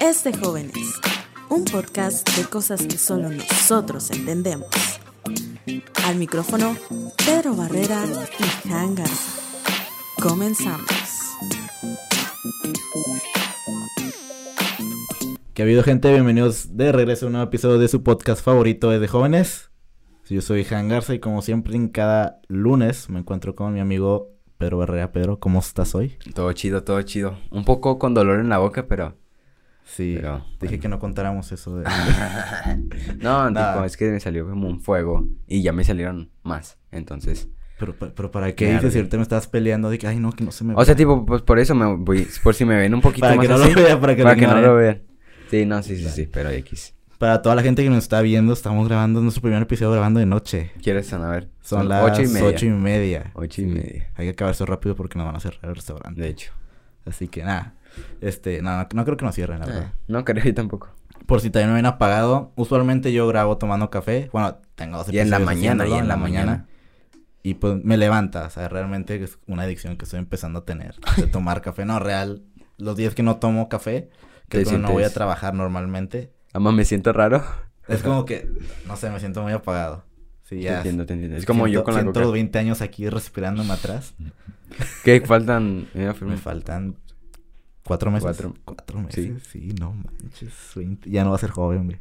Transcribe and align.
Es 0.00 0.22
de 0.22 0.36
jóvenes, 0.36 0.74
un 1.48 1.64
podcast 1.64 2.28
de 2.36 2.44
cosas 2.44 2.86
que 2.86 2.96
solo 2.96 3.30
nosotros 3.30 4.10
entendemos. 4.12 4.68
Al 6.04 6.16
micrófono, 6.16 6.76
Pedro 7.24 7.56
Barrera 7.56 8.04
y 8.38 8.68
Jan. 8.68 8.96
Comenzamos. 10.20 11.21
Ha 15.62 15.64
habido 15.64 15.84
gente, 15.84 16.10
bienvenidos 16.10 16.76
de 16.76 16.90
regreso 16.90 17.24
a 17.24 17.28
un 17.28 17.34
nuevo 17.34 17.46
episodio 17.46 17.78
de 17.78 17.86
su 17.86 18.02
podcast 18.02 18.44
favorito 18.44 18.90
de 18.90 19.06
jóvenes. 19.06 19.70
Yo 20.28 20.40
soy 20.40 20.64
Jan 20.64 20.88
Garza 20.88 21.14
y 21.14 21.20
como 21.20 21.40
siempre 21.40 21.76
en 21.76 21.88
cada 21.88 22.40
lunes 22.48 23.08
me 23.08 23.20
encuentro 23.20 23.54
con 23.54 23.72
mi 23.72 23.78
amigo 23.78 24.32
Pedro 24.58 24.78
Barrera. 24.78 25.12
Pedro, 25.12 25.38
¿cómo 25.38 25.60
estás 25.60 25.94
hoy? 25.94 26.18
Todo 26.34 26.52
chido, 26.52 26.82
todo 26.82 27.00
chido. 27.02 27.38
Un 27.52 27.64
poco 27.64 28.00
con 28.00 28.12
dolor 28.12 28.40
en 28.40 28.48
la 28.48 28.58
boca, 28.58 28.88
pero... 28.88 29.16
Sí, 29.84 30.14
Pero, 30.16 30.38
dije 30.60 30.66
bueno. 30.66 30.82
que 30.82 30.88
no 30.88 30.98
contáramos 30.98 31.52
eso 31.52 31.76
de... 31.76 31.84
no, 33.20 33.46
tipo, 33.46 33.84
es 33.84 33.96
que 33.96 34.10
me 34.10 34.18
salió 34.18 34.48
como 34.48 34.66
un 34.66 34.80
fuego 34.80 35.28
y 35.46 35.62
ya 35.62 35.72
me 35.72 35.84
salieron 35.84 36.32
más, 36.42 36.76
entonces... 36.90 37.48
pero, 37.78 37.94
pero, 37.96 38.32
¿para 38.32 38.52
qué 38.56 38.72
dices? 38.72 38.94
Si 38.94 38.98
ahorita 38.98 39.16
me 39.16 39.22
estabas 39.22 39.46
peleando 39.46 39.90
de 39.90 39.98
que, 39.98 40.08
ay, 40.08 40.18
no, 40.18 40.32
que 40.32 40.42
no 40.42 40.50
se 40.50 40.64
me 40.64 40.74
O 40.74 40.84
sea, 40.84 40.94
vea". 40.94 40.96
tipo, 40.96 41.24
pues 41.24 41.42
por 41.42 41.60
eso 41.60 41.76
me 41.76 41.86
voy... 41.94 42.26
Por 42.42 42.52
si 42.52 42.64
me 42.64 42.76
ven 42.76 42.94
un 42.94 43.00
poquito 43.00 43.20
Para 43.26 43.36
más 43.36 43.46
que 43.46 43.52
no 43.52 43.60
así, 43.62 43.72
lo 43.74 43.82
vea, 43.82 44.00
para 44.00 44.16
que, 44.16 44.22
para 44.24 44.34
lo 44.34 44.40
que 44.40 44.46
no 44.48 44.60
lo 44.60 44.74
vean. 44.74 45.11
Sí, 45.52 45.66
no, 45.66 45.82
sí, 45.82 45.98
sí, 45.98 46.08
sí, 46.08 46.26
pero 46.32 46.48
X. 46.48 46.94
Para 47.18 47.42
toda 47.42 47.54
la 47.54 47.62
gente 47.62 47.84
que 47.84 47.90
nos 47.90 47.98
está 47.98 48.22
viendo, 48.22 48.54
estamos 48.54 48.88
grabando 48.88 49.20
nuestro 49.20 49.42
primer 49.42 49.60
episodio 49.62 49.92
grabando 49.92 50.18
de 50.18 50.24
noche. 50.24 50.72
¿Quieres 50.82 51.08
saber? 51.08 51.50
Son, 51.60 51.90
las 51.90 52.10
ocho 52.10 52.22
y 52.22 52.28
media. 52.28 52.48
ocho 52.48 52.64
y 52.64 52.70
media. 52.70 53.30
Ocho 53.34 53.60
y 53.60 53.66
media. 53.66 54.10
Hay 54.14 54.24
que 54.24 54.30
acabar 54.30 54.54
eso 54.54 54.64
rápido 54.64 54.96
porque 54.96 55.18
nos 55.18 55.26
van 55.26 55.36
a 55.36 55.40
cerrar 55.40 55.60
el 55.64 55.74
restaurante. 55.74 56.22
De 56.22 56.28
hecho. 56.28 56.52
Así 57.04 57.28
que 57.28 57.44
nada. 57.44 57.74
Este, 58.22 58.62
no, 58.62 58.78
no, 58.78 58.88
no 58.94 59.04
creo 59.04 59.18
que 59.18 59.26
nos 59.26 59.34
cierren, 59.34 59.60
la 59.60 59.66
verdad. 59.66 59.92
Ah, 59.92 59.98
no 60.08 60.24
creo 60.24 60.42
yo 60.42 60.54
tampoco. 60.54 60.88
Por 61.26 61.42
si 61.42 61.50
también 61.50 61.68
me 61.68 61.76
ven 61.76 61.86
apagado, 61.86 62.52
usualmente 62.56 63.12
yo 63.12 63.28
grabo 63.28 63.58
tomando 63.58 63.90
café. 63.90 64.30
Bueno, 64.32 64.56
tengo 64.74 64.96
dos 64.96 65.12
Y 65.12 65.18
en 65.18 65.28
la 65.28 65.38
mañana, 65.38 65.86
y 65.86 65.92
en 65.92 66.08
la 66.08 66.16
mañana. 66.16 66.66
Y 67.42 67.54
pues 67.54 67.84
me 67.84 67.98
levanta, 67.98 68.46
o 68.46 68.50
sea, 68.50 68.70
realmente 68.70 69.22
es 69.22 69.38
una 69.46 69.64
adicción 69.64 69.98
que 69.98 70.06
estoy 70.06 70.18
empezando 70.18 70.60
a 70.60 70.64
tener 70.64 70.94
de 71.18 71.26
tomar 71.26 71.60
café. 71.60 71.84
No, 71.84 71.98
real, 71.98 72.42
los 72.78 72.96
días 72.96 73.14
que 73.14 73.22
no 73.22 73.36
tomo 73.36 73.68
café, 73.68 74.08
que 74.58 74.64
Te 74.64 74.78
no 74.78 74.92
voy 74.92 75.04
a 75.04 75.10
trabajar 75.12 75.54
normalmente, 75.54 76.32
Ama, 76.52 76.72
me 76.72 76.84
siento 76.84 77.12
raro. 77.12 77.42
es 77.88 78.02
como 78.02 78.24
que, 78.24 78.48
no 78.86 78.96
sé, 78.96 79.10
me 79.10 79.18
siento 79.20 79.42
muy 79.42 79.52
apagado. 79.52 80.04
Sí, 80.44 80.56
Te 80.56 80.62
ya. 80.62 80.76
entiendo, 80.78 81.06
te 81.06 81.14
entiendo. 81.14 81.36
Es 81.38 81.46
como 81.46 81.66
yo 81.66 81.82
con 81.84 81.94
la 81.94 82.00
siento 82.00 82.12
coca. 82.12 82.24
los 82.24 82.32
20 82.34 82.58
años 82.58 82.82
aquí 82.82 83.08
respirándome 83.08 83.72
atrás. 83.72 84.14
¿Qué 85.04 85.20
faltan? 85.22 85.86
Eh, 85.94 86.12
Me 86.20 86.36
faltan 86.36 86.96
cuatro 87.84 88.10
meses. 88.10 88.24
Cuatro. 88.24 88.54
Cuatro 88.64 89.00
meses, 89.00 89.42
Sí. 89.50 89.70
sí, 89.70 89.74
no 89.80 89.92
manches. 89.92 90.52
20. 90.76 91.08
Ya 91.10 91.24
no 91.24 91.30
va 91.30 91.36
a 91.36 91.38
ser 91.38 91.50
joven, 91.50 91.84
güey. 91.86 91.98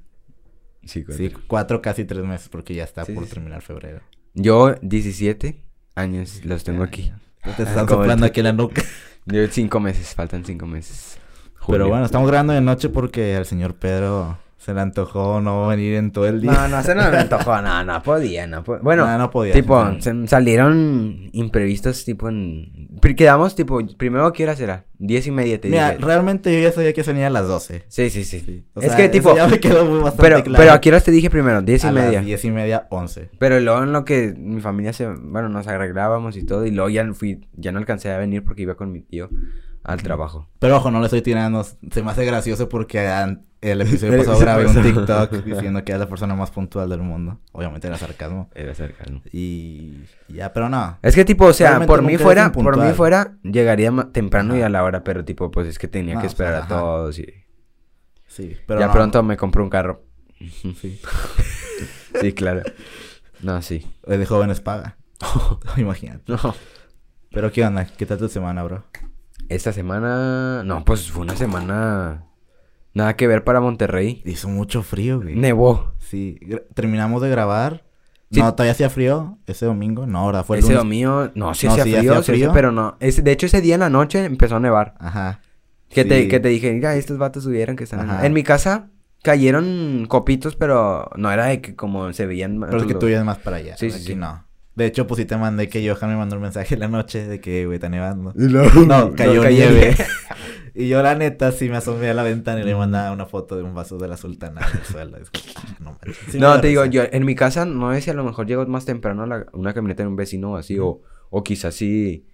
Sí, 0.84 1.06
Sí, 1.10 1.30
cuatro. 1.30 1.40
cuatro, 1.48 1.82
casi 1.82 2.06
tres 2.06 2.24
meses, 2.26 2.50
porque 2.50 2.74
ya 2.76 2.84
está 2.84 3.06
Sí, 3.06 3.14
por 3.14 3.26
sí, 3.26 3.30
terminar 3.34 3.62
febrero. 3.62 4.02
Yo, 4.34 4.76
17 4.82 5.64
años, 5.96 6.44
los 6.44 6.64
tengo 6.64 6.84
aquí. 6.84 7.12
Te 7.44 7.64
están 7.64 7.86
Como 7.88 8.02
el 8.04 8.10
soplando 8.10 8.26
aquí 8.26 8.40
en 8.40 8.46
la 8.46 8.54
nuca. 8.54 8.82
Yo 9.26 9.48
cinco 9.48 9.80
meses, 9.80 10.14
faltan 10.16 10.44
cinco 10.44 10.66
meses. 10.66 11.18
Pero 11.67 11.88
bueno, 11.88 12.06
estamos 12.06 12.28
grabando 12.30 12.54
de 12.54 12.62
noche 12.62 12.90
porque 12.90 13.36
al 13.36 13.45
señor 13.45 13.76
Pedro 13.76 14.38
se 14.58 14.76
le 14.76 14.81
antojó 14.81 15.42
no 15.42 15.68
venir 15.70 15.95
en 15.95 16.12
todo 16.12 16.28
el 16.28 16.40
día. 16.40 16.52
No, 16.52 16.68
no, 16.68 16.84
se 16.84 16.94
no 16.94 17.09
me 17.09 17.18
antojó, 17.20 17.62
no, 17.64 17.84
no 17.84 18.03
podía, 18.03 18.45
no 18.45 18.64
po- 18.64 18.78
Bueno, 18.80 19.08
No, 19.08 19.18
no 19.18 19.31
podía, 19.31 19.53
tipo, 19.53 19.84
se- 20.00 20.28
salieron 20.28 21.30
imprevistos, 21.34 22.06
tipo 22.06 22.30
en... 22.30 22.90
Quedamos, 23.18 23.56
tipo, 23.56 23.80
primero, 23.98 24.26
¿a 24.28 24.34
¿qué 24.34 24.44
hora 24.44 24.56
será? 24.56 24.86
Diez 25.00 25.26
y 25.26 25.31
media, 25.31 25.59
te 25.59 25.68
Mira, 25.69 25.94
dije. 25.94 26.06
realmente 26.06 26.53
yo 26.53 26.59
ya 26.59 26.72
sabía 26.72 26.94
que 26.94 27.02
venía 27.02 27.25
a 27.25 27.30
las 27.31 27.47
12. 27.47 27.86
Sí, 27.88 28.12
sí, 28.12 28.24
sí. 28.24 28.63
O 28.75 28.81
es 28.81 28.88
sea, 28.90 28.97
que, 28.97 29.09
tipo, 29.09 29.36
ya 29.36 29.47
me 29.47 29.59
quedó 29.59 29.84
muy 29.86 29.97
bastante 30.00 30.22
pero, 30.22 30.44
claro. 30.44 30.57
pero, 30.59 30.74
¿a 30.74 30.80
qué 30.81 30.90
horas 30.90 31.03
te 31.06 31.09
dije 31.12 31.31
primero? 31.31 31.63
Diez 31.63 31.84
y 31.84 31.88
a 31.88 31.91
media. 31.91 32.12
las 32.19 32.25
diez 32.25 32.46
y 32.46 32.52
media, 32.52 32.86
once. 32.91 33.31
Pero 33.40 33.59
luego 33.59 33.81
en 33.81 33.91
lo 33.94 34.06
que 34.06 34.36
mi 34.38 34.62
familia 34.62 34.94
se... 34.94 35.07
Bueno, 35.07 35.50
nos 35.50 35.68
arreglábamos 35.68 36.38
y 36.38 36.44
todo, 36.46 36.68
y 36.68 36.72
luego 36.72 36.90
ya 36.90 37.12
fui... 37.13 37.47
Ya 37.53 37.72
no 37.72 37.80
alcancé 37.80 38.12
a 38.12 38.18
venir 38.19 38.44
porque 38.44 38.62
iba 38.62 38.75
con 38.75 38.91
mi 38.91 39.02
tío 39.02 39.30
al 39.84 40.02
trabajo. 40.03 40.47
Pero 40.59 40.78
ojo, 40.78 40.92
no 40.92 41.00
le 41.00 41.06
estoy 41.06 41.22
tirando. 41.22 41.64
Se 41.64 42.03
me 42.03 42.12
hace 42.12 42.25
gracioso 42.25 42.69
porque 42.69 43.00
el 43.62 43.81
episodio 43.81 44.18
pasado 44.19 44.40
grabé 44.40 44.66
un. 44.68 44.81
TikTok 44.81 45.31
diciendo 45.44 45.84
que 45.84 45.92
era 45.92 46.00
la 46.00 46.08
persona 46.08 46.36
más 46.36 46.52
puntual 46.52 46.90
del 46.90 47.02
mundo. 47.02 47.40
Obviamente 47.52 47.88
era 47.88 47.97
sarcasmo. 47.97 48.50
Era 48.53 48.74
cercano. 48.75 49.22
Y 49.31 50.00
ya, 50.28 50.53
pero 50.53 50.69
no. 50.69 50.97
Es 51.02 51.16
que 51.16 51.25
tipo, 51.25 51.46
o 51.46 51.53
sea, 51.53 51.69
Realmente 51.69 51.88
por 51.92 52.02
mí 52.03 52.18
fuera, 52.18 52.52
por 52.52 52.78
mí 52.78 52.94
fuera, 52.94 53.38
llegaría 53.44 53.92
temprano 54.12 54.56
y 54.58 54.62
a 54.62 54.69
la 54.69 54.84
hora, 54.84 55.03
pero 55.03 55.25
tipo, 55.25 55.50
pues 55.52 55.68
es 55.68 55.80
que 55.80 55.88
tenía 55.88 56.16
No, 56.16 56.22
que 56.22 56.28
o 56.28 56.30
sea, 56.30 56.34
esperar 56.48 56.63
a 56.63 56.68
todos 56.68 57.19
y 57.19 57.25
Sí, 58.28 58.56
pero 58.66 58.80
ya 58.80 58.88
no. 58.88 58.94
pronto 58.94 59.24
me 59.24 59.36
compré 59.36 59.62
un 59.62 59.69
carro. 59.69 60.03
Sí. 60.40 61.00
Sí, 62.19 62.34
claro. 62.34 62.62
No, 63.42 63.62
sí. 63.62 63.90
De 64.06 64.25
jóvenes 64.25 64.59
paga. 64.59 64.98
Imagínate. 65.78 66.24
No. 66.31 66.38
Pero 67.31 67.52
¿qué 67.52 67.66
onda? 67.66 67.86
¿Qué 67.86 68.06
tal 68.06 68.18
tu 68.18 68.28
semana, 68.28 68.63
bro? 68.63 68.84
Esta 69.56 69.73
semana, 69.73 70.63
no, 70.63 70.85
pues 70.85 71.12
fue 71.12 71.23
una 71.23 71.35
semana 71.35 72.25
nada 72.94 73.16
que 73.16 73.28
ver 73.28 73.44
para 73.44 73.59
Monterrey. 73.59 74.22
Hizo 74.25 74.47
mucho 74.47 74.81
frío, 74.81 75.22
güey. 75.22 75.35
Nevó. 75.35 75.94
Sí, 76.00 76.39
terminamos 76.73 77.22
de 77.22 77.29
grabar. 77.29 77.84
Sí. 78.31 78.39
No, 78.39 78.53
todavía 78.53 78.72
hacía 78.72 78.89
frío 78.89 79.39
ese 79.45 79.66
domingo. 79.66 80.07
No, 80.07 80.19
ahora 80.19 80.44
fue 80.44 80.57
el 80.57 80.63
Ese 80.63 80.73
domingo, 80.73 81.29
no, 81.35 81.53
sí 81.53 81.67
No, 81.67 81.73
hacía 81.73 81.84
sí, 81.84 81.94
frío, 81.97 82.17
hacía 82.17 82.47
sí 82.47 82.51
pero 82.53 82.72
no. 82.72 82.95
Ese- 83.01 83.22
de 83.22 83.31
hecho, 83.34 83.45
ese 83.45 83.59
día 83.59 83.73
en 83.75 83.81
la 83.81 83.89
noche 83.89 84.23
empezó 84.23 84.56
a 84.56 84.59
nevar. 84.62 84.95
Ajá. 85.00 85.41
Que, 85.89 86.06
te, 86.06 86.29
que 86.29 86.39
te 86.39 86.47
dije, 86.47 86.72
mira, 86.72 86.95
estos 86.95 87.18
vatos 87.18 87.44
subieron 87.44 87.75
que 87.75 87.83
están... 87.83 88.00
en-". 88.01 88.09
Ajá. 88.09 88.25
En 88.25 88.31
mi 88.31 88.44
casa 88.44 88.89
cayeron 89.22 90.06
copitos, 90.07 90.56
pero 90.56 91.09
no 91.18 91.29
era 91.29 91.47
de 91.47 91.59
que 91.59 91.75
como 91.75 92.13
se 92.13 92.25
veían... 92.25 92.57
Pero 92.62 92.78
es 92.78 92.85
que 92.85 92.95
tú 92.95 93.07
vienes 93.07 93.25
más 93.25 93.38
para 93.39 93.57
allá. 93.57 93.75
Sí, 93.75 93.91
sí, 93.91 94.00
sí. 94.00 94.16
no. 94.16 94.45
De 94.76 94.86
hecho, 94.86 95.06
pues 95.06 95.18
sí 95.20 95.26
te 95.26 95.36
mandé 95.36 95.68
que 95.68 95.88
Johan 95.88 96.09
me 96.12 96.16
mandó 96.16 96.38
un 96.38 96.42
mensaje 96.44 96.76
en 96.76 96.80
la 96.80 96.88
noche 96.88 97.28
de 97.28 97.40
que, 97.42 97.66
güey, 97.66 97.76
está 97.76 97.90
nevando. 97.90 98.34
Y 98.36 98.48
luego- 98.48 98.82
No, 98.86 99.14
cayó 99.14 99.42
cayó 99.42 99.50
nieve. 99.50 99.96
y 100.74 100.88
yo, 100.88 101.04
la 101.04 101.14
neta, 101.16 101.52
sí 101.52 101.68
me 101.70 101.76
asomé 101.78 102.09
a 102.09 102.14
la 102.14 102.24
ventana 102.24 102.62
y 102.62 102.64
le 102.64 102.74
mandaba 102.74 103.12
una 103.12 103.26
foto 103.26 103.58
de 103.58 103.64
un 103.64 103.76
vaso 103.76 103.98
de 103.98 104.08
la 104.08 104.16
sultana 104.16 104.62
en 104.72 104.80
el 104.80 104.86
suelo. 104.86 105.18
Es 105.18 105.30
como, 105.30 105.44
ah, 105.58 105.76
no. 105.81 105.98
Sí 106.31 106.40
no, 106.40 106.60
te 106.62 106.68
digo, 106.70 106.86
yo 106.86 107.04
en 107.12 107.26
mi 107.26 107.36
casa 107.36 107.66
no 107.66 107.94
sé 107.94 108.00
si 108.02 108.10
a 108.10 108.14
lo 108.14 108.24
mejor 108.24 108.48
llegó 108.48 108.66
más 108.68 108.86
temprano 108.86 109.26
la- 109.26 109.46
una 109.52 109.74
camioneta 109.74 110.04
de 110.04 110.08
un 110.10 110.16
vecino 110.16 110.52
o 110.54 110.56
así, 110.56 110.80
o, 110.80 111.02
o 111.30 111.44
quizás 111.44 111.76
sí, 111.76 112.26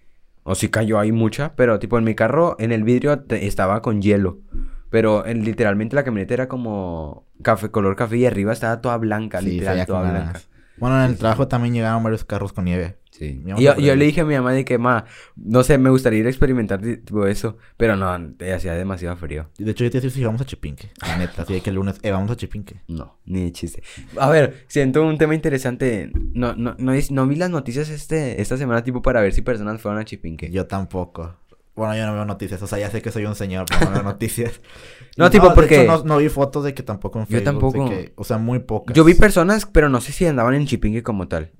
o 0.43 0.53
sí 0.53 0.69
cayó 0.69 0.99
ahí 0.99 1.11
mucha, 1.11 1.55
pero 1.55 1.79
tipo 1.79 1.97
en 1.97 2.03
mi 2.03 2.13
carro, 2.13 2.55
en 2.59 2.71
el 2.71 2.83
vidrio 2.83 3.17
te- 3.19 3.47
estaba 3.47 3.81
con 3.81 3.99
hielo, 4.01 4.37
pero 4.91 5.25
en, 5.25 5.43
literalmente 5.43 5.95
la 5.95 6.03
camioneta 6.03 6.35
era 6.35 6.47
como 6.47 7.25
café, 7.41 7.71
color 7.71 7.95
café 7.95 8.17
y 8.17 8.25
arriba 8.27 8.53
estaba 8.53 8.79
toda 8.79 8.97
blanca, 8.97 9.39
Sí, 9.41 9.49
literal, 9.51 9.85
toda 9.87 10.01
blanca. 10.11 10.41
Bueno, 10.77 11.03
en 11.03 11.11
el 11.11 11.17
trabajo 11.17 11.47
también 11.47 11.73
llegaron 11.73 12.03
varios 12.03 12.23
carros 12.23 12.53
con 12.53 12.65
nieve. 12.65 12.97
Sí. 13.11 13.41
Y 13.57 13.63
yo, 13.63 13.75
yo 13.77 13.95
le 13.95 14.05
dije 14.05 14.21
a 14.21 14.25
mi 14.25 14.35
mamá 14.35 14.51
de 14.51 14.63
que, 14.63 14.77
ma, 14.77 15.05
no 15.35 15.63
sé, 15.63 15.79
me 15.79 15.89
gustaría 15.89 16.19
ir 16.19 16.27
a 16.27 16.29
experimentar 16.29 16.79
ti- 16.79 16.97
tipo 16.97 17.25
eso, 17.25 17.57
pero 17.75 17.95
no, 17.95 18.15
te 18.37 18.53
hacía 18.53 18.73
demasiado 18.75 19.17
frío. 19.17 19.49
De 19.57 19.71
hecho, 19.71 19.83
yo 19.85 19.89
te 19.89 19.97
decía 19.97 20.11
si 20.11 20.23
vamos 20.23 20.39
a 20.41 20.45
Chipinque. 20.45 20.91
La 21.01 21.17
neta, 21.17 21.41
así 21.41 21.53
de 21.53 21.61
que 21.61 21.71
el 21.71 21.77
lunes, 21.77 21.97
eh, 22.03 22.11
vamos 22.11 22.29
a 22.29 22.35
Chipinque. 22.35 22.81
No, 22.87 23.17
ni 23.25 23.45
de 23.45 23.51
chiste. 23.53 23.81
A 24.19 24.29
ver, 24.29 24.65
siento 24.67 25.01
un 25.03 25.17
tema 25.17 25.33
interesante. 25.33 26.11
No, 26.33 26.53
no, 26.55 26.75
no, 26.77 26.93
es- 26.93 27.09
no 27.09 27.25
vi 27.25 27.35
las 27.37 27.49
noticias 27.49 27.89
este, 27.89 28.39
esta 28.39 28.55
semana, 28.55 28.83
tipo, 28.83 29.01
para 29.01 29.19
ver 29.21 29.33
si 29.33 29.41
personas 29.41 29.81
fueron 29.81 29.99
a 29.99 30.05
Chipinque. 30.05 30.51
Yo 30.51 30.67
tampoco. 30.67 31.37
Bueno, 31.77 31.95
yo 31.95 32.05
no 32.07 32.13
veo 32.15 32.25
noticias. 32.25 32.61
O 32.61 32.67
sea, 32.67 32.79
ya 32.79 32.89
sé 32.89 33.01
que 33.01 33.11
soy 33.11 33.25
un 33.25 33.35
señor, 33.35 33.65
pero 33.69 33.85
no 33.85 33.91
veo 33.91 34.03
noticias. 34.11 34.59
No, 35.15 35.27
Y 35.27 35.29
tipo, 35.29 35.53
porque- 35.53 35.83
hecho, 35.83 35.97
no, 35.99 36.03
no 36.03 36.17
vi 36.17 36.27
fotos 36.27 36.63
de 36.65 36.73
que 36.73 36.83
tampoco 36.83 37.19
en 37.19 37.25
Yo 37.25 37.29
Facebook. 37.39 37.45
tampoco. 37.45 37.89
de 37.89 37.89
que- 38.07 38.13
o 38.17 38.23
sea, 38.25 38.37
muy 38.39 38.59
pocas. 38.59 38.95
Yo 38.95 39.03
vi 39.05 39.13
personas, 39.13 39.65
pero 39.65 39.87
no 39.87 40.01
sé 40.01 40.11
si 40.11 40.25
andaban 40.25 40.55
en 40.55 40.65
Chipinque 40.65 41.03
como 41.03 41.27
tal. 41.29 41.51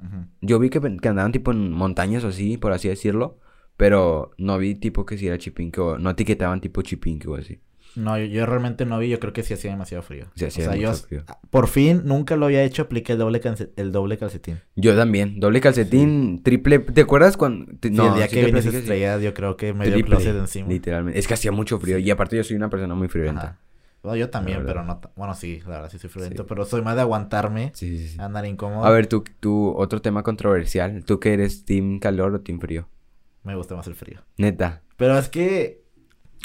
Yo 0.42 0.60
vi 0.60 0.70
que, 0.70 0.82
que 0.82 1.08
andaban 1.08 1.32
tipo 1.32 1.52
en 1.52 1.72
montañas 1.72 2.24
o 2.24 2.30
así, 2.30 2.58
por 2.58 2.74
así 2.74 2.90
decirlo. 2.90 3.40
Pero 3.78 4.32
no 4.40 4.58
vi 4.58 4.74
tipo 4.74 5.06
que 5.06 5.18
si 5.20 5.28
era 5.28 5.38
Chipinque 5.38 5.80
o 5.80 6.00
no 6.00 6.10
etiquetaban 6.10 6.60
tipo 6.62 6.82
Chipinque 6.82 7.28
o 7.30 7.36
así. 7.36 7.62
No, 7.96 8.18
yo, 8.18 8.26
yo 8.26 8.46
realmente 8.46 8.86
no 8.86 9.00
vi. 9.00 9.10
Yo 9.10 9.20
creo 9.20 9.34
que 9.34 9.44
sí 9.44 9.54
hacía 9.54 9.72
demasiado 9.72 10.04
frío. 10.04 10.28
Sí 10.36 10.46
hacía 10.46 10.70
o 10.70 10.72
sea, 10.72 10.80
yo, 10.80 10.90
mucho 10.90 11.04
frío. 11.04 11.24
por 11.50 11.68
fin, 11.68 12.02
nunca 12.06 12.36
lo 12.36 12.46
había 12.46 12.64
hecho. 12.64 12.84
Apliqué 12.84 13.14
el 13.14 13.20
doble, 13.20 13.42
el 13.76 13.92
doble 13.92 14.18
calcetín. 14.18 14.60
Yo 14.76 14.96
también. 14.96 15.40
Doble 15.40 15.62
calcetín, 15.62 16.44
triple. 16.44 16.80
¿Te 16.80 17.02
acuerdas 17.02 17.38
cuando.? 17.38 17.72
te- 17.80 17.90
Sí, 17.90 17.96
el 18.00 18.14
día 18.14 18.28
que 18.28 18.62
sí. 18.62 18.70
estrellada, 18.70 19.20
yo 19.22 19.34
creo 19.34 19.58
que 19.58 19.74
me 19.74 19.86
dio 19.86 19.96
el 19.96 20.02
Triple, 20.02 20.18
closet 20.18 20.36
encima. 20.36 20.70
Literalmente. 20.70 21.20
Es 21.20 21.28
que 21.28 21.34
hacía 21.34 21.52
mucho 21.52 21.80
frío. 21.80 21.98
Y 21.98 22.10
aparte 22.12 22.38
yo 22.38 22.44
soy 22.44 22.56
una 22.56 22.70
persona 22.70 22.94
muy 22.96 23.08
friolenta. 23.08 23.42
Ajá. 23.42 23.60
Bueno, 24.04 24.18
yo 24.18 24.30
también, 24.30 24.64
pero 24.66 24.84
no... 24.84 25.02
Bueno, 25.16 25.34
sí, 25.34 25.60
la 25.66 25.78
verdad 25.78 25.90
sí 25.90 25.98
soy 25.98 26.10
friolento. 26.10 26.44
Sí. 26.44 26.46
Pero 26.48 26.66
soy 26.66 26.82
más 26.82 26.96
de 26.96 27.02
aguantarme, 27.02 27.72
Sí, 27.74 28.08
sí, 28.08 28.18
andar 28.20 28.46
incómodo. 28.46 28.86
A 28.86 28.92
ver, 28.92 29.08
tú, 29.08 29.24
tú, 29.40 29.74
otro 29.76 30.02
tema 30.02 30.24
controversial. 30.24 31.04
¿Tú 31.04 31.20
qué 31.20 31.34
eres, 31.34 31.66
team 31.66 32.00
calor 32.00 32.34
o 32.34 32.42
team 32.42 32.60
frío? 32.60 32.88
Me 33.44 33.56
gusta 33.56 33.76
más 33.76 33.88
el 33.88 33.96
frío. 33.96 34.22
Neta. 34.38 34.82
Pero 34.98 35.18
es 35.18 35.30
que 35.30 35.84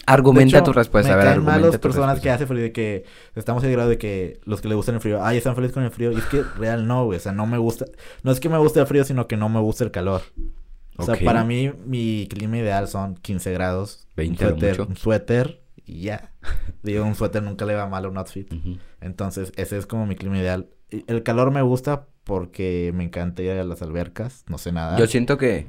Argumenta 0.05 0.59
hecho, 0.59 0.65
tu 0.65 0.73
respuesta, 0.73 1.13
a 1.13 1.17
me 1.17 1.23
ver, 1.23 1.33
caen 1.33 1.45
mal 1.45 1.55
argumenta 1.55 1.77
las 1.77 1.81
personas 1.81 2.21
que 2.21 2.31
hacen 2.31 2.49
frío, 2.49 2.63
de 2.63 2.73
que 2.73 3.05
estamos 3.37 3.63
en 3.63 3.73
grado 3.73 3.89
de 3.89 3.99
que 3.99 4.41
los 4.45 4.61
que 4.61 4.69
le 4.69 4.75
gustan 4.75 4.97
el 4.97 5.01
frío, 5.01 5.25
ay, 5.25 5.39
están 5.39 5.55
felices 5.55 5.75
con 5.75 5.85
el 5.85 5.91
frío. 5.91 6.11
Y 6.13 6.17
es 6.17 6.25
que 6.25 6.43
real 6.59 6.87
no, 6.87 7.05
güey. 7.05 7.19
O 7.19 7.21
sea, 7.21 7.33
no 7.33 7.47
me 7.47 7.59
gusta. 7.59 7.87
No 8.23 8.33
es 8.33 8.41
que 8.41 8.49
me 8.49 8.59
guste 8.59 8.81
el 8.81 8.87
frío, 8.87 9.05
sino 9.05 9.29
que 9.29 9.37
no 9.37 9.49
me 9.49 9.61
gusta 9.61 9.85
el 9.85 9.91
calor. 9.91 10.23
O 10.97 11.05
sea, 11.05 11.17
para 11.25 11.45
mí, 11.45 11.73
mi 11.87 12.27
clima 12.29 12.59
ideal 12.59 12.89
son 12.89 13.15
15 13.17 13.53
grados. 13.53 14.07
20 14.17 14.45
un 14.45 14.47
a 14.47 14.51
suéter, 14.51 14.79
mucho. 14.79 14.91
un 14.91 14.97
suéter 14.97 15.63
y 15.87 16.03
ya. 16.03 16.33
Digo, 16.83 17.05
un 17.05 17.15
suéter 17.15 17.43
nunca 17.43 17.65
le 17.65 17.75
va 17.75 17.89
mal 17.89 18.05
a 18.05 18.09
un 18.09 18.19
outfit. 18.19 18.53
Entonces, 19.01 19.53
ese 19.57 19.79
es 19.79 19.87
como 19.87 20.07
mi 20.07 20.17
clima 20.17 20.39
ideal. 20.39 20.69
El 20.91 21.23
calor 21.23 21.51
me 21.51 21.63
gusta 21.63 22.07
porque 22.25 22.93
me 22.95 23.05
encanta 23.05 23.43
ir 23.43 23.53
a 23.53 23.65
las 23.65 23.83
albercas. 23.83 24.45
No 24.49 24.59
sé 24.59 24.73
nada. 24.73 24.99
Yo 24.99 25.07
siento 25.07 25.39
que 25.39 25.67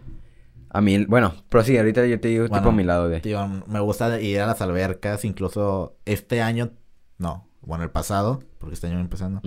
a 0.74 0.82
mí, 0.82 1.06
bueno, 1.06 1.34
pero 1.50 1.64
sí, 1.64 1.78
ahorita 1.78 2.06
yo 2.08 2.20
te 2.20 2.28
digo 2.28 2.48
Bueno, 2.48 2.58
tipo 2.64 2.70
a 2.70 2.76
mi 2.76 2.84
lado 2.84 3.08
de... 3.08 3.22
Tío, 3.22 3.48
me 3.68 3.80
gusta 3.80 4.20
ir 4.20 4.42
a 4.42 4.48
las 4.48 4.62
albercas, 4.62 5.24
incluso 5.24 5.96
este 6.06 6.42
año, 6.42 6.72
no, 7.20 7.48
bueno, 7.62 7.84
el 7.84 7.92
pasado, 7.92 8.44
porque 8.58 8.74
este 8.74 8.88
año 8.88 9.00
empezando, 9.00 9.42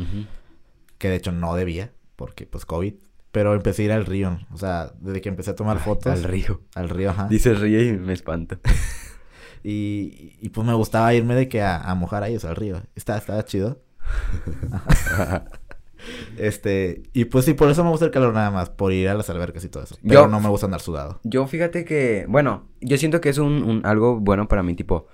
que 0.98 1.10
de 1.10 1.16
hecho 1.16 1.32
no 1.32 1.54
debía, 1.56 1.92
porque 2.14 2.46
pues 2.46 2.64
COVID, 2.64 2.94
pero 3.32 3.54
empecé 3.54 3.82
a 3.82 3.84
ir 3.86 3.92
al 3.92 4.06
río, 4.06 4.38
o 4.52 4.56
sea, 4.56 4.92
desde 5.00 5.20
que 5.20 5.28
empecé 5.28 5.50
a 5.50 5.56
tomar 5.56 5.78
Ay, 5.78 5.82
fotos. 5.82 6.12
Al 6.12 6.22
río. 6.22 6.62
Al 6.74 6.88
río, 6.88 7.10
ajá. 7.10 7.26
Dice 7.28 7.54
río 7.54 7.82
y 7.82 7.98
me 7.98 8.12
espanto. 8.12 8.58
Y, 9.68 10.36
y 10.40 10.50
pues 10.50 10.64
me 10.64 10.74
gustaba 10.74 11.12
irme 11.12 11.34
de 11.34 11.48
que 11.48 11.60
a, 11.60 11.78
a 11.78 11.96
mojar 11.96 12.22
ahí, 12.22 12.36
o 12.36 12.38
sea, 12.38 12.50
al 12.50 12.56
río. 12.56 12.80
Estaba, 12.94 13.18
estaba 13.18 13.44
chido. 13.44 13.82
Este, 16.38 17.02
y 17.12 17.24
pues 17.26 17.44
sí, 17.44 17.54
por 17.54 17.70
eso 17.70 17.82
me 17.84 17.90
gusta 17.90 18.04
el 18.06 18.10
calor 18.10 18.34
nada 18.34 18.50
más, 18.50 18.70
por 18.70 18.92
ir 18.92 19.08
a 19.08 19.14
las 19.14 19.28
albercas 19.30 19.64
y 19.64 19.68
todo 19.68 19.82
eso. 19.84 19.96
Pero 20.06 20.22
Yo- 20.22 20.28
no 20.28 20.40
me 20.40 20.48
gusta 20.48 20.66
andar 20.66 20.80
sudado. 20.80 21.20
Yo 21.24 21.46
fíjate 21.46 21.84
que, 21.84 22.26
bueno, 22.28 22.68
yo 22.80 22.96
siento 22.98 23.20
que 23.20 23.28
es 23.30 23.38
un, 23.38 23.62
un- 23.62 23.86
algo 23.86 24.18
bueno 24.20 24.48
para 24.48 24.62
mí, 24.62 24.74
tipo, 24.74 25.06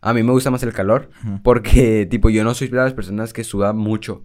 a 0.00 0.12
mí 0.14 0.22
me 0.22 0.32
gusta 0.32 0.50
más 0.50 0.62
el 0.62 0.72
calor, 0.72 1.10
porque, 1.42 2.06
tipo, 2.10 2.30
yo 2.30 2.44
no 2.44 2.54
soy 2.54 2.68
de 2.68 2.76
las 2.76 2.92
personas 2.94 3.32
que 3.32 3.44
sudan 3.44 3.76
mucho. 3.76 4.22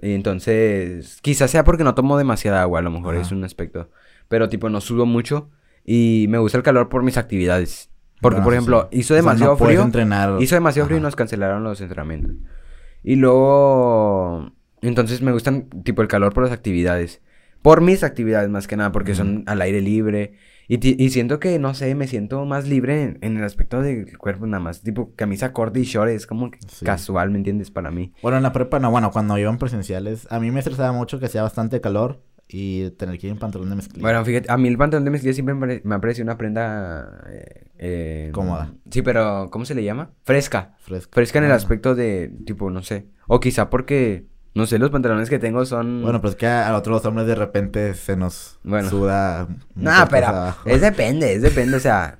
Y 0.00 0.14
entonces, 0.14 1.18
quizás 1.22 1.50
sea 1.50 1.64
porque 1.64 1.82
no 1.84 1.94
tomo 1.94 2.16
demasiada 2.16 2.62
agua, 2.62 2.78
a 2.78 2.82
lo 2.82 2.90
mejor 2.90 3.16
es 3.16 3.32
un 3.32 3.42
aspecto. 3.44 3.90
Pero, 4.28 4.48
tipo, 4.48 4.68
no 4.70 4.80
sudo 4.80 5.06
mucho 5.06 5.50
y 5.84 6.26
me 6.28 6.38
gusta 6.38 6.56
el 6.58 6.62
calor 6.64 6.88
por 6.88 7.02
mis 7.02 7.16
actividades. 7.16 7.90
Porque, 8.20 8.36
Bueno, 8.40 8.44
por 8.44 8.52
ejemplo, 8.54 8.88
sí. 8.92 8.98
hizo 9.00 9.14
O 9.14 9.16
sea, 9.16 9.22
demasiado 9.22 9.52
no 9.52 9.58
puedes 9.58 9.74
frío. 9.76 9.84
entrenar. 9.84 10.40
Hizo 10.40 10.54
demasiado 10.54 10.86
frío 10.86 10.98
y 10.98 11.02
nos 11.02 11.16
cancelaron 11.16 11.64
los 11.64 11.80
entrenamientos. 11.80 12.36
Y 13.02 13.16
luego, 13.16 14.52
entonces 14.82 15.22
me 15.22 15.32
gustan 15.32 15.68
tipo 15.84 16.02
el 16.02 16.08
calor 16.08 16.32
por 16.34 16.44
las 16.44 16.52
actividades. 16.52 17.20
Por 17.62 17.80
mis 17.80 18.04
actividades 18.04 18.48
más 18.48 18.66
que 18.68 18.76
nada, 18.76 18.92
porque 18.92 19.14
son 19.14 19.42
al 19.46 19.60
aire 19.62 19.80
libre. 19.80 20.34
Y, 20.68 21.02
y 21.02 21.10
siento 21.10 21.40
que, 21.40 21.58
no 21.58 21.72
sé, 21.74 21.94
me 21.94 22.06
siento 22.06 22.44
más 22.44 22.68
libre 22.68 23.02
en, 23.02 23.18
en 23.22 23.36
el 23.38 23.44
aspecto 23.44 23.80
del 23.82 24.16
cuerpo 24.18 24.46
nada 24.46 24.62
más. 24.62 24.82
Tipo 24.82 25.12
camisa 25.16 25.52
corta 25.52 25.78
y 25.78 25.84
short 25.84 26.10
es 26.10 26.26
como 26.26 26.50
que 26.50 26.58
Sí. 26.68 26.84
casual, 26.84 27.30
¿me 27.30 27.38
entiendes? 27.38 27.70
Para 27.70 27.90
mí. 27.90 28.12
Bueno, 28.22 28.36
en 28.36 28.42
la 28.42 28.52
prepa 28.52 28.78
no, 28.78 28.90
bueno, 28.90 29.10
cuando 29.10 29.36
iban 29.38 29.58
presenciales, 29.58 30.26
a 30.30 30.38
mí 30.40 30.50
me 30.50 30.60
estresaba 30.60 30.92
mucho 30.92 31.18
que 31.18 31.26
hacía 31.26 31.42
bastante 31.42 31.80
calor 31.80 32.22
y 32.50 32.90
tener 32.92 33.18
que 33.18 33.26
ir 33.26 33.32
en 33.32 33.38
pantalón 33.38 33.70
de 33.70 33.76
mezclilla. 33.76 34.02
Bueno, 34.02 34.24
fíjate, 34.24 34.52
a 34.52 34.56
mí 34.56 34.68
el 34.68 34.76
pantalón 34.78 35.04
de 35.04 35.10
mezclilla 35.10 35.34
siempre 35.34 35.54
me, 35.82 35.94
ha 35.94 36.00
parecido 36.00 36.24
una 36.24 36.38
prenda... 36.38 37.22
eh, 37.30 37.64
eh, 37.78 38.30
Cómoda. 38.32 38.72
Sí, 38.90 39.02
pero 39.02 39.48
¿cómo 39.50 39.64
se 39.64 39.74
le 39.74 39.82
llama? 39.84 40.10
Fresca. 40.24 40.76
fresco. 40.80 41.10
Fresca 41.12 41.38
en 41.40 41.44
el 41.46 41.52
aspecto 41.52 41.94
de, 41.94 42.30
tipo, 42.46 42.70
no 42.70 42.82
sé. 42.82 43.06
O 43.26 43.40
quizá 43.40 43.68
porque, 43.70 44.26
no 44.58 44.66
sé, 44.66 44.78
los 44.78 44.90
pantalones 44.90 45.30
que 45.30 45.38
tengo 45.38 45.64
son... 45.64 46.02
Bueno, 46.02 46.20
pues 46.20 46.34
que 46.36 46.46
a, 46.46 46.68
a 46.68 46.76
otros 46.76 47.04
hombres 47.06 47.26
de 47.26 47.34
repente 47.34 47.94
se 47.94 48.16
nos 48.16 48.58
Bueno. 48.64 48.90
suda. 48.90 49.46
No, 49.74 49.90
muchas 49.90 50.08
pero 50.10 50.26
abajo. 50.26 50.68
es 50.68 50.80
depende, 50.90 51.32
es 51.34 51.42
depende, 51.42 51.76
o 51.76 51.80
sea... 51.80 52.16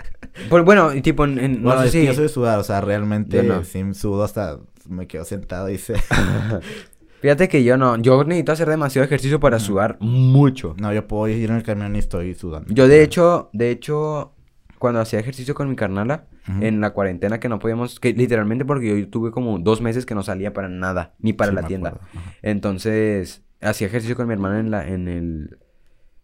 Pues 0.48 0.64
bueno, 0.64 0.94
y 0.94 1.02
tipo, 1.02 1.24
en, 1.24 1.38
en- 1.38 1.62
no 1.62 1.68
Bueno, 1.70 1.80
sé 1.82 1.86
es 1.88 1.92
que 1.92 2.00
si... 2.00 2.06
yo 2.06 2.14
soy 2.14 2.22
de 2.24 2.28
sudar, 2.28 2.58
o 2.58 2.64
sea, 2.64 2.80
realmente 2.80 3.42
no. 3.42 3.64
sí 3.64 3.82
sudo 3.94 4.22
hasta 4.24 4.58
me 4.88 5.06
quedo 5.06 5.24
sentado 5.24 5.68
y 5.68 5.76
se... 5.78 5.94
Fíjate 7.20 7.48
que 7.48 7.64
yo 7.64 7.76
no, 7.76 7.96
yo 7.96 8.22
necesito 8.24 8.52
hacer 8.52 8.68
demasiado 8.68 9.04
ejercicio 9.04 9.40
para 9.40 9.58
sudar 9.58 9.96
mucho. 10.00 10.74
no, 10.78 10.92
yo 10.92 11.06
puedo 11.08 11.26
ir 11.28 11.50
en 11.50 11.56
el 11.56 11.62
camión 11.64 11.96
y 11.96 11.98
estoy 11.98 12.34
sudando. 12.34 12.72
Yo 12.72 12.86
de 12.86 13.02
hecho, 13.02 13.50
de 13.52 13.70
hecho, 13.72 14.32
cuando 14.78 15.00
hacía 15.00 15.18
ejercicio 15.18 15.52
con 15.54 15.68
mi 15.68 15.74
carnala, 15.74 16.26
En 16.60 16.80
la 16.80 16.90
cuarentena 16.90 17.40
que 17.40 17.48
no 17.48 17.58
podíamos, 17.58 18.00
que 18.00 18.12
literalmente 18.12 18.64
porque 18.64 19.00
yo 19.00 19.08
tuve 19.08 19.30
como 19.30 19.58
dos 19.58 19.80
meses 19.80 20.06
que 20.06 20.14
no 20.14 20.22
salía 20.22 20.52
para 20.52 20.68
nada, 20.68 21.14
ni 21.18 21.32
para 21.32 21.50
Sí, 21.50 21.56
la 21.56 21.62
tienda. 21.66 22.00
Entonces, 22.42 23.42
hacía 23.60 23.86
ejercicio 23.86 24.16
con 24.16 24.26
mi 24.26 24.32
hermana 24.32 24.60
en 24.60 24.70
la, 24.70 24.88
en 24.88 25.08
el, 25.08 25.58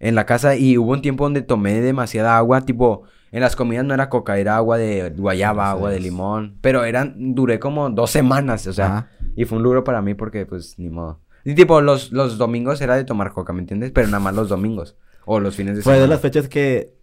en 0.01 0.15
la 0.15 0.27
casa 0.27 0.57
y 0.57 0.79
hubo 0.79 0.93
un 0.93 1.03
tiempo 1.03 1.25
donde 1.25 1.43
tomé 1.43 1.81
demasiada 1.81 2.37
agua, 2.37 2.63
tipo, 2.63 3.03
en 3.33 3.41
las 3.41 3.57
comidas 3.57 3.85
no 3.85 3.93
era 3.95 4.09
coca, 4.09 4.39
era 4.39 4.57
agua 4.57 4.79
de 4.79 5.11
guayaba, 5.17 5.71
agua 5.71 5.91
de 5.91 6.01
limón, 6.01 6.57
pero 6.61 6.85
eran, 6.85 7.35
duré 7.35 7.59
como 7.59 7.91
dos 7.91 8.11
semanas, 8.11 8.67
o 8.67 8.73
sea, 8.73 8.87
Ajá. 8.87 9.09
y 9.37 9.45
fue 9.45 9.59
un 9.59 9.65
logro 9.65 9.85
para 9.85 10.01
mí 10.03 10.15
porque, 10.15 10.47
pues, 10.47 10.79
ni 10.79 10.89
modo. 10.89 11.21
Y 11.45 11.55
tipo, 11.55 11.81
los, 11.83 12.11
los 12.13 12.39
domingos 12.39 12.81
era 12.81 12.97
de 12.97 13.05
tomar 13.05 13.33
coca, 13.33 13.53
¿me 13.53 13.61
entiendes? 13.61 13.91
Pero 13.93 14.07
nada 14.09 14.21
más 14.21 14.35
los 14.35 14.49
domingos, 14.49 14.97
o 15.27 15.41
los 15.41 15.55
fines 15.57 15.77
de 15.77 15.83
Fue 15.83 15.93
de 15.95 15.99
semana. 15.99 16.15
las 16.15 16.21
fechas 16.23 16.49
que 16.49 16.95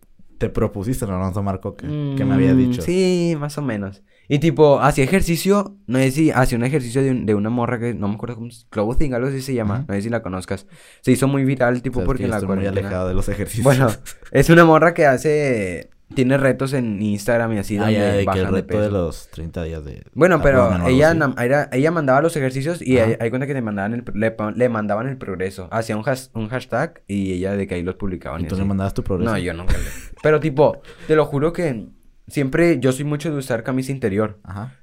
te 0.41 0.49
propusiste 0.49 1.05
no, 1.07 1.17
no 1.19 1.31
tomar 1.31 1.59
coca, 1.61 1.87
que 2.17 2.25
me 2.25 2.33
había 2.33 2.53
Mm, 2.53 2.57
dicho. 2.57 2.81
Sí, 2.81 3.35
más 3.39 3.57
o 3.57 3.61
menos. 3.61 4.03
Y 4.27 4.39
tipo, 4.39 4.79
hacía 4.81 5.03
ejercicio, 5.03 5.77
no 5.87 5.99
sé 5.99 6.11
si 6.11 6.31
hacía 6.31 6.57
un 6.57 6.63
ejercicio 6.63 7.01
de, 7.03 7.11
un- 7.11 7.25
de 7.25 7.35
una 7.35 7.49
morra 7.49 7.79
que 7.79 7.93
no 7.93 8.07
me 8.07 8.15
acuerdo 8.15 8.35
cómo 8.35 8.47
es, 8.47 8.65
Clothing, 8.69 9.13
algo 9.13 9.27
así 9.27 9.41
se 9.41 9.53
llama, 9.53 9.85
no 9.87 9.93
sé 9.93 10.01
si 10.01 10.09
la 10.09 10.21
conozcas. 10.21 10.67
Se 11.01 11.11
hizo 11.11 11.27
muy 11.27 11.45
viral, 11.45 11.81
tipo, 11.81 12.03
porque 12.03 12.23
en 12.23 12.29
la 12.31 12.37
estoy 12.37 12.55
muy 12.55 12.65
alejado 12.67 13.07
de 13.07 13.13
los 13.13 13.29
ejercicios. 13.29 13.65
Bueno, 13.65 13.89
es 14.31 14.49
una 14.49 14.65
morra 14.65 14.93
que 14.93 15.05
hace, 15.05 15.89
tiene 16.15 16.37
retos 16.37 16.73
en 16.73 17.01
Instagram 17.01 17.53
y 17.53 17.57
así, 17.59 17.77
ah, 17.77 17.89
ya, 17.91 18.11
de 18.13 18.25
que 18.25 18.39
el 18.41 18.67
de 18.67 18.89
los 18.91 19.29
30 19.31 19.63
días 19.63 19.83
de... 19.85 20.03
Bueno, 20.13 20.41
pero 20.41 20.85
ella, 20.87 21.15
era- 21.39 21.69
ella 21.71 21.91
mandaba 21.91 22.21
los 22.21 22.35
ejercicios 22.35 22.81
y 22.81 22.97
hay, 22.99 23.15
hay 23.19 23.29
cuenta 23.29 23.47
que 23.47 23.53
te 23.53 23.61
mandaban 23.61 23.93
el, 23.93 24.03
le, 24.13 24.35
le 24.55 24.69
mandaban 24.69 25.07
el 25.07 25.17
progreso. 25.17 25.67
Hacía 25.71 25.97
un, 25.97 26.03
has- 26.07 26.31
un 26.33 26.47
hashtag 26.49 27.01
y 27.07 27.33
ella 27.33 27.53
de 27.55 27.67
que 27.67 27.75
ahí 27.75 27.83
los 27.83 27.95
publicaban. 27.95 28.41
y 28.41 28.45
¿Y 28.45 28.47
tú 28.47 28.55
le 28.55 28.61
así. 28.61 28.67
mandabas 28.67 28.93
tu 28.93 29.03
progreso? 29.03 29.31
No, 29.31 29.37
yo 29.37 29.53
nunca. 29.53 29.75
Pero 30.21 30.39
tipo, 30.39 30.81
te 31.07 31.15
lo 31.15 31.25
juro 31.25 31.53
que 31.53 31.87
siempre 32.27 32.79
yo 32.79 32.91
soy 32.91 33.05
mucho 33.05 33.31
de 33.31 33.37
usar 33.37 33.63
camisa 33.63 33.91
interior. 33.91 34.39
Ajá. 34.43 34.75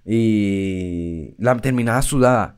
Y 0.43 1.35
la 1.39 1.57
terminaba 1.59 2.03
sudada. 2.03 2.57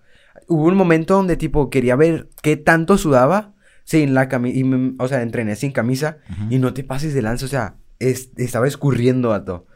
Hubo 0.48 0.64
un 0.64 0.74
momento 0.76 1.14
donde 1.14 1.36
tipo 1.36 1.70
quería 1.70 1.96
ver 1.96 2.28
qué 2.42 2.56
tanto 2.56 2.98
sudaba 2.98 3.54
sin 3.84 4.14
la 4.14 4.28
camisa. 4.28 4.66
O 4.98 5.08
sea, 5.08 5.22
entrené 5.22 5.56
sin 5.56 5.72
camisa. 5.72 6.18
Y 6.48 6.58
no 6.58 6.72
te 6.74 6.84
pases 6.84 7.14
de 7.14 7.22
lanza, 7.22 7.46
o 7.46 7.48
sea, 7.48 7.76
es- 8.00 8.30
estaba 8.36 8.66
escurriendo 8.66 9.32
a 9.32 9.44
todo. 9.44 9.66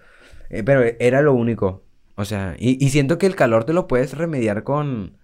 Eh, 0.50 0.62
pero 0.64 0.82
era 0.98 1.22
lo 1.22 1.32
único. 1.34 1.84
O 2.16 2.24
sea, 2.24 2.56
y, 2.58 2.84
y 2.84 2.90
siento 2.90 3.18
que 3.18 3.26
el 3.26 3.36
calor 3.36 3.64
te 3.64 3.72
lo 3.72 3.86
puedes 3.86 4.16
remediar 4.16 4.64
con. 4.64 5.16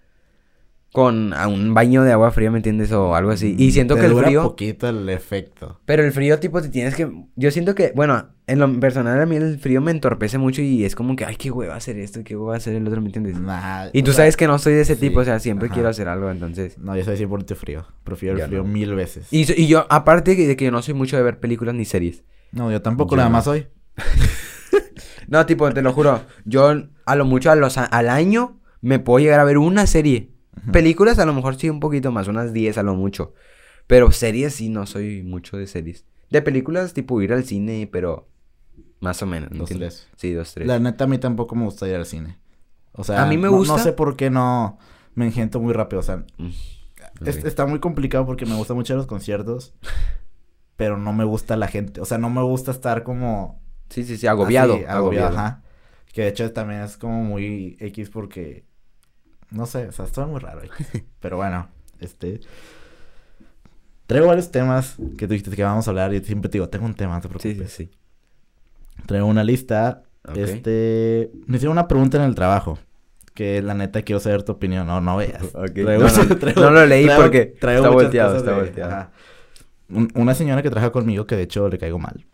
Con 0.93 1.33
a 1.33 1.47
un 1.47 1.73
baño 1.73 2.03
de 2.03 2.11
agua 2.11 2.31
fría, 2.31 2.51
¿me 2.51 2.57
entiendes? 2.57 2.91
O 2.91 3.15
algo 3.15 3.31
así. 3.31 3.55
Y 3.57 3.71
siento 3.71 3.93
Mm, 3.95 3.97
Te 3.97 4.01
que 4.01 4.07
el 4.13 4.17
frío. 4.25 4.43
poquito 4.43 4.89
el 4.89 5.07
efecto. 5.07 5.79
Pero 5.85 6.03
el 6.03 6.11
frío, 6.11 6.37
tipo, 6.41 6.61
te 6.61 6.67
tienes 6.67 6.95
que. 6.95 7.09
Yo 7.37 7.49
siento 7.49 7.75
que, 7.75 7.93
bueno, 7.95 8.27
en 8.45 8.59
lo 8.59 8.77
personal 8.77 9.21
a 9.21 9.25
mí 9.25 9.37
el 9.37 9.57
frío 9.57 9.79
me 9.79 9.91
entorpece 9.91 10.37
mucho 10.37 10.61
y 10.61 10.83
es 10.83 10.93
como 10.95 11.15
que, 11.15 11.23
ay, 11.23 11.37
qué 11.37 11.49
hueva 11.49 11.77
hacer 11.77 11.97
esto, 11.97 12.25
qué 12.25 12.35
hueva 12.35 12.57
hacer 12.57 12.75
el 12.75 12.85
otro, 12.85 12.99
¿me 12.99 13.07
entiendes? 13.07 13.39
Nah, 13.39 13.87
Y 13.93 14.03
tú 14.03 14.11
sea, 14.11 14.17
sabes 14.23 14.35
que 14.35 14.47
no 14.47 14.59
soy 14.59 14.73
de 14.73 14.81
ese 14.81 14.95
sí, 14.95 14.99
tipo, 15.07 15.21
o 15.21 15.23
sea, 15.23 15.39
siempre 15.39 15.67
ajá. 15.67 15.75
quiero 15.75 15.87
hacer 15.87 16.09
algo, 16.09 16.29
entonces. 16.29 16.77
No, 16.77 16.93
yo 16.97 17.05
soy 17.05 17.15
100% 17.15 17.55
frío. 17.55 17.85
Prefiero 18.03 18.37
Yo 18.37 18.43
el 18.43 18.49
frío 18.49 18.63
no. 18.63 18.67
mil 18.67 18.93
veces. 18.93 19.31
Y, 19.31 19.49
y 19.61 19.67
yo, 19.67 19.87
aparte 19.89 20.35
de 20.35 20.57
que 20.57 20.65
yo 20.65 20.71
no 20.71 20.81
soy 20.81 20.93
mucho 20.93 21.15
de 21.15 21.23
ver 21.23 21.39
películas 21.39 21.73
ni 21.73 21.85
series. 21.85 22.25
No, 22.51 22.71
yo 22.71 22.81
tampoco 22.81 23.11
Yo 23.11 23.17
nada 23.17 23.29
no. 23.29 23.33
más 23.33 23.45
soy. 23.45 23.67
No, 25.27 25.45
tipo, 25.45 25.71
te 25.71 25.81
lo 25.81 25.93
juro, 25.93 26.25
yo 26.43 26.73
a 27.05 27.15
lo 27.15 27.23
mucho 27.25 27.51
a 27.51 27.55
los 27.55 27.77
a- 27.77 27.85
al 27.85 28.09
año 28.09 28.59
me 28.81 28.99
puedo 28.99 29.19
llegar 29.23 29.39
a 29.39 29.45
ver 29.45 29.57
una 29.57 29.87
serie. 29.87 30.31
Películas 30.73 31.19
a 31.19 31.25
lo 31.25 31.33
mejor 31.33 31.55
sí 31.55 31.69
un 31.69 31.79
poquito 31.79 32.11
más, 32.11 32.27
unas 32.27 32.51
10 32.51 32.77
a 32.77 32.83
lo 32.83 32.95
mucho. 32.95 33.33
Pero 33.87 34.11
series 34.11 34.55
sí 34.55 34.67
no 34.67 34.85
soy 34.85 35.23
mucho 35.23 35.55
de 35.57 35.67
series. 35.67 36.05
De 36.29 36.41
películas, 36.41 36.93
tipo 36.93 37.21
ir 37.21 37.31
al 37.31 37.45
cine, 37.45 37.87
pero 37.91 38.27
más 38.99 39.21
o 39.21 39.25
menos. 39.25 39.51
¿me 39.51 39.59
Dos, 39.59 39.71
entiendes? 39.71 40.07
tres. 40.09 40.19
Sí, 40.19 40.33
dos, 40.33 40.53
tres. 40.53 40.67
La 40.67 40.79
neta, 40.79 41.05
a 41.05 41.07
mí 41.07 41.17
tampoco 41.17 41.55
me 41.55 41.63
gusta 41.63 41.87
ir 41.87 41.95
al 41.95 42.05
cine. 42.05 42.37
O 42.91 43.03
sea, 43.05 43.23
A 43.23 43.25
mí 43.25 43.37
me 43.37 43.43
no- 43.47 43.53
gusta. 43.55 43.77
No 43.77 43.79
sé 43.83 43.93
por 43.93 44.17
qué 44.17 44.29
no 44.29 44.77
me 45.15 45.25
engento 45.25 45.61
muy 45.61 45.71
rápido. 45.71 46.01
O 46.01 46.03
sea, 46.03 46.25
Mm, 46.37 46.49
es- 47.25 47.45
está 47.45 47.65
muy 47.65 47.79
complicado 47.79 48.25
porque 48.25 48.45
me 48.45 48.55
gustan 48.55 48.75
mucho 48.75 48.95
los 48.95 49.07
conciertos. 49.07 49.73
Pero 50.81 50.97
no 50.97 51.13
me 51.13 51.23
gusta 51.25 51.55
la 51.57 51.67
gente. 51.67 52.01
O 52.01 52.05
sea, 52.05 52.17
no 52.17 52.31
me 52.31 52.41
gusta 52.41 52.71
estar 52.71 53.03
como. 53.03 53.61
Sí, 53.91 54.03
sí, 54.03 54.17
sí, 54.17 54.25
agobiado. 54.25 54.73
así, 54.73 54.83
agobiado. 54.87 55.37
Ajá. 55.37 55.61
Que 56.11 56.23
de 56.23 56.29
hecho 56.29 56.51
también 56.53 56.81
es 56.81 56.97
como 56.97 57.23
muy 57.23 57.77
X 57.79 58.09
porque. 58.09 58.65
No 59.51 59.67
sé, 59.67 59.89
o 59.89 59.91
sea, 59.91 60.05
está 60.05 60.25
muy 60.25 60.39
raro. 60.39 60.63
X. 60.63 61.03
pero 61.19 61.37
bueno, 61.37 61.67
este. 61.99 62.39
Traigo 64.07 64.25
varios 64.25 64.49
temas 64.49 64.95
que 65.19 65.27
tú 65.27 65.33
dijiste 65.33 65.55
que 65.55 65.63
vamos 65.63 65.87
a 65.87 65.91
hablar. 65.91 66.15
Y 66.15 66.19
siempre 66.21 66.49
te 66.49 66.53
digo, 66.57 66.67
tengo 66.67 66.87
un 66.87 66.95
tema, 66.95 67.13
no 67.13 67.21
te 67.21 67.29
preocupes. 67.29 67.71
sí, 67.71 67.85
sí. 67.85 67.91
Traigo 69.05 69.27
una 69.27 69.43
lista. 69.43 70.01
Este. 70.33 71.29
Me 71.45 71.57
hicieron 71.57 71.73
una 71.73 71.87
pregunta 71.87 72.17
en 72.17 72.23
el 72.23 72.33
trabajo. 72.33 72.79
Que 73.35 73.61
la 73.61 73.75
neta 73.75 74.01
quiero 74.01 74.19
saber 74.19 74.41
tu 74.41 74.53
opinión. 74.53 74.87
No, 74.87 74.99
no 74.99 75.15
veas. 75.17 75.43
Ok. 75.53 75.73
Traigo- 75.75 76.09
No, 76.09 76.23
no, 76.23 76.35
traigo- 76.39 76.61
no 76.61 76.71
lo 76.71 76.85
leí 76.87 77.05
traigo- 77.05 77.21
porque 77.21 77.45
traigo 77.45 77.83
está 77.83 77.93
volteado, 77.93 78.37
está 78.37 78.49
de- 78.51 78.57
volteado. 78.57 78.91
ajá. 78.91 79.11
Un- 79.93 80.11
una 80.15 80.33
señora 80.33 80.61
que 80.61 80.69
trabaja 80.69 80.91
conmigo 80.91 81.25
que 81.25 81.35
de 81.35 81.43
hecho 81.43 81.69
le 81.69 81.77
caigo 81.77 81.99
mal. 81.99 82.25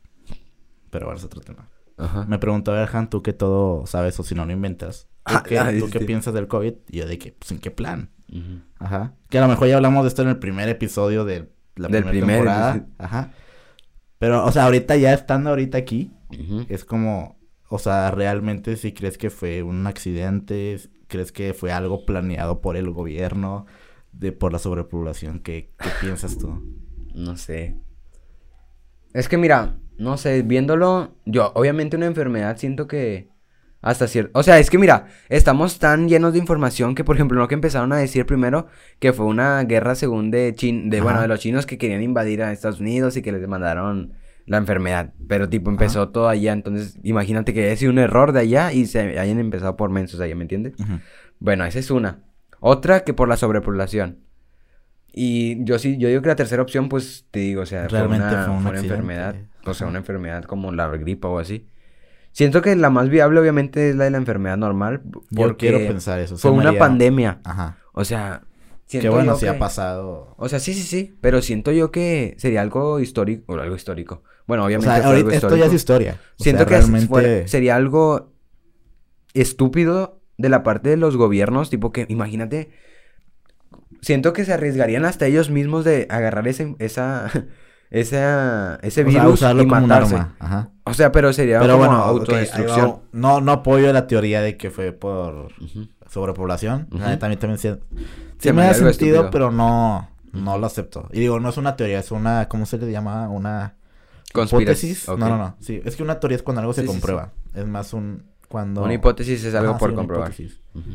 Pero 0.90 1.06
bueno, 1.08 1.18
es 1.18 1.24
otro 1.26 1.42
tema. 1.42 1.70
Ajá. 1.98 2.26
Me 2.28 2.38
preguntó, 2.40 2.72
a 2.72 2.76
ver, 2.86 3.10
tú 3.10 3.24
que 3.24 3.34
todo 3.34 3.86
sabes 3.88 4.20
o 4.20 4.24
si 4.24 4.36
no 4.36 4.46
lo 4.46 4.52
inventas. 4.52 5.08
¿Tú, 5.26 5.34
Ah, 5.36 5.44
qué, 5.46 5.58
ah, 5.60 5.72
tú 5.78 5.90
qué 5.90 6.00
piensas 6.00 6.34
del 6.34 6.48
COVID? 6.48 6.74
Y 6.90 6.98
yo 6.98 7.08
de 7.08 7.18
que, 7.18 7.34
pues, 7.34 7.52
¿en 7.52 7.60
qué 7.60 7.72
plan? 7.72 8.12
Ujú. 8.32 8.62
Ajá. 8.80 9.16
Que 9.30 9.40
a 9.40 9.42
lo 9.42 9.48
mejor 9.48 9.68
ya 9.68 9.76
hablamos 9.76 10.04
de 10.04 10.10
esto 10.10 10.22
en 10.22 10.30
el 10.30 10.38
primer 10.38 10.70
episodio 10.70 11.26
de 11.26 11.50
la 11.76 11.88
Del 11.90 12.04
primera 12.04 12.12
primer, 12.12 12.36
temporada. 12.38 12.86
Ajá. 12.98 13.32
Pero, 14.20 14.46
o 14.46 14.52
sea, 14.52 14.66
ahorita 14.66 14.96
ya 14.96 15.14
estando 15.14 15.50
ahorita 15.50 15.78
aquí, 15.78 16.12
es 16.70 16.86
como, 16.86 17.38
o 17.70 17.80
sea, 17.80 18.12
realmente 18.12 18.76
si 18.78 18.94
crees 18.94 19.18
que 19.18 19.30
fue 19.30 19.64
un 19.64 19.86
accidente, 19.88 20.80
crees 21.08 21.32
que 21.32 21.54
fue 21.54 21.72
algo 21.72 22.06
planeado 22.06 22.62
por 22.62 22.78
el 22.78 22.90
gobierno, 22.92 23.66
de 24.14 24.32
por 24.32 24.54
la 24.54 24.60
sobrepoblación, 24.60 25.40
¿qué, 25.40 25.72
qué 25.80 25.90
piensas 26.02 26.38
tú? 26.38 26.64
No 27.18 27.36
sé. 27.36 27.76
Es 29.14 29.28
que 29.28 29.38
mira, 29.38 29.78
no 29.98 30.18
sé, 30.18 30.44
viéndolo, 30.44 31.16
yo 31.26 31.52
obviamente 31.56 31.98
una 31.98 32.06
enfermedad 32.06 32.58
siento 32.58 32.88
que 32.88 33.30
hasta 33.82 34.08
cierto, 34.08 34.38
o 34.38 34.44
sea, 34.44 34.60
es 34.60 34.70
que 34.70 34.78
mira, 34.78 35.08
estamos 35.30 35.80
tan 35.80 36.08
llenos 36.10 36.34
de 36.34 36.40
información 36.40 36.94
que 36.94 37.04
por 37.04 37.16
ejemplo, 37.16 37.40
lo 37.40 37.48
que 37.48 37.56
empezaron 37.56 37.92
a 37.92 37.98
decir 37.98 38.26
primero 38.26 38.68
que 39.00 39.14
fue 39.14 39.26
una 39.26 39.64
guerra 39.64 39.96
según 39.96 40.30
de 40.30 40.54
Chin, 40.56 40.90
de 40.92 41.02
bueno, 41.02 41.22
de 41.22 41.28
los 41.28 41.40
chinos 41.40 41.66
que 41.66 41.80
querían 41.80 42.04
invadir 42.04 42.44
a 42.44 42.52
Estados 42.52 42.80
Unidos 42.80 43.18
y 43.18 43.24
que 43.24 43.32
les 43.32 43.48
mandaron 43.48 44.14
la 44.46 44.58
enfermedad, 44.58 45.14
pero 45.28 45.50
tipo 45.50 45.72
empezó 45.72 46.10
todo 46.10 46.28
allá, 46.28 46.54
entonces 46.54 47.00
imagínate 47.02 47.54
que 47.54 47.66
haya 47.66 47.76
sido 47.76 47.92
un 47.92 48.00
error 48.00 48.32
de 48.32 48.42
allá 48.42 48.74
y 48.74 48.86
se 48.86 49.20
hayan 49.20 49.40
empezado 49.40 49.76
por 49.76 49.90
mensos 49.90 50.20
allá, 50.20 50.36
¿me 50.36 50.44
entiendes? 50.44 50.74
Bueno, 51.40 51.66
esa 51.66 51.80
es 51.80 51.90
una. 51.90 52.24
Otra 52.60 53.04
que 53.04 53.14
por 53.14 53.28
la 53.28 53.38
sobrepoblación. 53.38 54.27
Y 55.20 55.64
yo 55.64 55.80
sí, 55.80 55.98
yo 55.98 56.10
digo 56.10 56.22
que 56.22 56.28
la 56.28 56.36
tercera 56.36 56.62
opción, 56.62 56.90
pues 56.90 57.26
te 57.32 57.40
digo, 57.40 57.64
o 57.64 57.66
sea, 57.66 57.88
Realmente 57.88 58.28
fue 58.28 58.36
una, 58.36 58.46
fue 58.46 58.54
un 58.56 58.62
fue 58.62 58.72
una 58.72 58.80
enfermedad. 58.82 59.36
O 59.66 59.74
sea, 59.74 59.88
una 59.88 59.98
enfermedad 59.98 60.44
como 60.44 60.72
la 60.72 60.88
gripa 60.90 61.28
o 61.28 61.40
así. 61.40 61.66
Siento 62.34 62.62
que 62.62 62.76
la 62.76 62.92
más 62.92 63.10
viable, 63.10 63.40
obviamente, 63.40 63.90
es 63.90 63.96
la 63.96 64.04
de 64.04 64.12
la 64.12 64.18
enfermedad 64.18 64.58
normal. 64.58 65.02
Yo 65.06 65.22
Porque 65.36 65.70
quiero 65.70 65.80
pensar 65.80 66.20
eso. 66.20 66.38
fue 66.38 66.52
una 66.52 66.72
pandemia. 66.74 67.42
Ajá. 67.44 67.78
O 67.94 68.06
sea, 68.06 68.44
Qué 68.88 69.00
siento 69.02 69.12
bueno 69.12 69.32
yo 69.34 69.40
si 69.40 69.46
que- 69.46 69.50
ha 69.50 69.58
pasado. 69.58 70.36
O 70.38 70.48
sea, 70.50 70.60
sí, 70.60 70.76
sí, 70.76 70.84
sí. 70.84 71.18
Pero 71.20 71.42
siento 71.42 71.72
yo 71.72 71.90
que 71.90 72.36
sería 72.38 72.62
algo 72.62 73.00
histórico. 73.00 73.52
O 73.52 73.60
algo 73.60 73.76
histórico. 73.76 74.22
Bueno, 74.46 74.64
O 74.64 74.66
obviamente. 74.68 74.86
sea, 74.94 75.02
fue 75.02 75.16
algo 75.16 75.30
ahorita 75.30 75.48
esto 75.48 75.58
ya 75.58 75.66
es 75.66 75.74
historia. 75.74 76.20
O 76.40 76.44
Siento 76.44 76.60
sea, 76.60 76.68
que 76.68 76.78
realmente... 76.78 77.48
sería 77.48 77.76
algo 77.76 78.34
estúpido 79.34 80.22
de 80.38 80.50
la 80.50 80.62
parte 80.62 80.90
de 80.90 80.98
los 80.98 81.18
gobiernos, 81.18 81.70
tipo 81.72 81.92
que, 81.92 82.06
imagínate, 82.08 82.70
siento 84.02 84.34
que 84.34 84.46
se 84.46 84.54
arriesgarían 84.54 85.06
hasta 85.06 85.26
ellos 85.26 85.50
mismos 85.50 85.86
de 85.86 86.08
agarrar 86.10 86.48
ese, 86.48 86.76
esa, 86.80 87.30
esa, 87.92 88.76
ese 88.82 89.02
o 89.02 89.06
virus 89.06 89.34
usarlo 89.36 89.64
y 89.64 89.68
como 89.68 89.82
un 89.82 89.88
matarse. 89.88 90.16
arma. 90.16 90.36
Ajá. 90.40 90.70
O 90.84 90.94
sea, 90.94 91.12
pero 91.12 91.34
sería 91.34 91.60
Pero 91.60 91.74
como 91.78 91.88
bueno, 91.88 92.04
autodestrucción. 92.04 93.00
no, 93.12 93.42
no 93.42 93.52
apoyo 93.52 93.92
la 93.94 94.08
teoría 94.08 94.42
de 94.42 94.58
que 94.58 94.70
fue 94.72 94.92
por 94.92 95.50
sobrepoblación. 96.10 96.88
Mí 96.92 97.00
también 97.18 97.58
sí, 97.58 98.52
me 98.54 98.64
da 98.64 98.74
sentido, 98.74 98.90
estúpido. 98.90 99.30
pero 99.32 99.52
no, 99.52 100.10
no 100.34 100.58
lo 100.58 100.66
acepto. 100.68 101.10
Y 101.12 101.20
digo, 101.20 101.40
no 101.40 101.50
es 101.50 101.58
una 101.58 101.76
teoría, 101.76 102.00
es 102.00 102.12
una, 102.12 102.48
¿cómo 102.48 102.66
se 102.66 102.78
le 102.78 102.92
llama? 102.92 103.28
Una 103.30 103.76
hipótesis. 104.34 105.08
No, 105.08 105.18
no, 105.18 105.38
no. 105.38 105.56
Sí, 105.60 105.82
es 105.84 105.96
que 105.96 106.04
una 106.04 106.20
teoría 106.20 106.38
es 106.38 106.44
cuando 106.44 106.62
algo 106.62 106.74
se 106.74 106.82
Sí, 106.82 106.88
comprueba. 106.88 107.32
Es 107.54 107.66
más 107.66 107.94
un 107.94 108.24
cuando 108.48 108.84
Una 108.84 108.94
hipótesis 108.94 109.44
es 109.44 109.54
algo 109.56 109.78
por 109.78 109.94
comprobar. 109.94 110.30
hipótesis. 110.32 110.62
Ujú. 110.74 110.92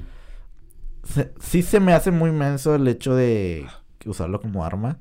Se- 1.03 1.33
sí 1.41 1.63
se 1.63 1.81
me 1.81 1.93
hace 1.95 2.11
muy 2.11 2.31
menso 2.33 2.75
el 2.75 2.87
hecho 2.89 3.15
de 3.15 3.67
usarlo 4.07 4.41
como 4.41 4.65
arma. 4.65 5.01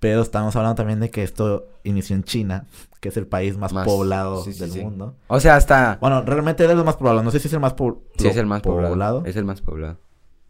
Pero 0.00 0.20
estamos 0.20 0.54
hablando 0.56 0.74
también 0.74 1.00
de 1.00 1.10
que 1.10 1.22
esto 1.22 1.66
inició 1.82 2.14
en 2.14 2.24
China, 2.24 2.66
que 3.00 3.08
es 3.08 3.16
el 3.16 3.26
país 3.26 3.56
más, 3.56 3.72
Más- 3.72 3.86
poblado 3.86 4.42
sí, 4.44 4.52
sí, 4.52 4.60
del 4.60 4.70
sí. 4.70 4.80
mundo. 4.82 5.16
O 5.28 5.40
sea, 5.40 5.56
hasta... 5.56 5.96
Bueno, 6.00 6.20
realmente 6.22 6.64
es 6.64 6.70
el 6.70 6.84
más 6.84 6.96
poblado. 6.96 7.22
No 7.22 7.30
sé 7.30 7.38
si 7.40 7.48
es 7.48 7.54
el 7.54 7.60
más 7.60 7.72
po- 7.72 8.02
Sí, 8.18 8.28
es 8.28 8.36
el 8.36 8.44
más 8.46 8.60
poblado. 8.60 8.90
poblado, 8.90 9.22
Es 9.24 9.36
el 9.36 9.44
más 9.46 9.62
poblado. 9.62 9.98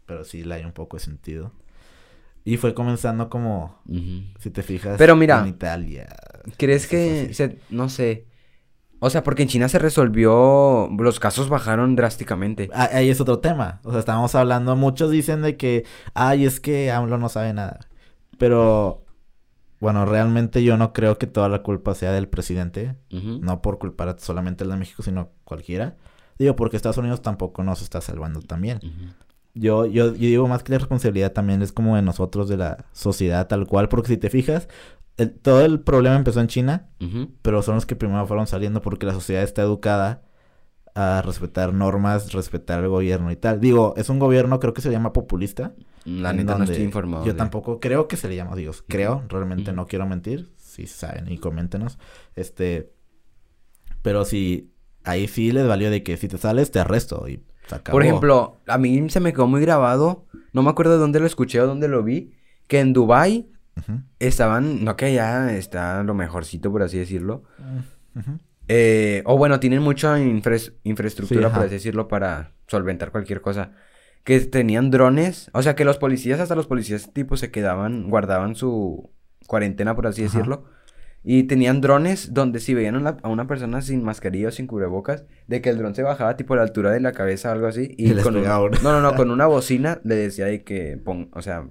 pero 0.05 0.23
sí 0.25 0.43
le 0.43 0.55
hay 0.55 0.65
un 0.65 0.73
poco 0.73 0.97
de 0.97 1.03
sentido. 1.03 1.51
Y 2.43 2.57
fue 2.57 2.73
comenzando 2.73 3.29
como, 3.29 3.79
si 4.39 4.49
te 4.51 4.61
fijas, 4.61 4.97
Pero 4.97 5.15
mira, 5.15 5.39
en 5.39 5.47
Italia. 5.47 6.07
¿Crees 6.57 6.85
que 6.85 7.33
se, 7.33 7.59
no 7.69 7.87
sé? 7.89 8.27
O 8.99 9.09
sea, 9.09 9.23
porque 9.23 9.43
en 9.43 9.49
China 9.49 9.67
se 9.69 9.79
resolvió, 9.79 10.89
los 10.97 11.19
casos 11.19 11.49
bajaron 11.49 11.95
drásticamente. 11.95 12.69
Ah, 12.73 12.89
Ahí 12.93 13.09
es 13.09 13.19
otro 13.21 13.39
tema. 13.39 13.81
O 13.83 13.91
sea, 13.91 13.99
estábamos 13.99 14.33
hablando, 14.35 14.75
muchos 14.75 15.11
dicen 15.11 15.41
de 15.41 15.57
que, 15.57 15.85
ay, 16.13 16.45
es 16.45 16.59
que 16.59 16.91
AMLO 16.91 17.17
no 17.17 17.29
sabe 17.29 17.53
nada. 17.53 17.79
Pero, 18.37 19.03
bueno, 19.79 20.05
realmente 20.05 20.63
yo 20.63 20.77
no 20.77 20.93
creo 20.93 21.17
que 21.17 21.27
toda 21.27 21.49
la 21.49 21.61
culpa 21.61 21.93
sea 21.93 22.11
del 22.11 22.27
presidente. 22.27 22.95
No 23.09 23.61
por 23.61 23.79
culpar 23.79 24.15
solamente 24.19 24.63
al 24.63 24.71
de 24.71 24.77
México, 24.77 25.03
sino 25.03 25.29
cualquiera. 25.43 25.97
Digo, 26.37 26.55
porque 26.55 26.77
Estados 26.77 26.97
Unidos 26.97 27.21
tampoco 27.21 27.63
nos 27.63 27.81
está 27.81 28.01
salvando 28.01 28.41
también. 28.41 28.79
Yo, 29.53 29.85
yo, 29.85 30.07
yo 30.07 30.27
digo 30.27 30.47
más 30.47 30.63
que 30.63 30.73
la 30.73 30.79
responsabilidad 30.79 31.31
también 31.31 31.61
es 31.61 31.71
como 31.71 31.95
de 31.95 32.01
nosotros, 32.01 32.49
de 32.49 32.57
la 32.57 32.85
sociedad 32.91 33.47
tal 33.47 33.67
cual. 33.67 33.87
Porque 33.87 34.09
si 34.09 34.17
te 34.17 34.29
fijas, 34.29 34.67
el- 35.17 35.31
todo 35.33 35.63
el 35.63 35.79
problema 35.79 36.15
empezó 36.15 36.41
en 36.41 36.47
China, 36.47 36.89
pero 37.41 37.61
son 37.61 37.75
los 37.75 37.85
que 37.85 37.95
primero 37.95 38.25
fueron 38.27 38.47
saliendo 38.47 38.81
porque 38.81 39.05
la 39.05 39.13
sociedad 39.13 39.43
está 39.43 39.61
educada 39.61 40.23
a 40.93 41.21
respetar 41.25 41.73
normas, 41.73 42.31
respetar 42.33 42.81
el 42.83 42.89
gobierno 42.89 43.29
y 43.31 43.35
tal. 43.35 43.59
Digo, 43.59 43.93
es 43.97 44.09
un 44.09 44.17
gobierno, 44.19 44.59
creo 44.59 44.73
que 44.73 44.81
se 44.81 44.91
llama 44.91 45.11
populista. 45.13 45.73
La 46.05 46.31
neta 46.33 46.57
no 46.57 46.63
estoy 46.63 46.83
informado. 46.83 47.25
Yo 47.25 47.33
de- 47.33 47.37
tampoco 47.37 47.79
creo 47.79 48.07
que 48.07 48.15
se 48.15 48.27
le 48.29 48.35
llama 48.35 48.55
Dios. 48.55 48.83
Creo, 48.87 49.23
realmente 49.27 49.73
no 49.73 49.87
quiero 49.87 50.05
mentir. 50.05 50.53
Si 50.57 50.87
saben 50.87 51.31
y 51.31 51.37
coméntenos. 51.37 51.97
Este. 52.35 52.93
Pero 54.01 54.25
si 54.25 54.71
ahí 55.03 55.27
sí 55.27 55.51
les 55.51 55.67
valió 55.67 55.89
de 55.89 56.03
que 56.03 56.17
si 56.17 56.27
te 56.27 56.37
sales 56.37 56.71
te 56.71 56.79
arresto 56.79 57.27
y 57.27 57.43
se 57.67 57.75
acabó. 57.75 57.95
Por 57.95 58.03
ejemplo, 58.03 58.57
a 58.67 58.77
mí 58.77 59.09
se 59.09 59.19
me 59.19 59.33
quedó 59.33 59.47
muy 59.47 59.61
grabado, 59.61 60.25
no 60.53 60.63
me 60.63 60.69
acuerdo 60.69 60.93
de 60.93 60.99
dónde 60.99 61.19
lo 61.19 61.25
escuché 61.25 61.59
o 61.61 61.67
dónde 61.67 61.87
lo 61.87 62.03
vi, 62.03 62.33
que 62.67 62.79
en 62.79 62.93
Dubai 62.93 63.49
Estaban, 64.19 64.83
no 64.83 64.95
que 64.95 65.13
ya 65.13 65.55
está 65.55 66.01
lo 66.03 66.13
mejorcito 66.13 66.71
por 66.71 66.81
así 66.81 66.97
decirlo, 66.97 67.43
ujú. 68.15 68.39
eh, 68.67 69.21
o 69.25 69.37
bueno, 69.37 69.59
tienen 69.59 69.81
mucha 69.81 70.19
infra- 70.19 70.73
infraestructura, 70.83 71.49
Sí, 71.49 71.53
por 71.55 71.63
así 71.65 71.73
decirlo, 71.75 72.07
para 72.07 72.53
solventar 72.67 73.11
cualquier 73.11 73.41
cosa. 73.41 73.71
Que 74.23 74.39
tenían 74.39 74.89
drones, 74.89 75.51
o 75.53 75.61
sea 75.61 75.75
que 75.75 75.85
los 75.85 75.97
policías, 75.97 76.39
hasta 76.39 76.55
los 76.55 76.65
policías 76.65 77.13
tipo 77.13 77.37
se 77.37 77.51
quedaban, 77.51 78.09
guardaban 78.09 78.55
su 78.55 79.11
cuarentena, 79.45 79.95
por 79.95 80.07
así 80.07 80.23
decirlo. 80.23 80.65
Y 81.27 81.43
tenían 81.43 81.81
drones 81.81 82.33
donde 82.33 82.59
si 82.59 82.73
veían 82.73 83.05
a, 83.05 83.17
una 83.27 83.47
persona 83.47 83.81
sin 83.81 84.03
mascarilla 84.03 84.49
o 84.49 84.51
sin 84.51 84.67
cubrebocas, 84.67 85.25
de 85.47 85.61
que 85.61 85.69
el 85.69 85.77
dron 85.77 85.95
se 85.95 86.03
bajaba 86.03 86.37
tipo 86.37 86.53
a 86.53 86.57
la 86.57 86.63
altura 86.63 86.91
de 86.91 86.99
la 87.01 87.13
cabeza 87.13 87.49
o 87.49 87.51
algo 87.53 87.67
así. 87.67 87.93
Y, 87.97 88.13
con 88.21 88.35
un-. 88.35 88.43
No, 88.43 88.69
no, 88.69 89.01
no, 89.01 89.15
con 89.15 89.29
una 89.31 89.47
bocina 89.47 89.99
le 90.03 90.15
decía 90.15 90.45
de 90.45 90.63
que 90.63 90.97
pon, 91.03 91.29
o 91.33 91.41
sea, 91.41 91.67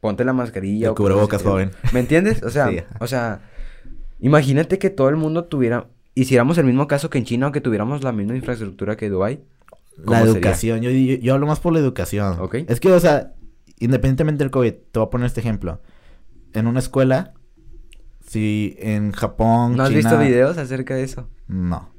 ponte 0.00 0.24
la 0.24 0.32
mascarilla 0.32 0.86
El 0.86 0.92
o 0.92 0.94
cubrebocas, 0.94 1.42
joven. 1.42 1.70
¿Me 1.92 2.00
entiendes? 2.00 2.42
O 2.42 2.50
sea, 2.50 2.68
Sí, 2.68 2.78
o 3.00 3.06
sea, 3.06 3.40
imagínate 4.20 4.78
que 4.78 4.90
todo 4.90 5.08
el 5.08 5.16
mundo 5.16 5.44
tuviera, 5.44 5.88
hiciéramos 6.14 6.58
el 6.58 6.64
mismo 6.66 6.86
caso 6.86 7.10
que 7.10 7.18
en 7.18 7.24
China 7.24 7.48
o 7.48 7.52
que 7.52 7.60
tuviéramos 7.60 8.02
la 8.04 8.12
misma 8.12 8.36
infraestructura 8.36 8.96
que 8.96 9.08
Dubai. 9.08 9.42
La 10.04 10.20
educación. 10.20 10.80
Yo, 10.82 10.90
yo, 10.90 11.16
yo 11.16 11.34
hablo 11.34 11.46
más 11.46 11.58
por 11.60 11.72
la 11.72 11.80
educación. 11.80 12.36
Ok. 12.40 12.56
Es 12.68 12.78
que, 12.78 12.92
o 12.92 13.00
sea, 13.00 13.34
independientemente 13.80 14.44
del 14.44 14.50
COVID, 14.52 14.72
te 14.92 14.98
voy 15.00 15.06
a 15.06 15.10
poner 15.10 15.26
este 15.26 15.40
ejemplo. 15.40 15.80
En 16.52 16.66
una 16.68 16.78
escuela, 16.78 17.34
si 18.26 18.76
en 18.78 19.12
Japón. 19.12 19.76
¿No 19.76 19.82
has 19.82 19.88
China- 19.88 19.98
visto 19.98 20.18
videos 20.18 20.56
acerca 20.58 20.94
de 20.94 21.02
eso? 21.02 21.28
No. 21.48 21.92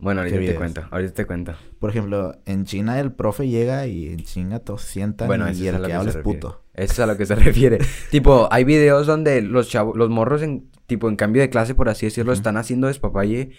Bueno, 0.00 0.20
ahorita 0.22 0.38
¿Qué 0.38 0.46
te 0.48 0.54
cuento, 0.56 0.82
ahorita 0.90 1.14
te 1.14 1.24
cuento. 1.26 1.54
Por 1.78 1.90
ejemplo, 1.90 2.36
en 2.44 2.64
China 2.64 2.98
el 3.00 3.12
profe 3.12 3.48
llega 3.48 3.86
y 3.86 4.08
en 4.08 4.18
chinga 4.24 4.58
todos 4.58 4.82
sientan 4.82 5.28
Bueno, 5.28 5.50
y 5.50 5.66
el 5.68 5.80
que 5.80 5.92
habla 5.92 6.10
es 6.10 6.16
puto. 6.18 6.63
Eso 6.74 6.92
es 6.92 6.98
a 7.00 7.06
lo 7.06 7.16
que 7.16 7.26
se 7.26 7.34
refiere. 7.36 7.78
tipo, 8.10 8.48
hay 8.50 8.64
videos 8.64 9.06
donde 9.06 9.42
los 9.42 9.68
chavos, 9.68 9.96
los 9.96 10.10
morros 10.10 10.42
en, 10.42 10.68
tipo, 10.86 11.08
en 11.08 11.16
cambio 11.16 11.42
de 11.42 11.50
clase, 11.50 11.74
por 11.74 11.88
así 11.88 12.06
decirlo, 12.06 12.32
están 12.32 12.56
haciendo 12.56 12.88
despapalle 12.88 13.50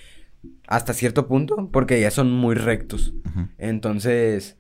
hasta 0.68 0.94
cierto 0.94 1.28
punto, 1.28 1.70
porque 1.72 2.00
ya 2.00 2.12
son 2.12 2.32
muy 2.32 2.56
rectos. 2.56 3.14
Entonces, 3.58 4.58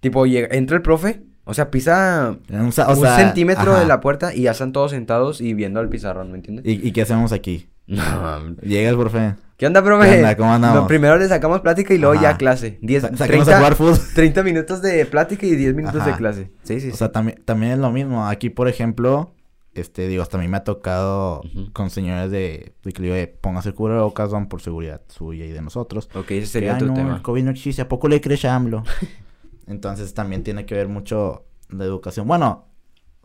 tipo, 0.00 0.26
llega, 0.26 0.48
entra 0.54 0.76
el 0.76 0.82
profe, 0.82 1.22
o 1.44 1.54
sea, 1.54 1.70
pisa 1.70 2.38
o 2.50 2.56
un 2.56 2.72
centímetro 2.72 3.72
ajá. 3.72 3.80
de 3.80 3.86
la 3.86 4.00
puerta 4.00 4.34
y 4.34 4.42
ya 4.42 4.52
están 4.52 4.72
todos 4.72 4.90
sentados 4.90 5.40
y 5.40 5.54
viendo 5.54 5.80
al 5.80 5.88
pizarrón, 5.88 6.30
¿me 6.30 6.38
entiendes? 6.38 6.64
¿Y, 6.66 6.86
y 6.86 6.92
qué 6.92 7.02
hacemos 7.02 7.32
aquí? 7.32 7.68
No, 7.86 8.56
Llega 8.62 8.90
el 8.90 8.96
profe. 8.96 9.36
¿Qué 9.56 9.66
onda, 9.66 9.82
profe? 9.82 10.08
¿Qué 10.10 10.16
onda? 10.16 10.36
¿Cómo 10.36 10.52
andamos? 10.52 10.82
No, 10.82 10.86
primero 10.86 11.16
le 11.16 11.26
sacamos 11.28 11.60
plática 11.62 11.94
y 11.94 11.98
luego 11.98 12.14
Ajá. 12.14 12.32
ya 12.32 12.36
clase. 12.36 12.78
10, 12.82 13.02
Sa- 13.02 13.16
saquemos 13.16 13.48
a 13.48 13.52
30, 13.52 13.56
jugar 13.58 13.74
fútbol. 13.74 13.98
30 14.14 14.42
minutos 14.42 14.82
de 14.82 15.06
plática 15.06 15.46
y 15.46 15.56
10 15.56 15.74
minutos 15.74 16.04
de 16.04 16.12
clase. 16.12 16.50
Sí, 16.62 16.80
sí, 16.80 16.88
O 16.88 16.92
sí. 16.92 16.96
sea, 16.98 17.10
también, 17.12 17.42
también 17.44 17.72
es 17.72 17.78
lo 17.78 17.90
mismo. 17.90 18.26
Aquí, 18.28 18.50
por 18.50 18.68
ejemplo, 18.68 19.32
este, 19.72 20.08
digo, 20.08 20.22
hasta 20.22 20.36
a 20.36 20.40
mí 20.40 20.48
me 20.48 20.58
ha 20.58 20.64
tocado 20.64 21.42
con 21.72 21.88
señores 21.88 22.30
de, 22.30 22.74
de 22.82 22.92
que 22.92 23.00
le 23.00 23.08
digo, 23.08 23.16
eh, 23.16 23.34
póngase 23.40 23.70
el 23.70 23.74
cubrebocas, 23.74 24.30
don, 24.30 24.46
por 24.46 24.60
seguridad 24.60 25.00
suya 25.08 25.46
y 25.46 25.52
de 25.52 25.62
nosotros. 25.62 26.10
ok, 26.14 26.30
ese 26.32 26.40
Que, 26.40 26.46
sería 26.46 26.70
"Ay, 26.72 26.76
otro 26.76 26.88
no, 26.88 26.94
tema. 26.94 27.16
el 27.16 27.22
COVID 27.22 27.44
no 27.44 27.50
existe, 27.50 27.80
¿a 27.82 27.88
poco 27.88 28.08
le 28.08 28.20
crees 28.20 28.44
a 28.44 28.54
AMLO? 28.54 28.84
Entonces 29.66 30.12
también 30.12 30.42
tiene 30.42 30.66
que 30.66 30.74
ver 30.74 30.88
mucho 30.88 31.46
la 31.70 31.84
educación. 31.84 32.26
Bueno, 32.28 32.66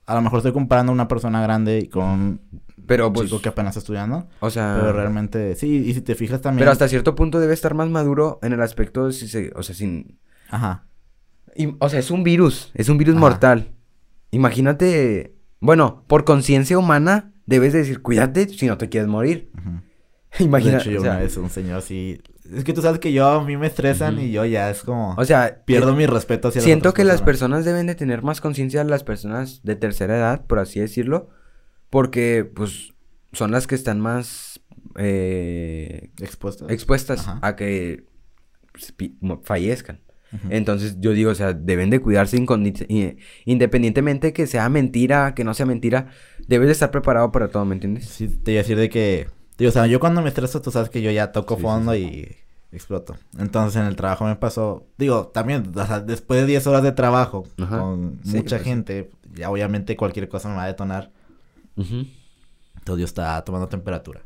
a 0.06 0.16
lo 0.16 0.22
mejor 0.22 0.38
estoy 0.40 0.54
comparando 0.54 0.92
a 0.92 0.96
una 0.96 1.08
persona 1.08 1.42
grande 1.42 1.80
y 1.80 1.88
con 1.90 2.42
Pero 2.86 3.12
pues, 3.14 3.30
chico 3.30 3.42
que 3.42 3.50
apenas 3.50 3.72
está 3.72 3.80
estudiando. 3.80 4.28
o 4.40 4.50
sea, 4.50 4.78
Pero 4.80 4.94
realmente, 4.94 5.56
sí, 5.56 5.84
y 5.86 5.94
si 5.94 6.02
te 6.02 6.16
fijas 6.16 6.42
también. 6.42 6.60
pero 6.60 6.72
hasta 6.72 6.88
cierto 6.88 7.16
punto 7.16 7.40
debe 7.40 7.54
estar 7.54 7.74
más 7.74 7.90
maduro 7.90 8.40
en 8.42 8.54
el 8.54 8.62
aspecto, 8.62 9.08
de 9.08 9.14
si 9.14 9.28
se, 9.28 9.52
o 9.56 9.64
sea, 9.64 9.76
sin, 9.76 10.18
Ajá. 10.50 10.86
y- 11.56 11.76
o 11.80 11.90
sea, 11.90 12.00
es 12.00 12.12
un 12.12 12.24
virus, 12.24 12.72
es 12.74 12.90
un 12.90 12.98
virus 12.98 13.16
Ajá. 13.16 13.22
mortal. 13.22 13.74
Imagínate, 14.32 15.36
bueno, 15.60 16.04
por 16.08 16.24
conciencia 16.26 16.78
humana 16.78 17.32
debes 17.46 17.74
de 17.74 17.80
decir, 17.80 18.02
cuídate 18.02 18.48
si 18.50 18.66
no 18.68 18.78
te 18.78 18.90
quieres 18.90 19.08
morir. 19.10 19.52
ujú. 19.58 19.82
Imagina, 20.40 20.72
de 20.74 20.78
hecho, 20.80 20.92
yo 20.92 21.00
o 21.00 21.04
sea, 21.04 21.12
una 21.12 21.20
vez 21.20 21.36
un 21.38 21.50
señor 21.50 21.78
así. 21.80 22.22
Es 22.56 22.64
que 22.64 22.72
tú 22.74 22.82
sabes 22.82 23.00
que 23.00 23.12
yo 23.12 23.28
a 23.28 23.44
mí 23.44 23.58
me 23.58 23.68
estresan 23.68 24.18
y 24.20 24.32
yo 24.32 24.46
ya 24.46 24.70
es 24.70 24.82
como. 24.82 25.14
o 25.18 25.26
sea, 25.26 25.62
pierdo 25.66 25.92
eh, 25.92 25.96
mi 25.96 26.06
respeto 26.06 26.48
hacia 26.48 26.62
Siento 26.62 26.94
que 26.94 27.04
las 27.04 27.22
personas. 27.22 27.66
deben 27.66 27.86
de 27.88 27.96
tener 27.96 28.24
más 28.24 28.40
conciencia, 28.42 28.84
las 28.86 29.04
personas 29.04 29.62
de 29.64 29.76
tercera 29.76 30.18
edad, 30.18 30.46
por 30.48 30.60
así 30.60 30.80
decirlo, 30.80 31.30
porque 31.92 32.50
pues 32.56 32.94
son 33.34 33.52
las 33.52 33.68
que 33.68 33.76
están 33.76 34.00
más 34.00 34.60
eh, 34.98 36.10
Expuestas. 36.20 36.70
expuestas 36.72 37.20
Ajá. 37.28 37.40
a 37.44 37.56
que 37.56 38.06
fallezcan. 39.44 40.02
Entonces 40.50 40.96
yo 41.02 41.12
digo, 41.12 41.30
o 41.32 41.36
sea, 41.36 41.52
deben 41.54 41.90
de 41.90 42.00
cuidarse 42.00 42.38
independientemente 43.46 44.32
que 44.32 44.48
sea 44.48 44.70
mentira, 44.70 45.36
que 45.36 45.44
no 45.44 45.54
sea 45.54 45.66
mentira, 45.66 46.08
debes 46.48 46.68
de 46.68 46.72
estar 46.72 46.90
preparado 46.90 47.34
para 47.34 47.50
todo, 47.50 47.66
¿me 47.66 47.74
entiendes? 47.76 48.06
Sí, 48.06 48.28
te 48.30 48.52
iba 48.54 48.60
a 48.60 48.64
decir 48.64 48.78
de 48.78 48.90
que. 48.90 49.28
Digo, 49.58 49.70
o 49.70 49.74
sea, 49.74 49.88
yo 49.88 50.00
cuando 50.00 50.22
me 50.22 50.30
estreso, 50.30 50.62
tú 50.62 50.72
sabes 50.72 50.90
que 50.90 51.02
yo 51.02 51.12
ya 51.12 51.34
toco 51.34 51.56
Sí, 51.56 51.60
sí, 51.60 51.64
fondo 51.64 51.96
y 51.96 52.38
exploto. 52.72 53.18
Entonces 53.38 53.82
en 53.82 53.88
el 53.88 53.98
trabajo 53.98 54.26
me 54.26 54.38
pasó. 54.38 54.88
Digo, 54.98 55.28
también, 55.28 55.72
o 55.76 55.86
sea, 55.86 56.00
después 56.00 56.40
de 56.40 56.48
10 56.48 56.66
horas 56.68 56.84
de 56.84 56.94
trabajo 56.94 57.44
Ajá. 57.62 57.80
con 57.80 58.22
Sí, 58.24 58.38
mucha 58.38 58.56
pues 58.56 58.64
gente, 58.64 59.10
ya 59.36 59.50
obviamente 59.52 59.98
cualquier 59.98 60.30
cosa 60.30 60.48
me 60.48 60.56
va 60.56 60.64
a 60.64 60.68
detonar. 60.68 61.12
Entonces 61.76 63.00
yo 63.00 63.06
estaba 63.06 63.44
tomando 63.44 63.68
temperatura. 63.68 64.22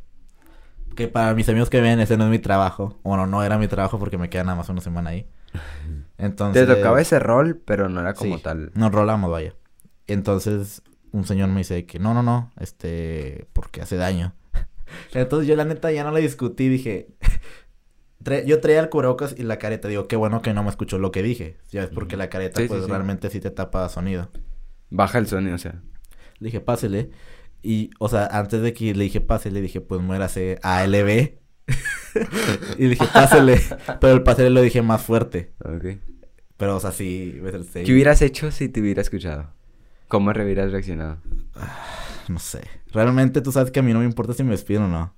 Que 0.96 1.08
para 1.08 1.34
mis 1.34 1.50
amigos 1.50 1.70
que 1.70 1.82
ven, 1.82 2.00
ese 2.00 2.16
no 2.18 2.24
es 2.26 2.30
mi 2.30 2.40
trabajo. 2.40 3.00
Bueno, 3.04 3.28
no 3.28 3.44
era 3.44 3.58
mi 3.58 3.68
trabajo 3.68 4.00
porque 4.00 4.18
me 4.18 4.30
queda 4.30 4.44
nada 4.46 4.56
más 4.56 4.70
una 4.70 4.82
semana 4.82 5.10
ahí. 5.10 5.28
Entonces. 6.18 6.68
Te 6.68 6.76
tocaba 6.76 7.02
ese 7.02 7.20
rol, 7.20 7.62
pero 7.66 7.90
no 7.90 8.00
era 8.00 8.14
como 8.14 8.38
Sí, 8.38 8.44
tal. 8.44 8.72
Nos 8.76 8.92
rolamos, 8.92 9.30
vaya. 9.30 9.54
Entonces, 10.08 10.82
un 11.12 11.26
señor 11.26 11.50
me 11.50 11.60
dice 11.60 11.86
que 11.86 12.00
no, 12.00 12.14
no, 12.14 12.24
no, 12.24 12.52
este, 12.60 13.48
porque 13.54 13.82
hace 13.82 13.98
daño. 13.98 14.34
Entonces 15.14 15.48
yo 15.48 15.56
la 15.56 15.66
neta 15.66 15.92
ya 15.92 16.04
no 16.04 16.12
le 16.12 16.22
discutí, 16.22 16.70
dije, 16.70 17.08
yo 18.46 18.62
traía 18.62 18.80
el 18.80 18.90
cubrebocas 18.90 19.36
y 19.38 19.44
la 19.44 19.58
careta, 19.58 19.88
digo, 19.88 20.08
qué 20.08 20.16
bueno 20.16 20.42
que 20.42 20.54
no 20.54 20.64
me 20.64 20.70
escuchó 20.70 20.98
lo 20.98 21.12
que 21.12 21.24
dije. 21.24 21.58
Ya 21.72 21.82
ves, 21.82 21.90
porque 21.94 22.16
la 22.18 22.30
careta, 22.30 22.58
Sí, 22.58 22.64
sí, 22.64 22.70
pues 22.70 22.84
sí. 22.86 22.90
realmente 22.90 23.30
sí 23.30 23.40
te 23.40 23.52
tapa 23.52 23.88
sonido. 23.90 24.30
Baja 24.90 25.18
el 25.18 25.28
sonido, 25.28 25.56
o 25.56 25.60
sea. 25.60 25.82
Le 26.40 26.48
dije, 26.48 26.62
pásele. 26.62 27.12
Y, 27.68 27.90
o 27.98 28.08
sea, 28.10 28.28
antes 28.28 28.62
de 28.62 28.74
que 28.74 28.94
le 28.94 29.06
dije, 29.06 29.22
pásele, 29.22 29.56
le 29.56 29.62
dije, 29.62 29.82
pues 29.82 30.00
muérase 30.02 30.60
ALB. 30.62 31.40
y 32.78 32.84
le 32.84 32.90
dije, 32.90 33.06
pásele. 33.12 33.60
Pero 34.00 34.14
el 34.14 34.24
pásele 34.24 34.52
lo 34.52 34.62
dije 34.62 34.82
más 34.84 35.02
fuerte. 35.02 35.54
Ok. 35.64 35.98
Pero, 36.58 36.76
o 36.78 36.80
sea, 36.80 36.92
sí, 36.92 37.42
¿Qué 37.74 37.92
hubieras 37.92 38.22
hecho 38.22 38.52
si 38.52 38.70
te 38.70 38.80
hubiera 38.82 39.02
escuchado? 39.02 39.50
¿Cómo 40.08 40.32
re- 40.32 40.46
hubieras 40.46 40.72
reaccionado? 40.72 41.18
No 42.28 42.40
sé. 42.40 42.62
Realmente 42.94 43.42
tú 43.42 43.52
sabes 43.52 43.72
que 43.72 43.80
a 43.80 43.84
mí 43.84 43.92
no 43.94 44.00
me 44.00 44.06
importa 44.06 44.34
si 44.34 44.44
me 44.44 44.52
despiden 44.52 44.84
o 44.84 44.88
no. 44.88 45.14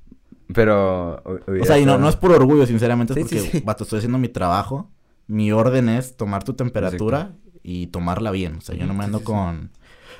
Pero... 0.53 1.21
O 1.25 1.65
sea, 1.65 1.77
y 1.77 1.85
no, 1.85 1.97
no 1.97 2.07
es 2.09 2.15
por 2.15 2.31
orgullo, 2.31 2.65
sinceramente, 2.65 3.13
es 3.19 3.27
Sí, 3.27 3.35
porque, 3.35 3.51
sí. 3.51 3.63
vato, 3.65 3.83
estoy 3.83 3.97
haciendo 3.97 4.17
mi 4.17 4.29
trabajo. 4.29 4.89
Mi 5.27 5.51
orden 5.51 5.89
es 5.89 6.15
tomar 6.15 6.43
tu 6.45 6.53
temperatura 6.53 7.33
y 7.61 7.87
tomarla 7.87 8.31
bien. 8.31 8.55
O 8.55 8.61
sea, 8.61 8.75
yo 8.75 8.85
no 8.87 8.93
me 8.93 9.03
ando 9.03 9.23
con 9.23 9.71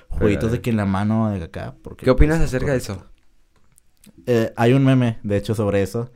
jueguitos 0.09 0.51
de 0.51 0.61
que 0.61 0.69
en 0.69 0.77
la 0.77 0.85
mano 0.85 1.29
de 1.29 1.43
acá. 1.43 1.75
Porque, 1.81 2.05
¿Qué 2.05 2.11
opinas 2.11 2.37
pues, 2.37 2.49
acerca 2.49 2.71
de 2.71 2.77
eso? 2.77 3.05
Eh, 4.25 4.53
hay 4.55 4.73
un 4.73 4.83
meme, 4.83 5.19
de 5.23 5.37
hecho, 5.37 5.55
sobre 5.55 5.81
eso, 5.81 6.11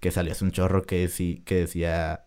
que 0.00 0.10
salió 0.10 0.32
hace 0.32 0.44
un 0.44 0.50
chorro 0.50 0.82
que, 0.82 1.08
sí, 1.08 1.42
que 1.44 1.56
decía... 1.56 2.26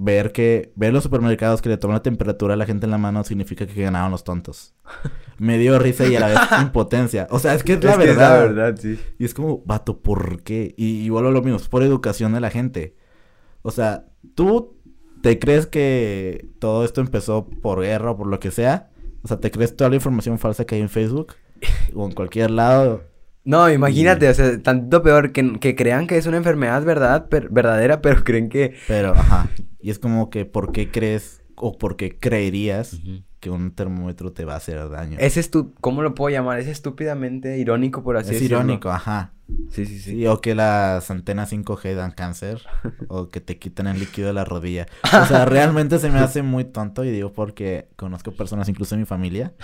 Ver 0.00 0.30
que... 0.30 0.72
Ver 0.76 0.92
los 0.92 1.02
supermercados 1.02 1.60
que 1.60 1.68
le 1.68 1.76
toman 1.76 1.96
la 1.96 2.02
temperatura 2.02 2.54
a 2.54 2.56
la 2.56 2.66
gente 2.66 2.86
en 2.86 2.92
la 2.92 2.98
mano 2.98 3.24
significa 3.24 3.66
que 3.66 3.82
ganaron 3.82 4.12
los 4.12 4.22
tontos. 4.22 4.76
Me 5.38 5.58
dio 5.58 5.76
risa 5.80 6.06
y 6.06 6.14
a 6.14 6.20
la 6.20 6.28
vez 6.28 6.38
impotencia. 6.62 7.26
O 7.30 7.40
sea, 7.40 7.54
es 7.54 7.64
que 7.64 7.72
es 7.72 7.82
la 7.82 7.90
Es 7.90 7.96
que 7.98 8.04
es 8.04 8.16
verdad. 8.16 8.30
la 8.30 8.46
verdad, 8.46 8.80
sí. 8.80 8.96
Y 9.18 9.24
es 9.24 9.34
como, 9.34 9.60
vato, 9.64 10.00
¿por 10.00 10.44
qué? 10.44 10.72
Y 10.76 11.00
igual 11.00 11.24
lo 11.34 11.42
mismo, 11.42 11.56
es 11.56 11.68
por 11.68 11.82
educación 11.82 12.32
de 12.32 12.40
la 12.40 12.50
gente. 12.50 12.94
O 13.62 13.72
sea, 13.72 14.06
tú 14.36 14.78
te 15.20 15.38
crees 15.38 15.66
que 15.66 16.48
todo 16.58 16.84
esto 16.84 17.00
empezó 17.00 17.48
por 17.48 17.80
guerra 17.80 18.12
o 18.12 18.16
por 18.16 18.28
lo 18.28 18.38
que 18.40 18.50
sea. 18.50 18.90
O 19.22 19.28
sea, 19.28 19.38
te 19.40 19.50
crees 19.50 19.76
toda 19.76 19.90
la 19.90 19.96
información 19.96 20.38
falsa 20.38 20.64
que 20.64 20.76
hay 20.76 20.80
en 20.80 20.88
Facebook 20.88 21.34
o 21.94 22.06
en 22.06 22.12
cualquier 22.12 22.50
lado. 22.50 23.02
No, 23.44 23.70
imagínate, 23.70 24.28
o 24.28 24.34
sea, 24.34 24.62
tanto 24.62 25.02
peor 25.02 25.32
que, 25.32 25.58
que 25.58 25.74
crean 25.74 26.06
que 26.06 26.18
es 26.18 26.26
una 26.26 26.36
enfermedad 26.36 26.84
verdad, 26.84 27.28
per- 27.28 27.48
verdadera, 27.48 28.02
pero 28.02 28.22
creen 28.22 28.48
que... 28.48 28.74
Pero, 28.86 29.12
ajá. 29.12 29.48
Y 29.80 29.90
es 29.90 29.98
como 29.98 30.28
que, 30.28 30.44
¿por 30.44 30.70
qué 30.72 30.90
crees 30.90 31.42
o 31.56 31.76
por 31.78 31.96
qué 31.96 32.18
creerías 32.18 33.00
que 33.40 33.50
un 33.50 33.70
termómetro 33.74 34.32
te 34.32 34.44
va 34.44 34.54
a 34.54 34.58
hacer 34.58 34.88
daño? 34.90 35.16
Es 35.18 35.36
estu... 35.36 35.72
¿Cómo 35.80 36.02
lo 36.02 36.14
puedo 36.14 36.30
llamar? 36.30 36.58
Es 36.58 36.66
estúpidamente 36.68 37.58
irónico, 37.58 38.02
por 38.02 38.16
así 38.16 38.28
Es 38.30 38.34
decirlo. 38.34 38.58
irónico, 38.58 38.90
ajá. 38.90 39.32
Sí, 39.70 39.86
sí, 39.86 39.98
sí. 39.98 40.10
Sí, 40.12 40.26
o 40.26 40.40
que 40.40 40.54
las 40.54 41.10
antenas 41.10 41.52
5G 41.52 41.94
dan 41.94 42.10
cáncer, 42.12 42.62
o 43.08 43.28
que 43.28 43.40
te 43.40 43.58
quitan 43.58 43.86
el 43.86 43.98
líquido 43.98 44.28
de 44.28 44.34
la 44.34 44.44
rodilla. 44.44 44.86
O 45.04 45.26
sea, 45.26 45.44
realmente 45.46 45.98
se 45.98 46.10
me 46.10 46.18
hace 46.18 46.42
muy 46.42 46.64
tonto 46.64 47.04
y 47.04 47.10
digo 47.10 47.32
porque 47.32 47.88
conozco 47.96 48.32
personas, 48.32 48.68
incluso 48.68 48.94
en 48.94 49.00
mi 49.00 49.06
familia, 49.06 49.54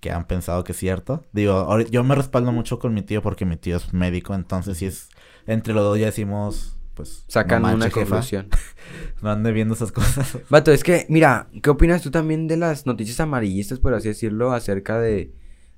que 0.00 0.10
han 0.10 0.26
pensado 0.26 0.62
que 0.64 0.72
es 0.72 0.78
cierto. 0.78 1.24
Digo, 1.32 1.80
yo 1.80 2.04
me 2.04 2.14
respaldo 2.14 2.52
mucho 2.52 2.78
con 2.78 2.94
mi 2.94 3.02
tío 3.02 3.22
porque 3.22 3.44
mi 3.44 3.56
tío 3.56 3.76
es 3.76 3.92
médico, 3.92 4.34
entonces 4.34 4.78
si 4.78 4.86
es, 4.86 5.08
entre 5.46 5.74
los 5.74 5.82
dos 5.82 5.98
ya 5.98 6.06
decimos, 6.06 6.76
pues, 6.94 7.24
Sacan 7.28 7.62
no 7.62 7.74
una 7.74 7.86
jefa, 7.86 8.00
conclusión. 8.00 8.48
no 9.22 9.30
ande 9.30 9.52
viendo 9.52 9.74
esas 9.74 9.92
cosas. 9.92 10.38
Vato, 10.48 10.72
es 10.72 10.82
que, 10.82 11.06
mira, 11.08 11.48
¿qué 11.62 11.70
opinas 11.70 12.02
tú 12.02 12.10
también 12.10 12.46
de 12.48 12.56
las 12.56 12.86
noticias 12.86 13.20
amarillistas, 13.20 13.80
por 13.80 13.92
así 13.94 14.08
decirlo, 14.08 14.52
acerca 14.52 14.98
de 14.98 15.32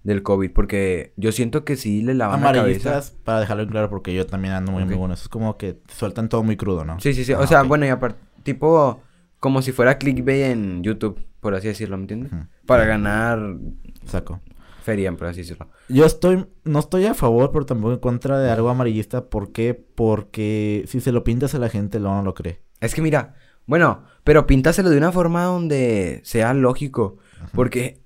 del 0.09 0.23
COVID? 0.23 0.51
Porque 0.53 1.13
yo 1.17 1.31
siento 1.33 1.65
que 1.65 1.77
sí 1.77 2.03
le 2.03 2.15
lavan 2.15 2.41
la 2.41 2.47
cabeza. 2.47 2.61
Amarillistas, 2.61 3.11
para 3.25 3.41
dejarlo 3.41 3.63
en 3.63 3.69
claro, 3.69 3.89
porque 3.91 4.13
yo 4.15 4.27
también 4.27 4.55
ando 4.55 4.73
muy 4.73 4.83
Ok. 4.83 4.89
muy 4.89 4.97
bueno. 4.99 5.15
Eso 5.15 5.25
es 5.25 5.29
como 5.29 5.57
que 5.57 5.79
sueltan 5.89 6.29
todo 6.29 6.43
muy 6.43 6.57
crudo, 6.57 6.85
¿no? 6.85 6.99
Sí, 7.01 7.15
sí, 7.15 7.25
sí. 7.25 7.33
O 7.33 7.47
sea, 7.47 7.63
bueno, 7.63 7.87
y 7.87 7.91
aparte, 7.91 8.19
tipo, 8.43 9.01
como 9.39 9.63
si 9.63 9.73
fuera 9.73 9.99
clickbait 9.99 10.47
en 10.47 10.83
YouTube, 10.83 11.21
por 11.41 11.55
así 11.55 11.69
decirlo, 11.69 11.97
¿me 11.97 12.03
entiendes? 12.05 12.33
Para 12.67 12.85
ganar 12.85 13.57
Saco. 14.05 14.41
feria, 14.83 15.13
por 15.13 15.29
así 15.29 15.43
decirlo. 15.43 15.69
Yo 15.89 16.05
estoy, 16.07 16.47
no 16.65 16.79
estoy 16.81 17.07
a 17.07 17.15
favor, 17.15 17.53
pero 17.53 17.67
tampoco 17.67 17.93
en 17.93 18.01
contra 18.01 18.39
de 18.41 18.51
algo 18.51 18.71
amarillista. 18.71 19.27
¿Por 19.27 19.53
qué? 19.53 19.75
Porque 19.75 20.85
si 20.89 21.01
se 21.01 21.13
lo 21.13 21.23
pintas 21.25 21.55
a 21.55 21.59
la 21.59 21.69
gente, 21.69 22.01
luego 22.01 22.17
no 22.17 22.23
lo 22.23 22.35
cree. 22.35 22.61
Es 22.81 22.95
que 22.95 23.03
mira, 23.03 23.35
bueno, 23.67 24.05
pero 24.25 24.47
píntaselo 24.47 24.89
de 24.91 24.97
una 24.99 25.13
forma 25.13 25.45
donde 25.45 26.21
sea 26.25 26.55
lógico. 26.55 27.19
Porque 27.53 28.01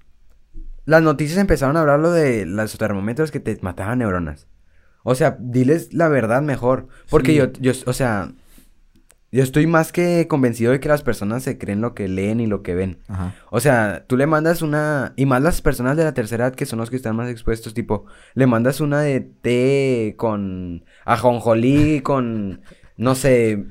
las 0.85 1.03
noticias 1.03 1.39
empezaron 1.39 1.77
a 1.77 1.81
hablar 1.81 2.01
lo 2.01 2.11
de 2.13 2.45
los 2.47 2.77
termómetros 2.79 3.31
que 3.31 3.41
te 3.41 3.59
mataban 3.63 3.99
neuronas. 4.01 4.49
O 5.05 5.15
sea, 5.15 5.37
diles 5.41 5.93
la 5.93 6.09
verdad 6.09 6.43
mejor. 6.43 6.89
Porque 7.11 7.33
Sí. 7.33 7.39
yo, 7.39 7.53
yo, 7.61 7.73
o 7.87 7.93
sea, 7.93 8.33
yo 9.33 9.43
estoy 9.43 9.67
más 9.67 9.93
que 9.93 10.27
convencido 10.29 10.73
de 10.73 10.81
que 10.81 10.89
las 10.89 11.03
personas 11.03 11.43
se 11.43 11.57
creen 11.59 11.81
lo 11.81 11.95
que 11.95 12.07
leen 12.07 12.39
y 12.41 12.47
lo 12.47 12.63
que 12.63 12.75
ven. 12.75 12.99
Ajá. 13.09 13.35
O 13.51 13.61
sea, 13.61 14.05
tú 14.07 14.17
le 14.17 14.27
mandas 14.27 14.61
una... 14.63 15.13
Y 15.17 15.25
más 15.27 15.43
las 15.43 15.63
personas 15.63 15.97
de 15.97 16.05
la 16.05 16.15
tercera 16.15 16.47
edad 16.47 16.55
que 16.55 16.67
son 16.67 16.79
los 16.79 16.91
que 16.91 16.97
están 16.97 17.17
más 17.17 17.31
expuestos, 17.31 17.75
tipo, 17.75 18.05
le 18.35 18.47
mandas 18.47 18.81
una 18.81 19.01
de 19.01 19.21
té 19.21 20.15
con 20.19 20.85
ajonjolí, 21.05 22.01
con, 22.03 22.61
no 22.97 23.15
sé, 23.15 23.65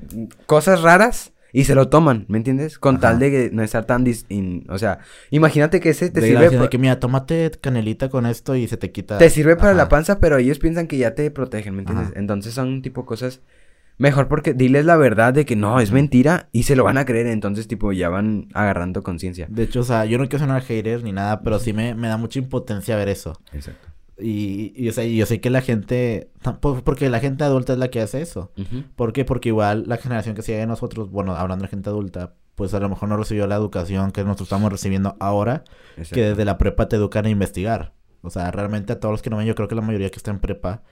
cosas 0.46 0.82
raras 0.82 1.31
y 1.52 1.64
se 1.64 1.74
lo 1.74 1.88
toman, 1.88 2.24
¿me 2.28 2.38
entiendes? 2.38 2.78
Con 2.78 2.94
Ajá. 2.96 3.00
tal 3.02 3.18
de 3.18 3.30
que 3.30 3.50
no 3.52 3.62
estar 3.62 3.84
tan... 3.84 4.04
dis- 4.04 4.24
in- 4.28 4.64
O 4.70 4.78
sea, 4.78 4.98
imagínate 5.30 5.80
que 5.80 5.90
ese 5.90 6.10
te 6.10 6.20
De 6.20 6.26
sirve... 6.28 6.40
gracia 6.42 6.58
de 6.58 6.64
pa- 6.64 6.70
que 6.70 6.78
mira, 6.78 6.98
tómate 6.98 7.50
canelita 7.60 8.08
con 8.08 8.26
esto 8.26 8.56
y 8.56 8.66
se 8.68 8.76
te 8.76 8.90
quita. 8.90 9.18
Te 9.18 9.28
sirve 9.30 9.56
para 9.56 9.74
la 9.74 9.88
panza, 9.88 10.18
pero 10.18 10.38
ellos 10.38 10.58
piensan 10.58 10.86
que 10.86 10.96
ya 10.98 11.14
te 11.14 11.30
protegen, 11.30 11.74
¿me 11.74 11.80
entiendes? 11.82 12.08
Ajá. 12.08 12.18
Entonces 12.18 12.54
son 12.54 12.82
tipo 12.82 13.04
cosas... 13.06 13.40
Mejor 13.98 14.26
porque 14.26 14.54
diles 14.54 14.86
la 14.86 14.96
verdad 14.96 15.34
de 15.34 15.44
que 15.44 15.54
no, 15.54 15.78
es 15.78 15.92
mentira 15.92 16.48
y 16.50 16.62
se 16.62 16.74
lo 16.74 16.82
van 16.82 16.96
a 16.96 17.04
creer, 17.04 17.26
entonces 17.26 17.68
tipo 17.68 17.92
ya 17.92 18.08
van 18.08 18.48
agarrando 18.54 19.02
conciencia. 19.02 19.46
De 19.50 19.64
hecho, 19.64 19.80
o 19.80 19.84
sea, 19.84 20.06
yo 20.06 20.16
no 20.16 20.24
quiero 20.28 20.38
sonar 20.46 20.62
hater 20.62 21.04
ni 21.04 21.12
nada, 21.12 21.42
pero 21.42 21.58
sí 21.58 21.74
me, 21.74 21.94
me 21.94 22.08
da 22.08 22.16
mucha 22.16 22.38
impotencia 22.38 22.96
ver 22.96 23.10
eso. 23.10 23.38
Exacto. 23.52 23.90
Y, 24.22 24.72
y, 24.76 24.88
o 24.88 24.92
sea, 24.92 25.04
y 25.04 25.16
yo 25.16 25.26
sé 25.26 25.40
que 25.40 25.50
la 25.50 25.60
gente, 25.62 26.30
porque 26.84 27.10
la 27.10 27.18
gente 27.20 27.44
adulta 27.44 27.72
es 27.72 27.78
la 27.78 27.88
que 27.88 28.00
hace 28.00 28.22
eso. 28.22 28.52
¿Por 28.96 29.12
qué? 29.12 29.24
Porque 29.24 29.48
igual 29.48 29.84
la 29.86 29.96
generación 29.96 30.34
que 30.36 30.42
sigue 30.42 30.58
de 30.58 30.66
nosotros, 30.66 31.10
bueno, 31.10 31.34
hablando 31.34 31.64
de 31.64 31.68
gente 31.68 31.90
adulta, 31.90 32.34
pues 32.54 32.72
a 32.74 32.80
lo 32.80 32.88
mejor 32.88 33.08
no 33.08 33.16
recibió 33.16 33.46
la 33.46 33.56
educación 33.56 34.12
que 34.12 34.22
nosotros 34.22 34.46
estamos 34.48 34.70
recibiendo 34.70 35.16
ahora, 35.20 35.64
que 36.12 36.22
desde 36.22 36.44
la 36.44 36.58
prepa 36.58 36.88
te 36.88 36.96
educan 36.96 37.26
a 37.26 37.30
investigar. 37.30 37.94
O 38.22 38.30
sea, 38.30 38.50
realmente 38.52 38.92
a 38.92 39.00
todos 39.00 39.12
los 39.12 39.22
que 39.22 39.30
no 39.30 39.38
ven, 39.38 39.46
yo 39.46 39.54
creo 39.54 39.68
que 39.68 39.74
la 39.74 39.82
mayoría 39.82 40.10
que 40.10 40.16
está 40.16 40.30
en 40.30 40.38
prepa, 40.38 40.82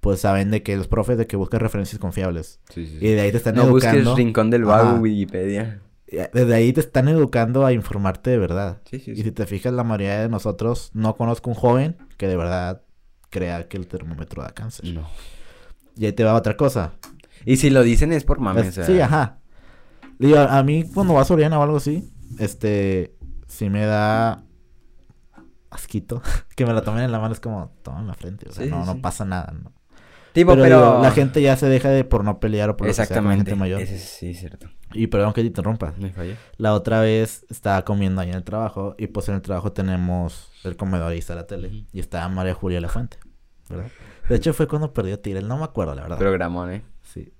pues 0.00 0.20
saben 0.20 0.50
de 0.50 0.62
que 0.62 0.76
los 0.76 0.88
profes 0.88 1.16
de 1.16 1.26
que 1.26 1.36
buscan 1.36 1.60
referencias 1.60 1.98
confiables. 2.00 2.60
Sí, 2.70 2.86
sí, 2.86 2.98
Y 3.00 3.10
de 3.10 3.20
ahí 3.20 3.30
te 3.30 3.36
están 3.36 3.54
No 3.54 3.68
busques 3.68 3.90
educando. 3.92 4.16
Rincón 4.16 4.50
del 4.50 4.64
Vago. 4.64 4.98
Wikipedia. 4.98 5.80
Eh, 6.08 6.28
Desde 6.32 6.54
ahí 6.54 6.72
te 6.72 6.80
están 6.80 7.08
educando 7.08 7.64
a 7.64 7.72
informarte 7.72 8.30
de 8.30 8.38
verdad. 8.38 8.82
Y 8.90 8.98
si 8.98 9.30
te 9.32 9.46
fijas, 9.46 9.72
la 9.72 9.84
mayoría 9.84 10.20
de 10.20 10.28
nosotros 10.28 10.90
no 10.94 11.16
conozco 11.16 11.48
un 11.50 11.56
joven 11.56 11.96
que 12.16 12.28
de 12.28 12.36
verdad 12.36 12.82
crea 13.30 13.68
que 13.68 13.76
el 13.76 13.86
termómetro 13.86 14.42
da 14.42 14.50
cáncer. 14.50 14.86
No. 14.94 15.08
Y 15.96 16.06
ahí 16.06 16.12
te 16.12 16.24
va 16.24 16.34
otra 16.34 16.56
cosa. 16.56 16.92
Y 17.44 17.56
si 17.56 17.70
lo 17.70 17.82
dicen 17.82 18.12
es 18.12 18.24
por 18.24 18.40
mames. 18.40 18.66
Es- 18.66 18.70
o 18.78 18.84
sea, 18.84 18.86
Sí, 18.86 19.00
ajá. 19.00 19.38
Digo, 20.18 20.38
a, 20.38 20.58
a 20.58 20.62
mí 20.62 20.84
cuando 20.94 21.14
va 21.14 21.22
a 21.22 21.24
Soriana 21.24 21.58
o 21.58 21.62
algo 21.62 21.76
así, 21.78 22.12
este, 22.38 23.14
sí 23.48 23.68
me 23.70 23.84
da 23.84 24.44
asquito. 25.70 26.22
que 26.56 26.66
me 26.66 26.72
la 26.72 26.82
tomen 26.82 27.02
en 27.04 27.12
la 27.12 27.18
mano 27.18 27.34
es 27.34 27.40
como, 27.40 27.72
toma 27.82 28.00
en 28.00 28.06
la 28.06 28.14
frente. 28.14 28.48
O 28.48 28.52
sea, 28.52 28.64
Sí, 28.64 28.70
no, 28.70 28.84
sí, 28.84 28.90
no 28.94 29.00
pasa 29.02 29.24
nada, 29.24 29.52
¿no? 29.52 29.72
Tipo, 30.32 30.50
pero, 30.52 30.62
pero... 30.64 30.76
digo, 30.90 31.02
la 31.02 31.10
gente 31.12 31.40
ya 31.42 31.56
se 31.56 31.66
deja 31.68 31.90
de 31.90 32.02
por 32.04 32.24
no 32.24 32.40
pelear 32.40 32.70
o 32.70 32.76
por 32.76 32.86
lo 32.86 32.90
que 32.90 32.94
sea 32.94 33.06
con 33.06 33.12
Exactamente. 33.16 33.50
gente 33.50 33.54
mayor. 33.60 33.80
Ese 33.80 33.98
sí, 33.98 34.30
es 34.30 34.40
cierto. 34.40 34.68
Y 34.92 35.06
perdón 35.06 35.32
que 35.32 35.42
te 35.42 35.46
interrumpa. 35.46 35.94
Me 35.96 36.10
fallé. 36.12 36.36
La 36.56 36.74
otra 36.74 37.00
vez 37.00 37.46
estaba 37.50 37.84
comiendo 37.84 38.20
ahí 38.20 38.30
en 38.30 38.34
el 38.36 38.44
trabajo 38.44 38.96
y 38.98 39.06
pues 39.08 39.28
en 39.28 39.36
el 39.36 39.42
trabajo 39.42 39.72
tenemos 39.72 40.50
el 40.64 40.76
comedor 40.76 41.14
y 41.14 41.18
está 41.18 41.34
la 41.34 41.46
tele. 41.46 41.84
Y 41.92 42.00
estaba 42.00 42.28
María 42.28 42.54
Julia 42.54 42.80
La 42.80 42.88
Fuente, 42.88 43.18
¿verdad? 43.68 43.86
De 44.28 44.36
hecho 44.36 44.52
fue 44.54 44.66
cuando 44.66 44.92
perdió 44.92 45.18
Tirel, 45.20 45.46
no 45.48 45.58
me 45.58 45.64
acuerdo 45.64 45.94
la 45.94 46.02
verdad. 46.02 46.18
Programón, 46.18 46.70
¿eh? 46.72 46.82
Sí. 47.02 47.32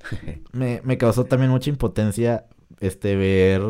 Me, 0.52 0.80
me 0.84 0.96
causó 0.96 1.24
también 1.26 1.50
mucha 1.50 1.68
impotencia 1.68 2.46
este 2.80 3.16
ver 3.16 3.60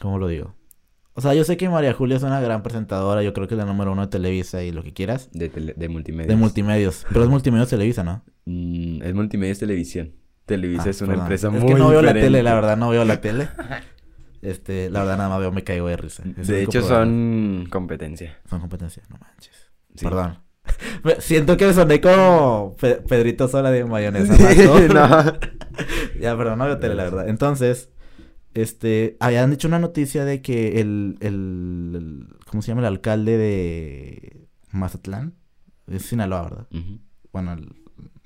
¿cómo 0.00 0.18
lo 0.18 0.26
digo? 0.28 0.54
O 1.16 1.20
sea, 1.20 1.32
yo 1.34 1.44
sé 1.44 1.56
que 1.56 1.68
María 1.68 1.92
Julia 1.92 2.16
es 2.16 2.22
una 2.24 2.40
gran 2.40 2.62
presentadora, 2.62 3.22
yo 3.22 3.32
creo 3.32 3.46
que 3.46 3.54
es 3.54 3.58
la 3.58 3.64
número 3.66 3.92
uno 3.92 4.02
de 4.02 4.08
Televisa 4.08 4.62
y 4.64 4.72
lo 4.72 4.82
que 4.82 4.92
quieras. 4.92 5.28
De, 5.32 5.48
tele- 5.50 5.74
de 5.76 5.88
multimedia. 5.88 6.26
De 6.28 6.34
multimedios. 6.36 7.06
Pero 7.08 7.22
es 7.24 7.30
multimedios 7.30 7.68
Televisa, 7.68 8.02
¿no? 8.02 8.24
Mm, 8.46 9.02
es 9.02 9.14
multimedia 9.14 9.52
es 9.52 9.58
televisión. 9.60 10.12
Televisa 10.44 10.84
Ah, 10.86 10.90
es 10.90 11.00
una 11.02 11.08
perdón. 11.12 11.24
empresa 11.26 11.46
Es 11.48 11.62
muy 11.62 11.72
que 11.72 11.78
no 11.78 11.88
veo 11.88 12.02
la 12.02 12.12
tele, 12.14 12.42
la 12.42 12.54
verdad, 12.54 12.76
no 12.76 12.90
veo 12.90 13.04
la 13.04 13.20
tele. 13.20 13.48
Este, 14.44 14.90
la 14.90 15.00
verdad 15.00 15.16
nada 15.16 15.30
más 15.30 15.40
veo 15.40 15.50
Me 15.52 15.64
Caigo 15.64 15.88
de 15.88 15.96
Risa. 15.96 16.22
Es 16.36 16.46
De 16.48 16.62
hecho, 16.62 16.82
son 16.82 17.66
competencia. 17.70 18.38
Son 18.48 18.60
competencia, 18.60 19.02
no 19.08 19.16
manches. 19.18 19.70
Sí. 19.96 20.04
Perdón. 20.04 20.38
Siento 21.20 21.56
que 21.56 21.66
me 21.66 21.72
soné 21.72 22.00
como 22.00 22.76
Pe- 22.80 22.96
Pedrito 22.96 23.48
Sola 23.48 23.70
de 23.70 23.84
mayonesa. 23.84 24.34
Sí, 24.54 24.66
no. 24.92 25.24
ya, 26.20 26.36
pero 26.36 26.56
no 26.56 26.64
veo 26.66 26.78
tele, 26.78 26.94
la 26.94 27.04
verdad. 27.04 27.28
Entonces, 27.28 27.90
este, 28.54 29.16
habían 29.20 29.50
dicho 29.50 29.66
una 29.66 29.78
noticia 29.78 30.24
de 30.24 30.42
que 30.42 30.80
el, 30.80 31.16
el, 31.20 31.92
el- 31.94 32.36
¿cómo 32.50 32.62
se 32.62 32.68
llama? 32.68 32.82
El 32.82 32.86
alcalde 32.88 33.36
de 33.38 34.46
Mazatlán. 34.70 35.34
Es 35.86 36.02
Sinaloa, 36.06 36.42
¿verdad? 36.42 36.66
Bueno, 37.32 37.52
el, 37.54 37.74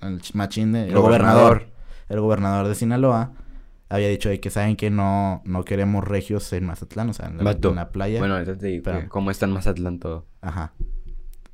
el 0.01 0.21
ch- 0.21 0.35
machín 0.35 0.73
de... 0.73 0.89
El 0.89 0.95
Gobernador. 0.95 1.43
gobernador. 1.43 1.69
El 2.09 2.21
gobernador 2.21 2.69
de 2.69 2.75
Sinaloa 2.75 3.33
había 3.89 4.09
dicho 4.09 4.29
de 4.29 4.41
que 4.41 4.51
saben 4.51 4.77
que 4.77 4.91
no, 4.91 5.43
no 5.45 5.65
queremos 5.65 6.05
regios 6.05 6.53
en 6.53 6.67
Mazatlán, 6.67 7.11
o 7.11 7.15
sea, 7.15 7.29
en 7.29 7.39
la, 7.39 7.45
Vato. 7.45 7.71
en 7.71 7.77
la 7.77 7.91
playa. 7.91 8.19
Bueno, 8.19 8.43
te 8.45 8.55
digo 8.55 8.79
Espérame. 8.79 9.09
cómo 9.09 9.31
está 9.31 9.47
en 9.47 9.53
Mazatlán 9.53 9.99
todo. 9.99 10.27
Ajá. 10.41 10.75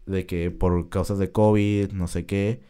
De 0.07 0.27
que 0.27 0.51
por 0.51 0.89
causas 0.89 1.19
de 1.19 1.31
COVID, 1.31 1.93
no 1.93 2.09
sé 2.09 2.27
qué, 2.27 2.63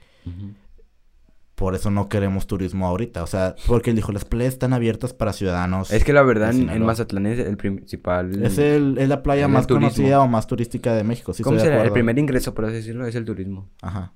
por 1.54 1.74
eso 1.74 1.90
no 1.90 2.08
queremos 2.08 2.46
turismo 2.46 2.86
ahorita. 2.86 3.22
O 3.22 3.26
sea, 3.26 3.54
porque 3.66 3.90
él 3.90 3.96
dijo, 3.96 4.12
las 4.12 4.24
playas 4.24 4.54
están 4.54 4.72
abiertas 4.72 5.14
para 5.14 5.32
ciudadanos. 5.32 5.90
Es 5.92 6.04
que 6.04 6.12
la 6.12 6.22
verdad 6.22 6.52
en. 6.52 6.84
Mazatlán 6.84 7.26
es 7.26 7.38
el 7.38 7.56
principal... 7.56 8.44
Es, 8.44 8.58
el, 8.58 8.98
es 8.98 9.08
la 9.08 9.22
playa 9.22 9.48
más 9.48 9.66
conocida 9.66 10.20
o 10.20 10.28
más 10.28 10.46
turística 10.46 10.94
de 10.94 11.04
México. 11.04 11.32
Sí, 11.32 11.42
¿Cómo 11.42 11.58
será? 11.58 11.82
El 11.82 11.92
primer 11.92 12.18
ingreso, 12.18 12.54
por 12.54 12.66
así 12.66 12.74
decirlo, 12.74 13.06
es 13.06 13.14
el 13.14 13.24
turismo. 13.24 13.70
Ajá. 13.82 14.12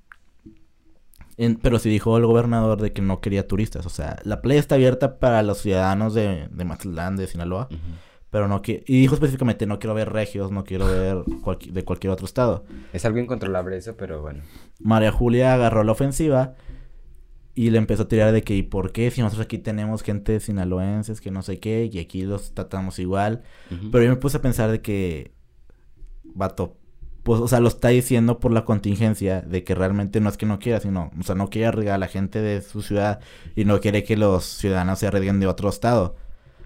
En- 1.39 1.57
pero 1.57 1.79
sí 1.79 1.89
dijo 1.89 2.17
el 2.19 2.27
gobernador 2.27 2.81
de 2.81 2.93
que 2.93 3.01
no 3.01 3.21
quería 3.21 3.47
turistas. 3.47 3.87
O 3.87 3.91
sea, 3.91 4.19
la 4.25 4.43
playa 4.43 4.61
está 4.61 4.75
abierta 4.75 5.19
para 5.19 5.43
los 5.43 5.59
ciudadanos 5.59 6.13
de, 6.13 6.49
de 6.51 6.65
Mazatlán, 6.65 7.17
de 7.17 7.27
Sinaloa. 7.27 7.69
Pero 8.31 8.47
no 8.47 8.61
quiere... 8.61 8.85
Y 8.87 9.01
dijo 9.01 9.15
específicamente, 9.15 9.65
no 9.65 9.79
quiero 9.79 9.95
ver 9.95 10.13
regios, 10.13 10.51
no 10.53 10.65
quiero 10.65 10.87
ver 10.87 11.25
de 11.73 11.85
cualquier 11.85 12.13
otro 12.13 12.27
estado. 12.27 12.65
Es 12.93 13.07
algo 13.07 13.19
incontrolable 13.19 13.77
eso, 13.79 13.97
pero 13.97 14.21
bueno. 14.21 14.43
María 14.81 15.11
Julia 15.13 15.55
agarró 15.55 15.83
la 15.83 15.93
ofensiva 15.93 16.55
y 17.55 17.71
le 17.71 17.79
empezó 17.79 18.03
a 18.03 18.09
tirar 18.09 18.33
de 18.33 18.43
que, 18.43 18.55
¿y 18.55 18.63
por 18.63 18.93
qué? 18.93 19.11
Si 19.11 19.23
nosotros 19.23 19.47
aquí 19.47 19.57
tenemos 19.59 20.03
gente 20.03 20.41
sinaloenses, 20.41 21.21
que 21.23 21.31
no 21.31 21.41
sé 21.43 21.59
qué, 21.59 21.89
y 21.91 21.99
aquí 22.01 22.23
los 22.23 22.53
tratamos 22.53 22.99
igual. 22.99 23.43
Pero 23.91 24.05
yo 24.05 24.11
me 24.11 24.17
puse 24.17 24.37
a 24.37 24.43
pensar 24.43 24.71
de 24.71 24.83
que, 24.83 25.33
vato, 26.23 26.77
pues, 27.29 27.43
o 27.43 27.47
sea, 27.47 27.61
lo 27.61 27.69
está 27.69 27.89
diciendo 27.89 28.41
por 28.41 28.53
la 28.53 28.65
contingencia 28.65 29.43
de 29.43 29.63
que 29.63 29.75
realmente 29.75 30.19
no 30.19 30.31
es 30.31 30.39
que 30.39 30.47
no 30.47 30.59
quiera, 30.59 30.81
sino, 30.81 31.11
o 31.21 31.23
sea, 31.23 31.35
no 31.35 31.51
quiere 31.51 31.67
arriesgar 31.67 31.97
a 31.97 31.99
la 31.99 32.07
gente 32.07 32.41
de 32.41 32.63
su 32.63 32.81
ciudad 32.81 33.21
y 33.55 33.67
no 33.67 33.81
quiere 33.81 34.03
que 34.03 34.17
los 34.17 34.45
ciudadanos 34.47 34.99
se 34.99 35.09
arriesguen 35.09 35.39
de 35.39 35.47
otro 35.47 35.69
estado. 35.69 36.17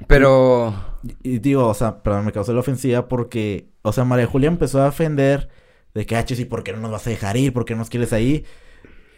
Pero... 0.07 0.73
Y, 1.03 1.31
y 1.31 1.39
digo, 1.41 1.67
o 1.67 1.75
sea, 1.75 2.05
perdón, 2.05 2.27
me 2.27 2.31
causó 2.31 2.53
la 2.53 2.61
ofensiva 2.61 3.09
porque, 3.09 3.71
o 3.83 3.93
sea, 3.93 4.05
María 4.05 4.29
Julia 4.29 4.47
empezó 4.47 4.81
a 4.81 4.87
ofender 4.87 5.49
de 5.95 6.07
que, 6.07 6.15
ah, 6.15 6.25
¿y 6.29 6.45
por 6.45 6.63
qué 6.63 6.73
no 6.73 6.79
nos 6.79 6.93
vas 6.93 7.09
a 7.09 7.11
dejar 7.11 7.37
ir? 7.37 7.53
¿Por 7.53 7.65
qué 7.65 7.75
nos 7.75 7.91
quieres 7.91 8.13
ahí? 8.13 8.45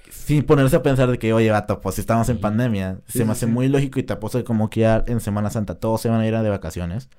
Sin 0.08 0.44
ponerse 0.44 0.76
a 0.76 0.82
pensar 0.82 1.10
de 1.10 1.18
que, 1.18 1.34
oye, 1.34 1.50
vato, 1.50 1.78
pues 1.82 1.96
si 1.96 2.00
estamos 2.00 2.30
en 2.30 2.40
pandemia. 2.40 3.00
Sí, 3.06 3.18
se 3.18 3.24
me 3.26 3.32
hace 3.32 3.44
sí. 3.44 3.52
muy 3.52 3.68
lógico 3.68 4.00
y 4.00 4.02
te 4.04 4.14
apuesto 4.14 4.38
que 4.38 4.44
como 4.44 4.70
que 4.70 4.80
ya 4.80 5.04
en 5.06 5.20
Semana 5.20 5.50
Santa 5.50 5.74
todos 5.74 6.00
se 6.00 6.08
van 6.08 6.22
a 6.22 6.26
ir 6.26 6.34
a 6.36 6.42
de 6.42 6.48
vacaciones. 6.48 7.10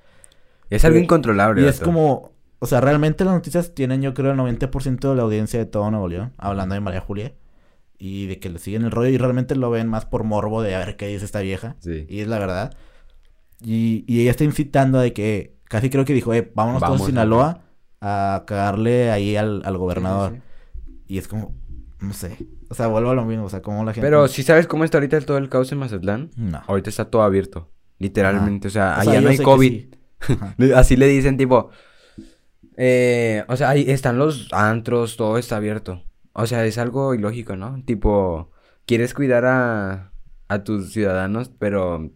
Es 0.68 0.84
algo 0.84 0.98
Y- 0.98 1.02
incontrolable. 1.02 1.62
Y 1.62 1.66
es 1.66 1.78
como, 1.78 2.32
o 2.58 2.66
sea, 2.66 2.80
realmente 2.80 3.24
las 3.24 3.34
noticias 3.34 3.74
tienen, 3.74 4.02
yo 4.02 4.14
creo, 4.14 4.32
el 4.32 4.38
90% 4.38 5.10
de 5.10 5.14
la 5.14 5.22
audiencia 5.22 5.58
de 5.58 5.66
todo 5.66 5.90
Nuevo 5.90 6.08
León, 6.08 6.32
hablando 6.38 6.74
de 6.74 6.80
María 6.80 7.00
Julia. 7.00 7.34
Y 7.98 8.26
de 8.26 8.38
que 8.38 8.50
le 8.50 8.58
siguen 8.58 8.84
el 8.84 8.90
rollo 8.90 9.08
y 9.08 9.16
realmente 9.16 9.56
lo 9.56 9.70
ven 9.70 9.88
más 9.88 10.04
por 10.04 10.22
morbo 10.22 10.60
de 10.60 10.74
a 10.74 10.78
ver 10.80 10.96
qué 10.96 11.06
dice 11.08 11.24
esta 11.24 11.40
vieja. 11.40 11.76
Sí. 11.80 12.04
Y 12.10 12.20
es 12.20 12.28
la 12.28 12.38
verdad. 12.38 12.76
Y, 13.62 14.04
y 14.06 14.20
ella 14.20 14.30
está 14.30 14.44
incitando 14.44 14.98
de 14.98 15.14
que, 15.14 15.56
casi 15.64 15.88
creo 15.88 16.04
que 16.04 16.12
dijo, 16.12 16.34
eh, 16.34 16.52
vámonos 16.54 16.80
todos 16.80 16.92
Vamos, 16.92 17.06
a 17.06 17.10
Sinaloa 17.10 17.62
a 18.02 18.44
cagarle 18.46 19.10
ahí 19.10 19.36
al, 19.36 19.62
al 19.64 19.78
gobernador. 19.78 20.32
Sí, 20.32 20.38
sí, 20.84 21.04
Y 21.08 21.18
es 21.18 21.26
como, 21.28 21.54
no 22.00 22.12
sé. 22.12 22.36
O 22.68 22.74
sea, 22.74 22.88
vuelvo 22.88 23.10
a 23.10 23.14
lo 23.14 23.24
mismo, 23.24 23.44
o 23.44 23.48
sea, 23.48 23.62
como 23.62 23.82
la 23.84 23.94
gente... 23.94 24.06
Pero 24.06 24.28
si 24.28 24.42
sabes 24.42 24.66
cómo 24.66 24.84
está 24.84 24.98
ahorita 24.98 25.18
todo 25.22 25.38
el 25.38 25.48
caos 25.48 25.72
en 25.72 25.78
Mazatlán, 25.78 26.30
No. 26.36 26.60
ahorita 26.66 26.90
está 26.90 27.06
todo 27.06 27.22
abierto. 27.22 27.70
Literalmente, 27.98 28.68
o 28.68 28.70
sea, 28.70 28.98
O 29.00 29.02
sea, 29.04 29.12
allá 29.12 29.20
no 29.22 29.30
hay 29.30 29.38
COVID. 29.38 29.72
sí. 29.72 29.90
Así 30.74 30.96
le 30.96 31.06
dicen, 31.06 31.36
tipo. 31.38 31.70
Eh, 32.76 33.44
o 33.48 33.56
sea, 33.56 33.70
ahí 33.70 33.84
están 33.88 34.18
los 34.18 34.52
antros, 34.52 35.16
todo 35.16 35.38
está 35.38 35.56
abierto. 35.56 36.02
O 36.32 36.46
sea, 36.46 36.64
es 36.66 36.78
algo 36.78 37.14
ilógico, 37.14 37.56
¿no? 37.56 37.82
Tipo, 37.84 38.50
quieres 38.84 39.14
cuidar 39.14 39.46
a, 39.46 40.12
a 40.48 40.64
tus 40.64 40.92
ciudadanos, 40.92 41.50
pero 41.58 42.10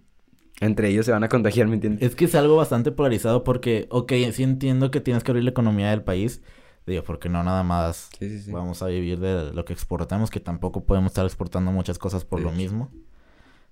entre 0.60 0.88
ellos 0.88 1.06
se 1.06 1.12
van 1.12 1.24
a 1.24 1.28
contagiar, 1.28 1.68
¿me 1.68 1.74
entiendes? 1.74 2.02
Es 2.02 2.14
que 2.16 2.26
es 2.26 2.34
algo 2.34 2.56
bastante 2.56 2.92
polarizado 2.92 3.44
porque, 3.44 3.86
ok, 3.90 4.12
sí 4.32 4.42
entiendo 4.42 4.90
que 4.90 5.00
tienes 5.00 5.24
que 5.24 5.30
abrir 5.30 5.44
la 5.44 5.50
economía 5.50 5.90
del 5.90 6.02
país. 6.02 6.42
Digo, 6.86 7.04
porque 7.04 7.28
no 7.28 7.42
nada 7.44 7.62
más 7.62 8.10
Sí, 8.18 8.28
sí, 8.28 8.40
sí. 8.42 8.52
vamos 8.52 8.82
a 8.82 8.86
vivir 8.86 9.20
de 9.20 9.52
lo 9.52 9.64
que 9.64 9.72
exportamos, 9.72 10.30
que 10.30 10.40
tampoco 10.40 10.84
podemos 10.84 11.12
estar 11.12 11.24
exportando 11.24 11.72
muchas 11.72 11.98
cosas 11.98 12.24
por 12.24 12.40
lo 12.40 12.52
mismo. 12.52 12.90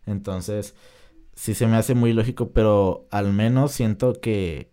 Entonces, 0.07 0.75
sí 1.35 1.55
se 1.55 1.67
me 1.67 1.77
hace 1.77 1.95
muy 1.95 2.13
lógico, 2.13 2.53
pero 2.53 3.09
al 3.11 3.33
menos 3.33 3.73
siento 3.73 4.15
que 4.15 4.73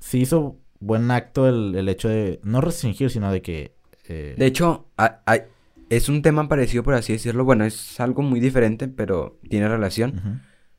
sí 0.00 0.22
hizo 0.22 0.60
buen 0.82 1.10
acto 1.10 1.48
el, 1.48 1.74
el 1.74 1.88
hecho 1.88 2.08
de 2.08 2.40
no 2.42 2.60
restringir, 2.60 3.10
sino 3.10 3.30
de 3.32 3.40
que... 3.42 3.74
eh, 4.08 4.34
De 4.36 4.46
hecho, 4.46 4.88
a- 4.98 5.20
hay- 5.26 5.42
es 5.90 6.08
un 6.08 6.22
tema 6.22 6.48
parecido, 6.48 6.82
por 6.82 6.94
así 6.94 7.12
decirlo. 7.12 7.44
Bueno, 7.44 7.64
es 7.64 8.00
algo 8.00 8.22
muy 8.22 8.40
diferente, 8.40 8.88
pero 8.88 9.38
tiene 9.48 9.68
relación. 9.68 10.14
ujú. 10.18 10.28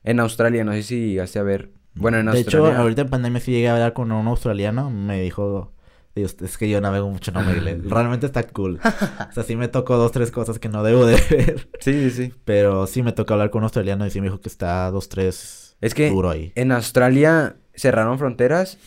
En 0.04 0.20
Australia, 0.20 0.64
no 0.64 0.74
sé 0.74 0.84
si 0.84 1.08
llegaste 1.12 1.40
a 1.40 1.44
ver. 1.44 1.72
Bueno, 1.96 2.18
en 2.18 2.26
de 2.26 2.40
hecho, 2.40 2.58
Australia. 2.58 2.80
ahorita 2.80 3.02
en 3.04 3.10
pandemia 3.10 3.40
sí 3.40 3.52
llegué 3.52 3.70
a 3.70 3.74
hablar 3.74 3.94
con 3.94 4.12
un 4.12 4.28
australiano, 4.28 4.90
me 4.90 5.22
dijo... 5.22 5.72
Dios, 6.16 6.36
es 6.42 6.60
que 6.60 6.70
yo 6.70 6.80
navego 6.80 7.10
mucho, 7.10 7.32
no 7.32 7.42
me 7.42 7.54
inglés. 7.58 7.84
Realmente 7.90 8.28
está 8.28 8.44
cool. 8.44 8.80
O 8.84 9.32
sea, 9.32 9.42
sí 9.44 9.56
me 9.56 9.68
tocó 9.68 9.98
dos, 9.98 10.12
tres 10.12 10.30
cosas 10.30 10.60
que 10.60 10.70
no 10.70 10.84
debo 10.84 11.08
de 11.08 11.16
ver. 11.32 11.70
Sí, 11.80 11.92
sí, 11.92 12.10
sí. 12.12 12.34
Pero 12.46 12.86
sí 12.86 13.02
me 13.02 13.14
tocó 13.14 13.34
hablar 13.34 13.50
con 13.50 13.60
un 13.60 13.64
australiano 13.64 14.06
y 14.06 14.12
sí 14.12 14.20
me 14.22 14.28
dijo 14.28 14.40
que 14.40 14.48
está 14.50 14.92
dos, 14.92 15.10
tres 15.10 15.76
Es 15.82 15.96
que 15.96 16.10
duro 16.12 16.30
ahí. 16.30 16.52
en 16.56 16.72
Australia 16.72 17.56
cerraron 17.74 18.20
fronteras. 18.20 18.78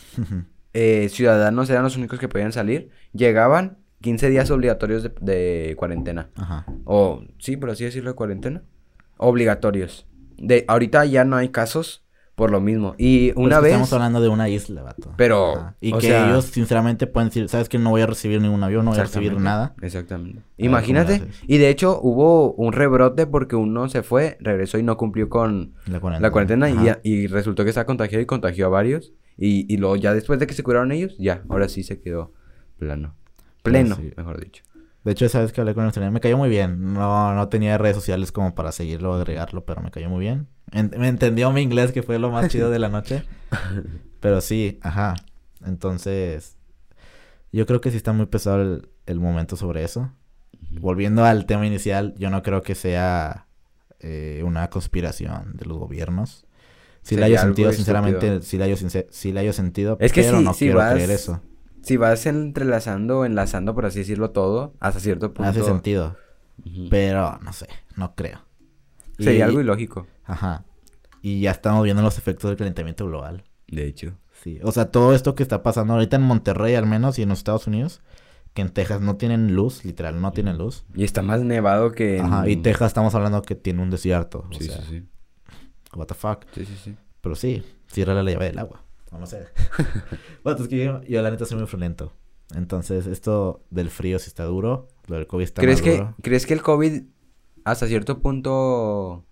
Eh, 0.78 1.08
ciudadanos 1.08 1.70
eran 1.70 1.82
los 1.84 1.96
únicos 1.96 2.18
que 2.18 2.28
podían 2.28 2.52
salir. 2.52 2.90
Llegaban 3.14 3.78
15 4.02 4.28
días 4.28 4.50
obligatorios 4.50 5.02
de, 5.02 5.10
de 5.20 5.74
cuarentena. 5.76 6.28
Ajá. 6.36 6.66
O, 6.84 7.22
sí, 7.38 7.56
por 7.56 7.70
así 7.70 7.84
decirlo, 7.84 8.10
de 8.10 8.16
cuarentena. 8.16 8.62
Obligatorios. 9.16 10.06
De, 10.36 10.64
ahorita 10.68 11.04
ya 11.06 11.24
no 11.24 11.36
hay 11.36 11.48
casos 11.48 12.04
por 12.34 12.50
lo 12.50 12.60
mismo. 12.60 12.94
Y 12.98 13.28
Pero 13.28 13.40
una 13.40 13.60
vez... 13.60 13.70
Estamos 13.72 13.92
hablando 13.94 14.20
de 14.20 14.28
una 14.28 14.50
isla, 14.50 14.82
vato. 14.82 15.14
Pero, 15.16 15.52
Ajá. 15.56 15.76
Y 15.80 15.92
que 15.94 16.08
sea- 16.08 16.26
ellos, 16.28 16.44
sinceramente, 16.44 17.06
pueden 17.06 17.30
decir, 17.30 17.48
¿sabes 17.48 17.70
que 17.70 17.78
No 17.78 17.88
voy 17.88 18.02
a 18.02 18.06
recibir 18.06 18.42
ningún 18.42 18.62
avión, 18.62 18.84
no 18.84 18.90
voy 18.90 19.00
a 19.00 19.04
recibir 19.04 19.40
nada. 19.40 19.74
Exactamente. 19.80 20.42
Imagínate. 20.58 21.22
Y 21.46 21.56
de 21.56 21.70
hecho 21.70 21.98
hubo 22.02 22.52
un 22.52 22.74
rebrote 22.74 23.26
porque 23.26 23.56
uno 23.56 23.88
se 23.88 24.02
fue, 24.02 24.36
regresó 24.40 24.76
y 24.76 24.82
no 24.82 24.98
cumplió 24.98 25.30
con 25.30 25.72
La 25.86 25.98
cuarentena. 25.98 26.20
la 26.28 26.30
cuarentena 26.30 26.98
y, 27.02 27.10
y 27.10 27.26
resultó 27.28 27.64
que 27.64 27.70
estaba 27.70 27.86
contagiado 27.86 28.20
y 28.22 28.26
contagió 28.26 28.66
a 28.66 28.68
varios. 28.68 29.14
Y, 29.38 29.72
y 29.72 29.76
luego 29.76 29.96
ya 29.96 30.14
después 30.14 30.38
de 30.40 30.46
que 30.46 30.54
se 30.54 30.62
curaron 30.62 30.92
ellos, 30.92 31.14
ya, 31.18 31.42
ahora 31.48 31.68
sí 31.68 31.82
se 31.82 32.00
quedó 32.00 32.32
plano. 32.78 33.14
Pleno, 33.62 33.96
sí. 33.96 34.12
mejor 34.16 34.40
dicho. 34.42 34.62
De 35.04 35.12
hecho, 35.12 35.28
sabes 35.28 35.52
que 35.52 35.60
hablé 35.60 35.74
con 35.74 35.82
el 35.82 35.86
australiano, 35.86 36.12
me 36.14 36.20
cayó 36.20 36.36
muy 36.36 36.48
bien. 36.48 36.92
No, 36.94 37.34
no 37.34 37.48
tenía 37.48 37.78
redes 37.78 37.96
sociales 37.96 38.32
como 38.32 38.54
para 38.54 38.72
seguirlo 38.72 39.12
o 39.12 39.14
agregarlo, 39.14 39.64
pero 39.64 39.80
me 39.82 39.90
cayó 39.90 40.08
muy 40.08 40.20
bien. 40.20 40.48
En- 40.72 40.90
me 40.98 41.08
entendió 41.08 41.52
mi 41.52 41.62
inglés, 41.62 41.92
que 41.92 42.02
fue 42.02 42.18
lo 42.18 42.30
más 42.30 42.48
chido 42.48 42.70
de 42.70 42.78
la 42.78 42.88
noche. 42.88 43.22
Pero 44.20 44.40
sí, 44.40 44.78
ajá. 44.82 45.14
Entonces, 45.64 46.56
Yo 47.52 47.66
creo 47.66 47.80
que 47.80 47.90
sí 47.90 47.96
está 47.96 48.12
muy 48.12 48.26
pesado 48.26 48.62
el, 48.62 48.88
el 49.06 49.20
momento 49.20 49.56
sobre 49.56 49.84
eso. 49.84 50.12
Volviendo 50.80 51.24
al 51.24 51.46
tema 51.46 51.66
inicial, 51.66 52.14
yo 52.18 52.30
no 52.30 52.42
creo 52.42 52.62
que 52.62 52.74
sea 52.74 53.46
eh, 54.00 54.42
una 54.44 54.68
conspiración 54.70 55.56
de 55.56 55.66
los 55.66 55.78
gobiernos. 55.78 56.45
Sí 57.06 57.16
la 57.16 57.26
hallo 57.26 57.38
sentido, 57.38 57.72
sinceramente, 57.72 58.42
sí 58.42 58.58
la 58.58 58.64
hallo, 58.64 58.76
sí 59.10 59.32
la 59.32 59.40
hallo 59.40 59.52
sentido, 59.52 59.96
Es 60.00 60.12
que 60.12 60.22
pero 60.22 60.38
sí, 60.38 60.44
no 60.44 60.52
sí 60.54 60.64
quiero 60.66 60.78
vas- 60.78 60.94
creer 60.94 61.10
eso. 61.10 61.40
Si 61.82 61.96
vas 61.96 62.26
entrelazando, 62.26 63.24
enlazando, 63.24 63.74
por 63.74 63.86
así 63.86 64.00
decirlo, 64.00 64.30
todo, 64.30 64.74
hasta 64.80 64.98
cierto 64.98 65.32
punto. 65.32 65.48
Hace 65.48 65.62
sentido, 65.62 66.16
pero 66.90 67.38
no 67.42 67.52
sé, 67.52 67.68
no 67.94 68.14
creo. 68.14 68.40
Sería 69.18 69.38
Y- 69.38 69.42
algo 69.42 69.60
ilógico. 69.60 70.06
Ajá. 70.24 70.64
Y 71.22 71.40
ya 71.40 71.50
estamos 71.52 71.84
viendo 71.84 72.02
los 72.02 72.18
efectos 72.18 72.50
del 72.50 72.58
calentamiento 72.58 73.06
global. 73.06 73.44
De 73.68 73.86
hecho. 73.86 74.14
Sí, 74.42 74.58
o 74.62 74.70
sea, 74.72 74.90
todo 74.90 75.14
esto 75.14 75.34
que 75.34 75.42
está 75.42 75.62
pasando 75.62 75.94
ahorita 75.94 76.16
en 76.16 76.22
Monterrey 76.22 76.74
al 76.74 76.86
menos 76.86 77.18
y 77.18 77.22
en 77.22 77.30
los 77.30 77.38
Estados 77.38 77.66
Unidos, 77.66 78.02
que 78.52 78.62
en 78.62 78.68
Texas 78.70 79.00
no 79.00 79.16
tienen 79.16 79.54
luz, 79.54 79.84
literal, 79.84 80.20
no 80.20 80.32
tienen 80.32 80.58
luz. 80.58 80.84
Y 80.94 81.04
está 81.04 81.22
más 81.22 81.40
nevado 81.42 81.92
que. 81.92 82.18
en- 82.18 82.26
Ajá, 82.26 82.48
y 82.48 82.56
Texas 82.56 82.88
estamos 82.88 83.14
hablando 83.14 83.42
que 83.42 83.54
tiene 83.54 83.82
un 83.82 83.90
desierto. 83.90 84.44
O 84.50 84.54
Sí, 84.58 84.64
sea, 84.64 84.78
sí, 84.82 84.82
sí. 85.00 85.04
What 85.94 86.06
the 86.06 86.14
fuck. 86.14 86.44
Sí, 86.54 86.64
sí, 86.64 86.76
sí. 86.82 86.96
Pero 87.20 87.34
sí, 87.34 87.62
cierra 87.88 88.14
la 88.14 88.30
llave 88.30 88.46
del 88.46 88.58
agua. 88.58 88.82
O 89.12 89.18
no 89.18 89.26
sé. 89.26 89.46
bueno, 90.44 90.62
es 90.62 90.68
que 90.68 90.84
yo, 90.84 91.02
yo 91.04 91.22
la 91.22 91.30
neta 91.30 91.44
soy 91.46 91.58
muy 91.58 91.66
friolento. 91.66 92.12
Entonces, 92.54 93.06
esto 93.06 93.60
del 93.70 93.90
frío 93.90 94.18
sí 94.18 94.28
está 94.28 94.44
duro. 94.44 94.88
Lo 95.08 95.16
del 95.16 95.26
COVID 95.26 95.44
está 95.44 95.62
¿Crees 95.62 95.78
más 95.80 95.84
que, 95.84 95.96
duro. 95.96 96.14
¿Crees 96.22 96.46
que 96.46 96.54
el 96.54 96.62
COVID 96.62 97.02
hasta 97.64 97.86
cierto 97.88 98.20
punto 98.20 99.24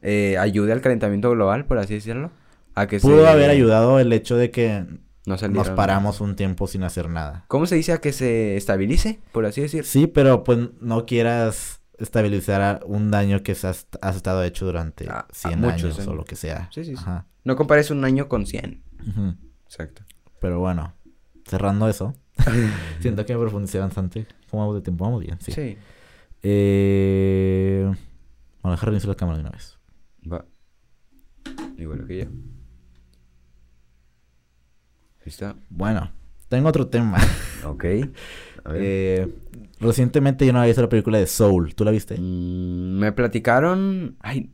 eh, 0.00 0.38
ayude 0.38 0.72
al 0.72 0.80
calentamiento 0.80 1.30
global, 1.30 1.64
por 1.66 1.78
así 1.78 1.94
decirlo? 1.94 2.30
A 2.74 2.86
que 2.86 3.00
Pudo 3.00 3.22
se- 3.24 3.28
haber 3.28 3.50
ayudado 3.50 3.98
el 3.98 4.12
hecho 4.12 4.36
de 4.36 4.50
que 4.50 4.86
No 5.26 5.36
nos 5.50 5.70
paramos 5.70 6.20
un 6.20 6.36
tiempo 6.36 6.66
sin 6.66 6.84
hacer 6.84 7.08
nada. 7.10 7.44
¿Cómo 7.48 7.66
se 7.66 7.74
dice 7.74 7.92
a 7.92 8.00
que 8.00 8.12
se 8.12 8.56
estabilice, 8.56 9.20
por 9.32 9.44
así 9.44 9.60
decir? 9.60 9.84
Sí, 9.84 10.06
pero 10.06 10.44
pues 10.44 10.58
no 10.80 11.04
quieras 11.06 11.81
estabilizar 11.98 12.80
un 12.86 13.10
daño 13.10 13.42
que 13.42 13.54
se 13.54 13.68
has 13.68 13.86
estado 14.16 14.42
hecho 14.44 14.64
durante 14.66 15.08
A- 15.08 15.20
a 15.20 15.26
100 15.32 15.60
muchos 15.60 15.82
años 15.84 15.98
o 15.98 16.02
años. 16.02 16.14
lo 16.16 16.24
que 16.24 16.36
sea. 16.36 16.68
Sí, 16.72 16.84
sí, 16.84 16.96
sí. 16.96 17.02
Ajá. 17.02 17.26
No 17.44 17.56
compares 17.56 17.90
un 17.90 18.04
año 18.04 18.28
con 18.28 18.46
100. 18.46 18.82
Ujú. 19.08 19.34
Exacto. 19.66 20.02
Pero 20.40 20.58
bueno, 20.60 20.94
cerrando 21.46 21.88
eso, 21.88 22.14
siento 23.00 23.24
que 23.26 23.34
me 23.34 23.40
profundicé 23.40 23.78
bastante. 23.78 24.26
¿Cómo 24.50 24.62
vamos 24.62 24.76
de 24.76 24.82
tiempo? 24.82 25.04
Vamos 25.04 25.20
bien, 25.22 25.38
sí. 25.40 25.52
Sí. 25.52 25.76
Eh... 26.42 27.84
Bueno, 28.62 28.72
dejar 28.72 28.88
reiniciar 28.90 29.08
la 29.10 29.14
cámara 29.16 29.38
de 29.38 29.42
una 29.44 29.50
vez. 29.50 29.78
Va. 30.30 30.44
Igual 31.78 32.06
que 32.06 32.18
yo. 32.18 32.24
Ahí 35.20 35.26
está. 35.26 35.54
Bueno, 35.70 36.10
tengo 36.48 36.68
otro 36.68 36.86
tema. 36.88 37.18
Ok. 37.64 37.84
Eh, 38.74 39.28
recientemente 39.80 40.46
yo 40.46 40.52
no 40.52 40.60
había 40.60 40.68
visto 40.68 40.82
la 40.82 40.88
película 40.88 41.18
de 41.18 41.26
Soul. 41.26 41.74
¿Tú 41.74 41.84
la 41.84 41.90
viste? 41.90 42.16
Mm, 42.18 42.98
me 42.98 43.12
platicaron. 43.12 44.16
Ay. 44.20 44.50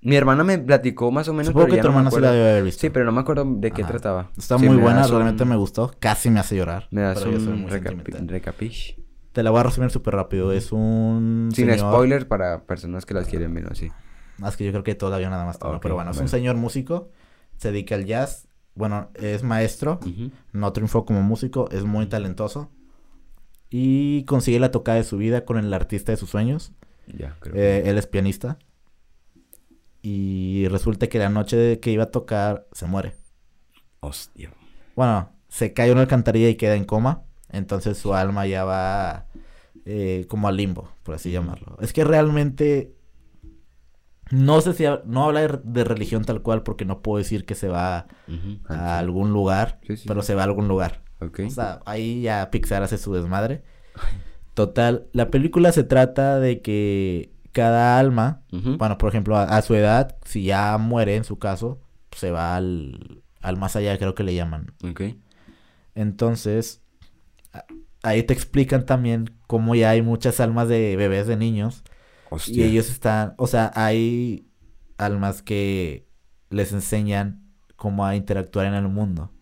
Mi 0.00 0.14
hermana 0.14 0.44
me 0.44 0.58
platicó 0.58 1.10
más 1.10 1.26
o 1.28 1.32
menos. 1.32 1.48
Supongo 1.48 1.66
pero 1.66 1.76
que 1.76 1.82
tu 1.82 1.88
no 1.88 1.92
hermana 1.94 2.10
sí 2.12 2.20
la 2.20 2.30
debe 2.30 2.50
haber 2.52 2.64
visto. 2.64 2.80
Sí, 2.80 2.90
pero 2.90 3.04
no 3.04 3.12
me 3.12 3.20
acuerdo 3.20 3.44
de 3.46 3.70
qué 3.72 3.82
Ajá. 3.82 3.90
trataba. 3.92 4.30
Está 4.38 4.56
Sí, 4.58 4.66
muy 4.66 4.76
buena, 4.76 5.04
un- 5.04 5.10
realmente 5.10 5.44
me 5.44 5.56
gustó. 5.56 5.92
Casi 5.98 6.30
me 6.30 6.38
hace 6.40 6.56
llorar. 6.56 6.86
Me 6.92 7.14
soy 7.16 7.34
un 7.34 7.66
recapi- 7.68 8.26
recapish. 8.28 8.96
Te 9.32 9.42
la 9.42 9.50
voy 9.50 9.60
a 9.60 9.64
resumir 9.64 9.90
súper 9.90 10.14
rápido. 10.14 10.52
Es 10.52 10.70
un 10.72 11.50
Sin 11.52 11.66
señor- 11.68 11.78
spoilers 11.92 12.24
para 12.26 12.64
personas 12.64 13.06
que 13.06 13.14
las 13.14 13.26
quieren 13.26 13.52
ver 13.54 13.66
así. 13.70 13.90
Más 14.38 14.56
que 14.56 14.64
yo 14.64 14.70
creo 14.70 14.84
que 14.84 14.94
todavía 14.94 15.30
nada 15.30 15.44
más. 15.44 15.58
Pero 15.82 15.94
bueno, 15.96 16.12
es 16.12 16.18
un 16.18 16.28
señor 16.28 16.56
músico. 16.56 17.10
Se 17.56 17.72
dedica 17.72 17.96
al 17.96 18.04
jazz. 18.04 18.46
Bueno, 18.76 19.10
es 19.14 19.42
maestro. 19.42 19.98
No 20.52 20.72
triunfó 20.72 21.04
como 21.04 21.22
músico. 21.22 21.68
Es 21.72 21.82
muy 21.84 22.06
talentoso. 22.06 22.70
Y 23.70 24.24
consigue 24.24 24.58
la 24.60 24.70
tocada 24.70 24.96
de 24.98 25.04
su 25.04 25.16
vida 25.18 25.44
con 25.44 25.58
el 25.58 25.72
artista 25.74 26.12
de 26.12 26.16
sus 26.16 26.30
sueños. 26.30 26.72
Ya, 27.06 27.36
creo. 27.40 27.54
Eh, 27.56 27.88
él 27.88 27.98
es 27.98 28.06
pianista. 28.06 28.58
Y 30.02 30.68
resulta 30.68 31.08
que 31.08 31.18
la 31.18 31.28
noche 31.28 31.80
que 31.80 31.90
iba 31.90 32.04
a 32.04 32.10
tocar 32.10 32.66
se 32.72 32.86
muere. 32.86 33.14
Hostia. 34.00 34.52
Bueno, 34.94 35.30
se 35.48 35.72
cae 35.72 35.92
una 35.92 36.02
alcantarilla 36.02 36.48
y 36.48 36.54
queda 36.56 36.76
en 36.76 36.84
coma. 36.84 37.24
Entonces 37.50 37.98
su 37.98 38.14
alma 38.14 38.46
ya 38.46 38.64
va 38.64 39.26
eh, 39.84 40.26
como 40.28 40.48
al 40.48 40.56
limbo, 40.56 40.90
por 41.02 41.14
así 41.14 41.30
llamarlo. 41.30 41.76
Es 41.80 41.92
que 41.92 42.04
realmente 42.04 42.94
no 44.30 44.60
sé 44.60 44.74
si 44.74 44.84
ha- 44.84 45.02
no 45.06 45.24
habla 45.24 45.40
de, 45.40 45.58
de 45.64 45.84
religión 45.84 46.24
tal 46.24 46.42
cual 46.42 46.62
porque 46.62 46.84
no 46.84 47.00
puedo 47.00 47.18
decir 47.18 47.46
que 47.46 47.54
se 47.54 47.68
va 47.68 47.96
a 47.98 48.06
Ah, 48.68 48.98
algún 48.98 49.32
lugar, 49.32 49.80
Sí, 49.86 49.96
sí, 49.96 50.06
pero 50.06 50.20
sí. 50.20 50.28
se 50.28 50.34
va 50.34 50.42
a 50.42 50.44
algún 50.44 50.68
lugar. 50.68 51.02
Sí. 51.20 51.24
Ok. 51.26 51.40
O 51.46 51.50
sea, 51.50 51.80
ahí 51.86 52.22
ya 52.22 52.50
Pixar 52.50 52.82
hace 52.82 52.98
su 52.98 53.12
desmadre. 53.14 53.62
Total, 54.54 55.06
la 55.12 55.30
película 55.30 55.72
se 55.72 55.84
trata 55.84 56.40
de 56.40 56.62
que 56.62 57.32
cada 57.52 57.98
alma, 57.98 58.42
bueno, 58.50 58.98
por 58.98 59.08
ejemplo, 59.08 59.36
a, 59.36 59.44
a 59.44 59.62
su 59.62 59.74
edad, 59.74 60.16
si 60.24 60.44
ya 60.44 60.76
muere 60.78 61.16
en 61.16 61.24
su 61.24 61.38
caso, 61.38 61.80
se 62.12 62.30
va 62.30 62.56
al, 62.56 63.22
al 63.40 63.56
más 63.56 63.76
allá, 63.76 63.96
creo 63.98 64.14
que 64.14 64.24
le 64.24 64.34
llaman. 64.34 64.74
Ok. 64.84 65.02
Entonces, 65.94 66.82
ahí 68.02 68.22
te 68.22 68.34
explican 68.34 68.86
también 68.86 69.36
cómo 69.46 69.74
ya 69.74 69.90
hay 69.90 70.02
muchas 70.02 70.40
almas 70.40 70.68
de 70.68 70.96
bebés 70.96 71.26
de 71.26 71.36
niños 71.36 71.82
y 72.46 72.62
ellos 72.62 72.90
están, 72.90 73.34
o 73.38 73.46
sea, 73.46 73.72
hay 73.74 74.48
almas 74.98 75.42
que 75.42 76.06
les 76.50 76.72
enseñan 76.72 77.44
cómo 77.76 78.04
a 78.04 78.16
interactuar 78.16 78.66
en 78.66 78.74
el 78.74 78.88
mundo 78.88 79.32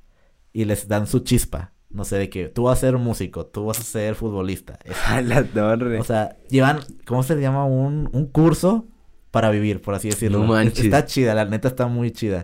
y 0.61 0.65
les 0.65 0.89
dan 0.89 1.07
su 1.07 1.21
chispa. 1.21 1.73
No 1.91 2.05
sé, 2.05 2.17
de 2.19 2.29
que 2.29 2.49
tú 2.49 2.65
vas 2.65 2.79
a 2.79 2.81
ser 2.81 2.99
músico, 2.99 3.47
tú 3.47 3.67
vas 3.67 3.79
a 3.79 3.83
ser 3.83 4.15
futbolista. 4.17 4.79
A 5.07 5.21
la 5.21 5.45
torre. 5.45 5.99
o 6.01 6.05
sea, 6.05 6.37
llevan, 6.51 6.81
¿cómo 7.07 7.23
se 7.23 7.37
llama? 7.41 7.65
Un, 7.65 8.09
un 8.13 8.27
curso 8.27 8.87
para 9.31 9.51
vivir, 9.51 9.81
por 9.81 9.95
así 9.95 10.09
decirlo. 10.09 10.39
No 10.39 10.45
Es- 10.45 10.51
manches. 10.67 10.85
Está 10.87 11.05
chida, 11.05 11.35
la 11.35 11.45
neta 11.45 11.69
está 11.69 11.87
muy 11.87 12.11
chida. 12.11 12.43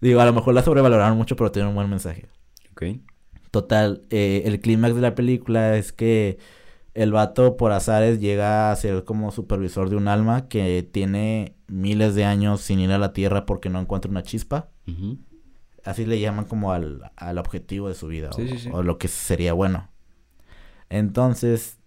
Digo, 0.00 0.20
a 0.20 0.24
lo 0.26 0.32
mejor 0.32 0.54
la 0.54 0.62
sobrevaloraron 0.62 1.16
mucho, 1.16 1.34
pero 1.36 1.50
tiene 1.50 1.68
un 1.68 1.74
buen 1.74 1.88
mensaje. 1.90 2.26
ok. 2.72 3.00
Total, 3.50 4.02
eh, 4.10 4.42
el 4.44 4.60
clímax 4.60 4.94
de 4.94 5.00
la 5.00 5.14
película 5.14 5.76
es 5.76 5.92
que 5.92 6.38
el 6.94 7.12
vato 7.12 7.56
por 7.56 7.72
azares 7.72 8.20
llega 8.20 8.70
a 8.70 8.76
ser 8.76 9.04
como 9.04 9.30
supervisor 9.30 9.88
de 9.88 9.96
un 9.96 10.08
alma 10.08 10.48
que 10.48 10.86
tiene 10.90 11.54
miles 11.66 12.14
de 12.14 12.24
años 12.24 12.60
sin 12.60 12.80
ir 12.80 12.90
a 12.92 12.98
la 12.98 13.12
Tierra 13.14 13.46
porque 13.46 13.68
no 13.70 13.80
encuentra 13.80 14.10
una 14.10 14.22
chispa. 14.22 14.68
Así 15.86 16.04
le 16.04 16.20
llaman 16.20 16.44
como 16.44 16.72
al, 16.72 17.10
al 17.16 17.38
objetivo 17.38 17.88
de 17.88 17.94
su 17.94 18.08
vida 18.08 18.30
Sí, 18.34 18.42
o, 18.42 18.48
sí, 18.48 18.58
sí. 18.58 18.70
o 18.72 18.82
lo 18.82 18.98
que 18.98 19.08
sería 19.08 19.52
bueno. 19.54 19.88
Entonces, 20.88 21.78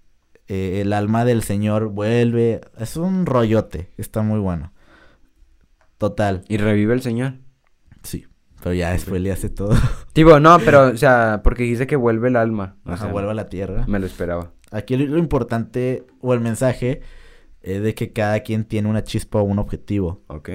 eh, 0.47 0.81
el 0.81 0.93
alma 0.93 1.25
del 1.25 1.43
señor 1.43 1.89
vuelve. 1.89 2.61
Es 2.77 2.97
un 2.97 3.25
rollote, 3.25 3.91
está 3.97 4.21
muy 4.21 4.39
bueno. 4.39 4.73
Total, 5.97 6.43
Y 6.47 6.57
revive 6.57 6.93
el 6.93 7.01
señor. 7.01 7.35
sí. 8.03 8.25
Pero 8.61 8.73
ya 8.73 8.91
después 8.91 9.21
le 9.21 9.31
hace 9.31 9.49
todo. 9.49 9.73
Tipo, 10.13 10.41
no, 10.41 10.59
pero, 10.59 10.87
o 10.89 10.97
sea, 10.97 11.39
porque 11.45 11.63
dice 11.63 11.87
que 11.87 11.95
vuelve 11.95 12.27
el 12.27 12.35
alma. 12.35 12.75
O 12.85 12.91
Ajá, 12.91 13.03
sea, 13.05 13.11
vuelve 13.13 13.31
a 13.31 13.33
la 13.33 13.47
Tierra. 13.47 13.85
Me 13.87 13.99
lo 13.99 14.05
esperaba. 14.05 14.51
Aquí 14.71 14.97
lo, 14.97 15.05
lo 15.05 15.17
importante 15.17 16.05
o 16.19 16.33
el 16.33 16.41
mensaje 16.41 16.99
es 17.61 17.81
de 17.81 17.95
que 17.95 18.11
cada 18.11 18.41
quien 18.41 18.65
tiene 18.65 18.89
una 18.89 19.01
chispa 19.05 19.39
o 19.39 19.43
un 19.43 19.59
objetivo. 19.59 20.23
Ok. 20.27 20.49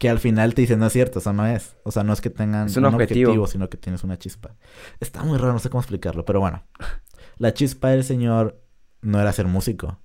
Que 0.00 0.08
al 0.08 0.18
final 0.18 0.54
te 0.54 0.62
dicen, 0.62 0.78
no 0.78 0.86
es 0.86 0.94
cierto, 0.94 1.18
eso 1.18 1.32
no 1.34 1.44
es. 1.46 1.76
O 1.84 1.90
sea, 1.90 2.02
no 2.04 2.14
es 2.14 2.22
que 2.22 2.30
tengan 2.30 2.68
Es 2.68 2.76
un 2.78 2.86
objetivo. 2.86 3.46
sino 3.46 3.68
que 3.68 3.76
tienes 3.76 4.02
una 4.02 4.18
chispa. 4.18 4.56
Está 4.98 5.22
muy 5.24 5.36
raro, 5.36 5.52
no 5.52 5.58
sé 5.58 5.68
cómo 5.68 5.82
explicarlo, 5.82 6.24
pero 6.24 6.40
bueno. 6.40 6.64
La 7.36 7.52
chispa 7.52 7.90
del 7.90 8.02
señor 8.02 8.62
no 9.02 9.20
era 9.20 9.30
ser 9.34 9.46
músico. 9.46 9.98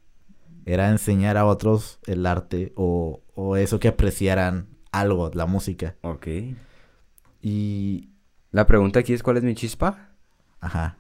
Era 0.65 0.89
enseñar 0.89 1.38
a 1.38 1.45
otros 1.45 1.99
el 2.08 2.25
arte 2.25 2.73
o, 2.75 3.23
o 3.36 3.55
eso 3.55 3.79
que 3.79 3.88
apreciaran 3.88 4.67
algo, 4.91 5.31
la 5.34 5.45
música. 5.45 5.95
Ok. 6.01 6.27
Y... 7.41 8.10
La 8.51 8.65
pregunta 8.65 8.99
aquí 8.99 9.13
es, 9.13 9.23
¿cuál 9.23 9.38
es 9.38 9.43
mi 9.43 9.55
chispa? 9.55 10.10
Ajá. 10.60 10.97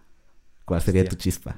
¿Cuál 0.63 0.81
sería 0.81 1.01
Hostia. 1.01 1.17
tu 1.17 1.21
chispa? 1.21 1.57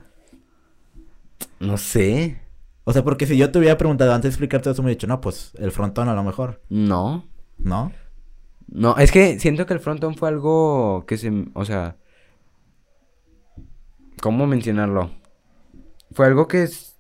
No 1.60 1.78
sé. 1.78 2.41
O 2.89 2.93
sea, 2.93 3.04
porque 3.04 3.26
si 3.26 3.36
yo 3.36 3.52
te 3.52 3.60
hubiera 3.60 3.78
preguntado 3.78 4.13
antes 4.13 4.23
de 4.23 4.30
explicarte 4.30 4.69
eso, 4.69 4.82
me 4.82 4.86
hubiera 4.88 4.95
dicho, 4.97 5.08
no, 5.08 5.19
pues 5.19 5.52
el 5.60 5.71
frontón 5.73 6.08
a 6.08 6.13
lo 6.13 6.23
mejor. 6.23 6.62
No. 6.69 7.28
¿No? 7.58 7.91
No, 8.69 8.95
es 8.97 9.12
que 9.12 9.39
siento 9.41 9.65
que 9.65 9.73
el 9.73 9.82
frontón 9.82 10.15
fue 10.15 10.30
algo 10.30 11.04
que 11.06 11.17
se... 11.17 11.32
O 11.54 11.65
sea... 11.65 11.97
¿Cómo 14.21 14.47
mencionarlo? 14.47 15.12
Fue 16.12 16.28
algo 16.28 16.47
que... 16.47 16.63
es- 16.63 16.95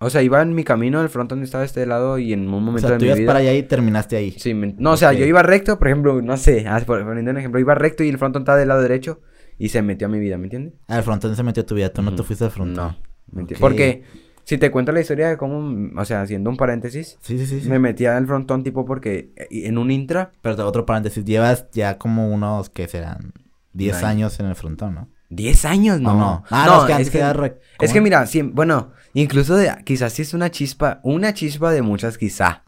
O 0.00 0.10
sea, 0.10 0.22
iba 0.22 0.42
en 0.42 0.54
mi 0.56 0.64
camino, 0.64 1.00
el 1.00 1.08
frontón 1.08 1.40
estaba 1.44 1.62
de 1.62 1.66
este 1.66 1.86
lado 1.86 2.18
y 2.18 2.32
en 2.32 2.48
un 2.48 2.54
O 2.54 2.60
momento 2.60 2.88
sea, 2.88 2.90
de 2.90 2.98
tú 2.98 3.02
mi 3.04 3.06
ibas 3.06 3.18
vida... 3.20 3.26
para 3.28 3.38
allá 3.38 3.54
y 3.54 3.62
terminaste 3.62 4.16
ahí. 4.16 4.32
Sí, 4.32 4.54
me- 4.54 4.74
no, 4.76 4.90
o 4.92 4.96
sea, 4.96 5.12
yo 5.12 5.24
iba 5.24 5.40
recto, 5.44 5.78
por 5.78 5.86
ejemplo, 5.86 6.20
no 6.20 6.36
sé, 6.36 6.66
ah, 6.68 6.82
poniendo 6.84 7.30
un 7.30 7.38
ejemplo, 7.38 7.60
iba 7.60 7.76
recto 7.76 8.02
y 8.02 8.08
el 8.08 8.18
frontón 8.18 8.42
estaba 8.42 8.58
del 8.58 8.68
lado 8.68 8.82
derecho 8.82 9.20
y 9.56 9.68
se 9.68 9.82
metió 9.82 10.08
a 10.08 10.10
mi 10.10 10.18
vida, 10.18 10.36
¿me 10.36 10.46
entiendes? 10.46 10.74
Ah, 10.88 10.98
el 10.98 11.04
frontón 11.04 11.34
se 11.36 11.42
metió 11.44 11.62
a 11.62 11.66
tu 11.66 11.76
vida, 11.76 11.90
tú 11.92 12.02
no 12.02 12.10
te 12.10 12.16
Ujú. 12.22 12.24
fuiste 12.24 12.44
al 12.44 12.50
frontón. 12.50 12.74
No, 12.84 12.96
¿me 13.32 13.42
entiendes? 13.42 13.60
Porque 13.60 14.02
si 14.46 14.56
te 14.58 14.70
cuento 14.70 14.92
la 14.92 15.00
historia 15.00 15.28
de 15.28 15.36
cómo, 15.36 15.90
o 16.00 16.04
sea, 16.04 16.22
haciendo 16.22 16.48
un 16.48 16.56
paréntesis, 16.56 17.18
Sí, 17.20 17.38
sí, 17.38 17.46
sí. 17.46 17.60
sí. 17.60 17.68
me 17.68 17.78
metía 17.78 18.16
al 18.16 18.26
frontón 18.26 18.62
tipo 18.62 18.86
porque 18.86 19.30
eh, 19.36 19.48
en 19.50 19.76
un 19.76 19.90
intra, 19.90 20.32
Pero 20.40 20.66
otro 20.66 20.86
paréntesis, 20.86 21.24
llevas 21.24 21.66
ya 21.72 21.98
como 21.98 22.30
unos, 22.32 22.70
que 22.70 22.88
serán? 22.88 23.32
10 23.74 23.96
Nine. 23.96 24.06
años 24.08 24.40
en 24.40 24.46
el 24.46 24.54
frontón, 24.54 24.94
¿no? 24.94 25.08
10 25.30 25.64
años, 25.64 26.00
no. 26.00 26.12
¿O 26.12 26.14
no? 26.14 26.44
Ah, 26.50 26.64
no, 26.66 26.76
no, 26.76 26.86
es 26.88 26.96
que 26.96 27.02
es 27.02 27.10
que, 27.10 27.32
re- 27.32 27.58
es 27.80 27.92
que 27.92 28.00
mira, 28.00 28.24
bueno, 28.52 28.92
incluso 29.12 29.56
de, 29.56 29.70
quizás 29.84 30.12
sí 30.12 30.22
es 30.22 30.32
una 30.32 30.50
chispa, 30.50 31.00
una 31.02 31.34
chispa 31.34 31.72
de 31.72 31.82
muchas 31.82 32.16
quizá. 32.16 32.62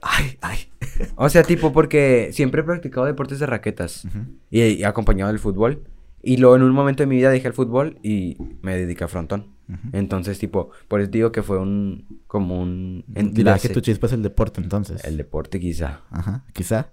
Ay, 0.00 0.38
ay. 0.40 0.58
O 1.16 1.28
sea, 1.28 1.42
tipo, 1.42 1.72
porque 1.72 2.30
siempre 2.32 2.60
he 2.62 2.64
practicado 2.64 3.04
deportes 3.06 3.38
de 3.40 3.46
raquetas 3.46 4.06
y, 4.50 4.62
y 4.62 4.84
acompañado 4.84 5.30
del 5.30 5.40
fútbol. 5.40 5.82
Y 6.22 6.36
luego 6.38 6.56
en 6.56 6.62
un 6.62 6.70
momento 6.72 7.02
de 7.02 7.06
mi 7.08 7.16
vida 7.16 7.30
dejé 7.30 7.48
el 7.48 7.54
fútbol 7.54 7.98
y 8.02 8.36
me 8.62 8.76
dediqué 8.76 9.04
a 9.04 9.08
frontón. 9.08 9.55
Entonces, 9.92 10.38
tipo, 10.38 10.70
por 10.88 11.00
eso 11.00 11.10
digo 11.10 11.32
que 11.32 11.42
fue 11.42 11.58
un, 11.58 12.22
como 12.26 12.60
un 12.60 13.04
enlace. 13.14 13.68
que 13.68 13.74
tu 13.74 13.80
chispa 13.80 14.06
es 14.06 14.12
el 14.12 14.22
deporte, 14.22 14.60
entonces. 14.60 15.04
El 15.04 15.16
deporte 15.16 15.58
quizá. 15.58 16.02
Ajá, 16.10 16.44
quizá. 16.52 16.92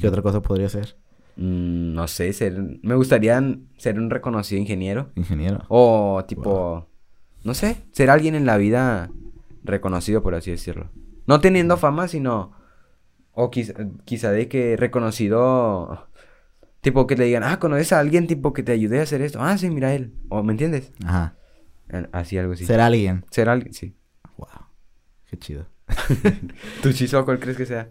¿Qué 0.00 0.08
otra 0.08 0.22
cosa 0.22 0.40
podría 0.40 0.68
ser? 0.68 0.96
Mm, 1.36 1.94
no 1.94 2.08
sé, 2.08 2.32
ser, 2.32 2.78
me 2.82 2.94
gustaría 2.94 3.42
ser 3.76 3.98
un 3.98 4.10
reconocido 4.10 4.60
ingeniero. 4.60 5.10
Ingeniero. 5.16 5.64
O 5.68 6.24
tipo, 6.26 6.88
no 7.42 7.54
sé, 7.54 7.76
ser 7.92 8.08
alguien 8.08 8.34
en 8.34 8.46
la 8.46 8.56
vida 8.56 9.10
reconocido, 9.62 10.22
por 10.22 10.34
así 10.34 10.50
decirlo. 10.50 10.90
No 11.26 11.40
teniendo 11.40 11.76
fama, 11.76 12.08
sino, 12.08 12.52
o 13.32 13.50
quizá, 13.50 13.74
quizá 14.04 14.30
de 14.30 14.48
que 14.48 14.76
reconocido, 14.76 16.08
tipo 16.80 17.06
que 17.06 17.16
te 17.16 17.24
digan, 17.24 17.42
ah, 17.42 17.58
conoces 17.58 17.92
a 17.92 18.00
alguien 18.00 18.26
tipo 18.26 18.52
que 18.52 18.62
te 18.62 18.72
ayude 18.72 19.00
a 19.00 19.02
hacer 19.02 19.20
esto. 19.20 19.42
Ah, 19.42 19.58
sí, 19.58 19.68
mira 19.70 19.94
él. 19.94 20.14
O, 20.28 20.42
¿me 20.42 20.52
entiendes? 20.52 20.92
Ajá. 21.04 21.36
Así, 22.12 22.38
algo 22.38 22.52
así. 22.54 22.64
Ser 22.66 22.80
alguien. 22.80 23.24
Ser 23.30 23.48
alguien, 23.48 23.72
sí. 23.74 23.94
Wow. 24.36 24.48
Qué 25.26 25.38
chido. 25.38 25.66
¿Tu 26.82 26.92
chispa 26.92 27.24
cuál 27.24 27.38
crees 27.38 27.56
que 27.56 27.66
sea? 27.66 27.90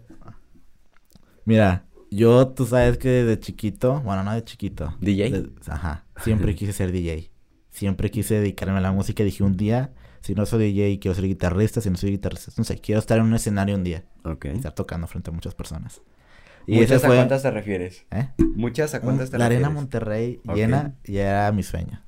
Mira, 1.44 1.86
yo, 2.10 2.48
tú 2.48 2.66
sabes 2.66 2.98
que 2.98 3.08
desde 3.08 3.40
chiquito, 3.40 4.00
bueno, 4.00 4.22
no 4.24 4.32
de 4.34 4.44
chiquito. 4.44 4.94
¿DJ? 5.00 5.30
de- 5.30 5.50
ajá. 5.68 6.06
Siempre 6.22 6.54
quise 6.56 6.72
ser 6.72 6.92
DJ. 6.92 7.30
Siempre 7.70 8.10
quise 8.10 8.34
dedicarme 8.36 8.78
a 8.78 8.80
la 8.80 8.92
música. 8.92 9.24
Dije 9.24 9.42
un 9.42 9.56
día, 9.56 9.92
si 10.20 10.34
no 10.34 10.46
soy 10.46 10.72
DJ, 10.72 10.98
quiero 11.00 11.14
ser 11.14 11.24
guitarrista. 11.26 11.80
Si 11.80 11.90
no 11.90 11.96
soy 11.96 12.10
guitarrista, 12.12 12.52
no 12.56 12.64
sé, 12.64 12.78
quiero 12.78 12.98
estar 13.00 13.18
en 13.18 13.24
un 13.24 13.34
escenario 13.34 13.74
un 13.74 13.84
día. 13.84 14.04
Ok. 14.24 14.46
Estar 14.46 14.72
tocando 14.74 15.06
frente 15.06 15.30
a 15.30 15.32
muchas 15.32 15.54
personas. 15.54 16.00
Y 16.66 16.76
¿Muchas 16.76 16.92
ese 16.92 17.06
a 17.06 17.08
fue. 17.08 17.16
cuántas 17.16 17.42
te 17.42 17.50
refieres? 17.50 18.06
¿eh? 18.10 18.30
¿Muchas 18.54 18.94
a 18.94 19.00
cuántas 19.02 19.30
te 19.30 19.36
La 19.38 19.46
arena 19.46 19.68
refieres? 19.68 19.74
Monterrey 19.82 20.40
llena 20.54 20.94
ya 21.04 21.22
era 21.28 21.52
mi 21.52 21.62
sueño. 21.62 22.02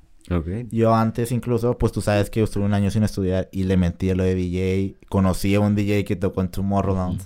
Yo 0.71 0.93
antes 0.93 1.31
incluso, 1.31 1.77
pues 1.77 1.91
tú 1.91 2.01
sabes 2.01 2.29
que 2.29 2.39
yo 2.41 2.43
estuve 2.45 2.65
un 2.65 2.73
año 2.73 2.91
sin 2.91 3.03
estudiar 3.03 3.49
y 3.51 3.63
le 3.63 3.77
metí 3.77 4.09
a 4.09 4.15
lo 4.15 4.23
de 4.23 4.35
DJ. 4.35 4.95
Conocí 5.09 5.55
a 5.55 5.59
un 5.59 5.75
DJ 5.75 6.03
que 6.05 6.15
tocó 6.15 6.41
en 6.41 6.49
Tomorrowland. 6.49 7.21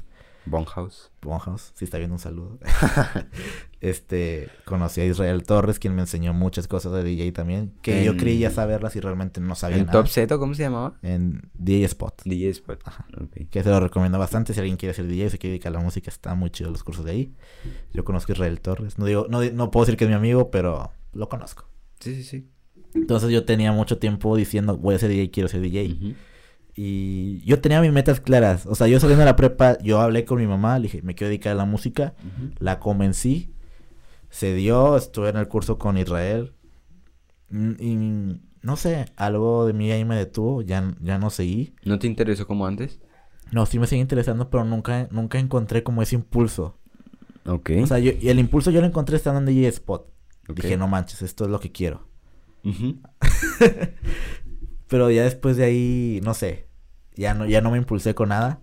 Bonhouse. 0.45 1.11
Bonhouse, 1.21 1.71
si 1.75 1.85
está 1.85 1.97
viendo 1.99 2.15
un 2.15 2.19
saludo. 2.19 2.57
este, 3.79 4.49
conocí 4.65 5.01
a 5.01 5.05
Israel 5.05 5.43
Torres, 5.43 5.79
quien 5.79 5.95
me 5.95 6.01
enseñó 6.01 6.33
muchas 6.33 6.67
cosas 6.67 6.93
de 6.93 7.03
DJ 7.03 7.31
también, 7.31 7.73
que 7.81 8.03
yo 8.03 8.11
En- 8.13 8.17
creía 8.17 8.49
saberlas 8.49 8.95
y 8.95 8.99
realmente 8.99 9.39
no 9.41 9.55
sabía 9.55 9.77
¿En 9.77 9.85
nada. 9.85 9.99
Top 9.99 10.07
Set 10.07 10.31
o 10.31 10.39
cómo 10.39 10.53
se 10.53 10.63
llamaba? 10.63 10.97
En 11.01 11.49
DJ 11.53 11.85
Spot, 11.85 12.21
DJ 12.25 12.49
Spot. 12.49 12.79
Ajá. 12.85 13.05
Que 13.49 13.63
se 13.63 13.69
lo 13.69 13.79
recomiendo 13.79 14.17
bastante 14.19 14.53
si 14.53 14.59
alguien 14.59 14.77
quiere 14.77 14.93
ser 14.93 15.07
DJ, 15.07 15.29
se 15.29 15.37
quiere 15.37 15.51
dedicar 15.53 15.73
a 15.73 15.77
la 15.77 15.83
música, 15.83 16.09
está 16.09 16.33
muy 16.35 16.49
chido 16.49 16.71
los 16.71 16.83
cursos 16.83 17.05
de 17.05 17.11
ahí. 17.11 17.33
Yo 17.93 18.03
conozco 18.03 18.31
a 18.31 18.33
Israel 18.33 18.59
Torres, 18.61 18.97
no 18.97 19.05
digo, 19.05 19.27
no, 19.29 19.41
no 19.43 19.71
puedo 19.71 19.85
decir 19.85 19.97
que 19.97 20.05
es 20.05 20.09
mi 20.09 20.15
amigo, 20.15 20.51
pero 20.51 20.91
lo 21.13 21.29
conozco. 21.29 21.65
Sí, 21.99 22.15
sí, 22.15 22.23
sí. 22.23 22.49
Entonces 22.93 23.29
yo 23.31 23.45
tenía 23.45 23.71
mucho 23.71 23.97
tiempo 23.97 24.35
diciendo, 24.35 24.77
voy 24.77 24.95
a 24.95 24.99
ser 24.99 25.09
DJ, 25.09 25.31
quiero 25.31 25.49
ser 25.49 25.61
DJ. 25.61 26.15
Y 26.75 27.41
yo 27.45 27.59
tenía 27.59 27.81
mis 27.81 27.91
metas 27.91 28.19
claras. 28.21 28.65
O 28.65 28.75
sea, 28.75 28.87
yo 28.87 28.99
saliendo 28.99 29.21
de 29.21 29.25
la 29.25 29.35
prepa, 29.35 29.77
yo 29.79 29.99
hablé 29.99 30.25
con 30.25 30.39
mi 30.39 30.47
mamá, 30.47 30.77
le 30.79 30.83
dije, 30.83 31.01
me 31.01 31.15
quiero 31.15 31.29
dedicar 31.29 31.53
a 31.53 31.55
la 31.55 31.65
música. 31.65 32.13
La 32.59 32.79
convencí. 32.79 33.53
Se 34.29 34.53
dio, 34.55 34.95
estuve 34.95 35.29
en 35.29 35.37
el 35.37 35.47
curso 35.47 35.77
con 35.77 35.97
Israel. 35.97 36.53
Mm, 37.49 37.71
Y 37.79 38.39
no 38.61 38.75
sé, 38.77 39.05
algo 39.17 39.65
de 39.65 39.73
mí 39.73 39.91
ahí 39.91 40.05
me 40.05 40.15
detuvo, 40.15 40.61
ya, 40.61 40.95
ya 41.01 41.17
no 41.17 41.29
seguí. 41.29 41.75
¿No 41.83 41.99
te 41.99 42.07
interesó 42.07 42.47
como 42.47 42.65
antes? 42.65 42.99
No, 43.51 43.65
sí 43.65 43.79
me 43.79 43.87
sigue 43.87 44.01
interesando, 44.01 44.49
pero 44.49 44.63
nunca, 44.63 45.09
nunca 45.11 45.39
encontré 45.39 45.83
como 45.83 46.01
ese 46.01 46.15
impulso. 46.15 46.77
Ok. 47.45 47.71
O 47.83 47.87
sea, 47.87 47.99
yo, 47.99 48.11
y 48.19 48.29
el 48.29 48.39
impulso 48.39 48.71
yo 48.71 48.79
lo 48.79 48.87
encontré 48.87 49.17
estando 49.17 49.39
en 49.39 49.45
DJ 49.45 49.67
Spot. 49.67 50.07
Dije, 50.55 50.77
no 50.77 50.87
manches, 50.87 51.21
esto 51.21 51.45
es 51.45 51.51
lo 51.51 51.59
que 51.59 51.71
quiero. 51.71 52.07
Pero 54.87 55.09
ya 55.09 55.23
después 55.23 55.57
de 55.57 55.63
ahí, 55.63 56.19
no 56.23 56.33
sé, 56.33 56.67
ya 57.15 57.33
no, 57.33 57.45
ya 57.45 57.61
no 57.61 57.71
me 57.71 57.77
impulsé 57.77 58.13
con 58.13 58.29
nada. 58.29 58.61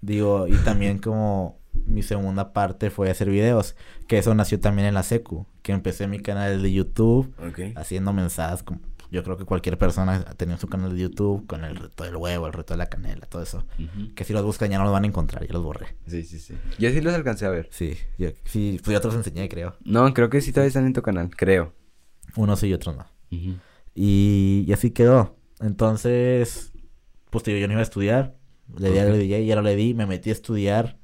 Digo, 0.00 0.46
y 0.48 0.56
también 0.58 0.98
como 1.02 1.60
mi 1.86 2.02
segunda 2.02 2.52
parte 2.52 2.90
fue 2.90 3.10
hacer 3.10 3.30
videos, 3.30 3.76
que 4.06 4.18
eso 4.18 4.34
nació 4.34 4.60
también 4.60 4.88
en 4.88 4.94
la 4.94 5.02
secu, 5.02 5.46
que 5.62 5.72
empecé 5.72 6.06
mi 6.08 6.20
canal 6.20 6.62
de 6.62 6.72
YouTube 6.72 7.34
haciendo 7.76 8.12
mensajes, 8.12 8.62
como 8.62 8.80
yo 9.10 9.22
creo 9.22 9.36
que 9.36 9.44
cualquier 9.44 9.78
persona 9.78 10.24
ha 10.26 10.34
tenido 10.34 10.58
su 10.58 10.66
canal 10.66 10.92
de 10.92 11.02
YouTube 11.02 11.46
con 11.46 11.64
el 11.64 11.76
reto 11.76 12.02
del 12.02 12.16
huevo, 12.16 12.48
el 12.48 12.52
reto 12.52 12.74
de 12.74 12.78
la 12.78 12.86
canela, 12.86 13.26
todo 13.26 13.42
eso. 13.42 13.64
Que 14.16 14.24
si 14.24 14.32
los 14.32 14.42
buscan 14.42 14.70
ya 14.70 14.78
no 14.78 14.84
los 14.84 14.92
van 14.92 15.04
a 15.04 15.06
encontrar, 15.06 15.46
ya 15.46 15.52
los 15.52 15.62
borré. 15.62 15.94
Sí, 16.08 16.24
sí, 16.24 16.40
sí. 16.40 16.54
Yo 16.80 16.90
sí 16.90 17.00
los 17.00 17.14
alcancé 17.14 17.46
a 17.46 17.50
ver. 17.50 17.68
Sí, 17.70 17.96
yo, 18.18 18.30
sí, 18.44 18.80
pues 18.82 18.92
yo 18.92 19.00
te 19.00 19.06
los 19.06 19.14
enseñé, 19.14 19.48
creo. 19.48 19.76
No, 19.84 20.12
creo 20.12 20.30
que 20.30 20.40
sí 20.40 20.50
todavía 20.50 20.68
están 20.68 20.86
en 20.86 20.94
tu 20.94 21.02
canal, 21.02 21.30
creo. 21.30 21.72
Unos 22.36 22.60
sí 22.60 22.68
y 22.68 22.72
otros 22.74 22.96
no. 22.96 23.06
Y, 23.94 24.64
y 24.66 24.72
así 24.72 24.90
quedó. 24.90 25.36
Entonces, 25.60 26.72
pues 27.30 27.44
digo, 27.44 27.58
yo 27.58 27.66
no 27.66 27.74
iba 27.74 27.80
a 27.80 27.84
estudiar. 27.84 28.34
Le 28.78 28.90
di 28.90 28.98
Ok. 28.98 29.04
al 29.04 29.18
DJ, 29.18 29.46
ya 29.46 29.56
no 29.56 29.62
le 29.62 29.76
di, 29.76 29.94
me 29.94 30.06
metí 30.06 30.30
a 30.30 30.32
estudiar. 30.32 30.98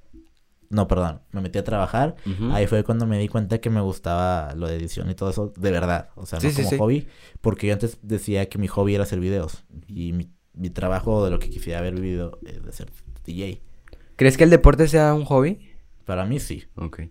No, 0.71 0.87
perdón, 0.87 1.21
me 1.33 1.41
metí 1.41 1.59
a 1.59 1.65
trabajar. 1.65 2.15
Ahí 2.53 2.67
fue 2.69 2.85
cuando 2.85 3.07
me 3.07 3.19
di 3.19 3.27
cuenta 3.29 3.59
que 3.61 3.71
me 3.71 3.81
gustaba 3.81 4.55
lo 4.55 4.69
de 4.69 4.77
edición 4.77 5.11
y 5.11 5.15
todo 5.15 5.31
eso 5.31 5.53
de 5.57 5.71
verdad. 5.73 6.11
O 6.15 6.27
sea, 6.27 6.41
Sí, 6.41 6.47
no 6.49 6.53
sí, 6.53 6.57
como 6.59 6.71
sí. 6.71 6.79
hobby. 6.79 7.09
Porque 7.41 7.67
yo 7.67 7.73
antes 7.73 7.99
decía 8.03 8.49
que 8.49 8.59
mi 8.59 8.69
hobby 8.69 8.95
era 8.95 9.03
hacer 9.03 9.19
videos. 9.21 9.65
Y 9.89 10.13
mi, 10.13 10.31
mi 10.55 10.71
trabajo 10.71 11.25
de 11.25 11.31
lo 11.33 11.39
que 11.41 11.51
quisiera 11.51 11.81
haber 11.81 11.95
vivido 11.95 12.39
es 12.47 12.63
de 12.65 12.73
ser 12.73 12.89
DJ. 13.25 13.61
¿Crees 14.17 14.37
que 14.37 14.45
el 14.45 14.51
deporte 14.51 14.87
sea 14.87 15.13
un 15.15 15.25
hobby? 15.25 15.59
Para 16.05 16.25
mí 16.25 16.39
sí. 16.39 16.65
Ok. 16.77 17.03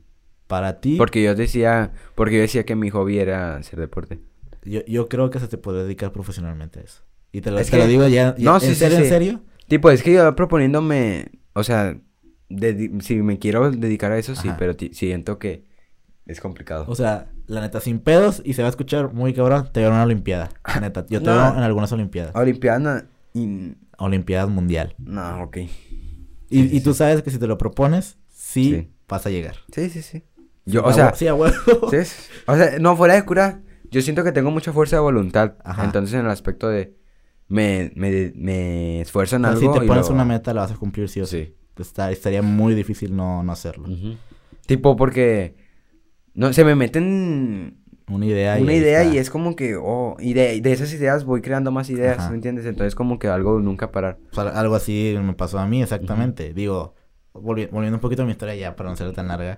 Para 0.50 0.82
ti, 0.82 0.98
Porque 0.98 1.22
yo 1.24 1.36
decía, 1.36 1.94
porque 2.16 2.36
yo 2.38 2.42
decía 2.42 2.66
que 2.66 2.76
mi 2.76 2.90
hobby 2.90 3.20
era 3.20 3.56
hacer 3.58 3.80
deporte. 3.80 4.20
yo, 4.66 4.84
yo 4.86 5.08
creo 5.08 5.30
que 5.30 5.40
se 5.40 5.48
te 5.48 5.58
puede 5.60 5.84
dedicar 5.84 6.12
profesionalmente 6.12 6.80
a 6.80 6.84
eso. 6.84 7.04
Y 7.32 7.42
te 7.42 7.52
lo, 7.52 7.60
Es 7.60 7.70
te 7.70 7.78
lo 7.78 7.84
que- 7.84 7.90
digo 7.90 8.08
ya. 8.08 8.36
ya- 8.36 8.44
No, 8.44 8.56
¿En 8.56 8.62
sí, 8.62 8.68
sí, 8.70 8.76
serio, 8.76 8.98
en 8.98 9.04
sí. 9.04 9.10
serio? 9.10 9.42
Tipo, 9.68 9.92
es 9.92 10.02
que 10.02 10.12
yo 10.12 10.36
proponiéndome, 10.36 11.30
o 11.54 11.64
sea, 11.64 11.96
si 13.02 13.16
me 13.22 13.38
quiero 13.38 13.70
dedicar 13.70 14.12
a 14.12 14.18
eso, 14.18 14.36
sí, 14.36 14.50
pero 14.58 14.74
siento 14.92 15.38
que 15.38 15.66
es 16.26 16.42
complicado. 16.42 16.86
O 16.88 16.96
sea, 16.96 17.32
la 17.46 17.62
neta, 17.62 17.80
sin 17.80 18.00
pedos 18.00 18.42
y 18.44 18.54
se 18.54 18.64
va 18.64 18.68
a 18.70 18.72
escuchar 18.72 19.14
muy 19.14 19.34
cabrón, 19.34 19.70
te 19.72 19.82
veo 19.82 19.90
en 19.90 19.94
una 19.96 20.04
olimpiada. 20.04 20.50
La 20.66 20.80
neta, 20.82 21.06
yo 21.10 21.20
te 21.22 21.28
No. 21.30 21.36
veo 21.36 21.58
en 21.58 21.64
algunas 21.64 21.92
olimpiadas. 21.92 22.36
Olimpiada 22.36 23.06
y... 23.36 23.76
Olimpiadas 24.00 24.50
mundial. 24.50 24.96
No, 24.98 25.44
ok. 25.44 25.58
Y, 25.58 25.68
Sí, 25.68 26.70
sí, 26.70 26.78
y 26.78 26.82
tú 26.82 26.96
sabes 26.96 27.22
que 27.22 27.30
si 27.30 27.38
te 27.38 27.46
lo 27.46 27.60
propones, 27.60 28.18
sí, 28.30 28.64
Sí. 28.74 28.90
vas 29.08 29.28
a 29.28 29.30
llegar. 29.30 29.58
Sí, 29.72 29.90
sí, 29.92 30.02
sí. 30.02 30.24
Yo, 30.72 30.84
o 30.84 30.94
sea, 30.94 31.14
sí. 31.14 31.26
¿sí? 31.92 31.98
O 32.48 32.56
sea, 32.56 32.80
no, 32.80 32.96
fuera 32.96 33.16
de 33.16 33.24
cura, 33.26 33.62
yo 33.92 34.02
siento 34.02 34.24
que 34.24 34.32
tengo 34.32 34.52
mucha 34.52 34.72
fuerza 34.74 34.96
de 34.98 35.02
voluntad. 35.02 35.54
Ajá. 35.64 35.86
Entonces, 35.86 36.14
en 36.16 36.22
el 36.26 36.32
aspecto 36.32 36.70
de... 36.70 36.96
Me, 37.48 37.92
me, 37.96 38.32
me 38.36 39.02
esfuerzo 39.02 39.38
en 39.38 39.46
O 39.46 39.48
sea, 39.48 39.58
algo 39.58 39.74
si 39.74 39.80
te 39.80 39.86
y 39.86 39.88
pones 39.88 40.08
lo- 40.08 40.14
una 40.14 40.26
meta, 40.26 40.54
la 40.54 40.62
vas 40.62 40.72
a 40.72 40.76
cumplir 40.76 41.10
sí 41.10 41.20
o 41.22 41.26
sí. 41.26 41.56
Está- 41.78 42.12
estaría 42.12 42.42
muy 42.44 42.76
difícil 42.76 43.16
no, 43.16 43.42
no 43.44 43.52
hacerlo. 43.52 43.90
Ujú. 43.90 44.16
Tipo, 44.68 44.96
porque... 44.96 45.56
No, 46.36 46.54
se 46.54 46.64
me 46.64 46.76
meten 46.76 47.80
Una 48.08 48.26
idea 48.28 48.60
y 48.60 48.62
una 48.64 48.72
ahí 48.74 48.78
idea 48.78 49.02
está. 49.02 49.16
y 49.16 49.18
es 49.18 49.30
como 49.32 49.56
que, 49.56 49.76
oh, 49.76 50.16
y 50.20 50.34
de, 50.34 50.62
de 50.62 50.72
esas 50.72 50.94
ideas 50.94 51.26
voy 51.26 51.42
creando 51.42 51.72
más 51.72 51.90
ideas, 51.90 52.20
Ajá. 52.20 52.30
¿me 52.30 52.36
entiendes? 52.36 52.66
Entonces 52.66 52.94
como 52.96 53.18
que 53.18 53.28
algo 53.28 53.60
nunca 53.60 53.92
parar. 53.92 54.20
O 54.32 54.36
sea, 54.36 54.44
algo 54.50 54.76
así 54.76 55.16
me 55.22 55.34
pasó 55.34 55.58
a 55.60 55.66
mí, 55.66 55.82
exactamente. 55.82 56.54
Digo, 56.54 56.94
volvi- 57.34 57.70
volviendo 57.72 57.98
un 57.98 58.02
poquito 58.02 58.22
a 58.22 58.26
mi 58.26 58.32
historia 58.32 58.56
ya, 58.56 58.76
para 58.76 58.90
no 58.92 58.96
ser 58.96 59.12
tan 59.14 59.28
larga. 59.28 59.58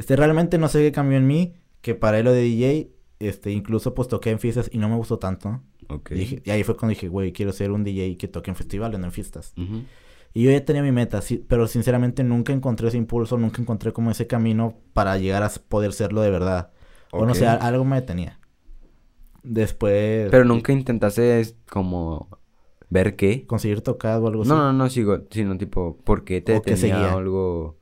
Este, 0.00 0.16
realmente 0.16 0.56
no 0.56 0.68
sé 0.68 0.78
qué 0.80 0.92
cambió 0.92 1.18
en 1.18 1.26
mí, 1.26 1.52
que 1.82 1.94
para 1.94 2.22
lo 2.22 2.32
de 2.32 2.40
DJ, 2.40 2.88
este, 3.18 3.50
incluso 3.52 3.94
pues 3.94 4.08
toqué 4.08 4.30
en 4.30 4.38
fiestas 4.38 4.70
y 4.72 4.78
no 4.78 4.88
me 4.88 4.96
gustó 4.96 5.18
tanto. 5.18 5.60
Ok. 5.90 6.12
Y, 6.12 6.14
dije- 6.14 6.42
y 6.42 6.50
ahí 6.50 6.64
fue 6.64 6.74
cuando 6.74 6.90
dije, 6.94 7.08
güey, 7.08 7.34
quiero 7.34 7.52
ser 7.52 7.70
un 7.70 7.84
DJ 7.84 8.16
que 8.16 8.26
toque 8.26 8.50
en 8.50 8.56
festivales, 8.56 8.98
no 8.98 9.04
en 9.04 9.12
fiestas. 9.12 9.52
Y 10.32 10.44
yo 10.44 10.50
ya 10.50 10.64
tenía 10.64 10.82
mi 10.82 10.90
meta, 10.90 11.20
sí, 11.20 11.44
pero 11.46 11.66
sinceramente 11.66 12.24
nunca 12.24 12.54
encontré 12.54 12.88
ese 12.88 12.96
impulso, 12.96 13.36
nunca 13.36 13.60
encontré 13.60 13.92
como 13.92 14.10
ese 14.10 14.26
camino 14.26 14.78
para 14.94 15.18
llegar 15.18 15.42
a 15.42 15.50
poder 15.68 15.92
serlo 15.92 16.22
de 16.22 16.30
verdad. 16.30 16.70
O 17.12 17.26
no 17.26 17.34
sé, 17.34 17.46
algo 17.46 17.84
me 17.84 17.96
detenía. 18.00 18.40
Después... 19.42 20.30
Pero 20.30 20.44
nunca 20.46 20.72
intentaste 20.72 21.56
como 21.68 22.28
ver 22.88 23.16
qué. 23.16 23.44
Conseguir 23.46 23.80
tocar 23.82 24.20
o 24.22 24.28
algo 24.28 24.42
así. 24.42 24.50
No, 24.50 24.56
no, 24.56 24.72
no, 24.72 24.88
sigo, 24.88 25.18
sino 25.30 25.58
tipo, 25.58 25.98
¿por 26.04 26.24
qué 26.24 26.40
te 26.40 26.52
O 26.52 26.54
detenía 26.56 26.76
seguía. 26.76 27.12
algo? 27.12 27.79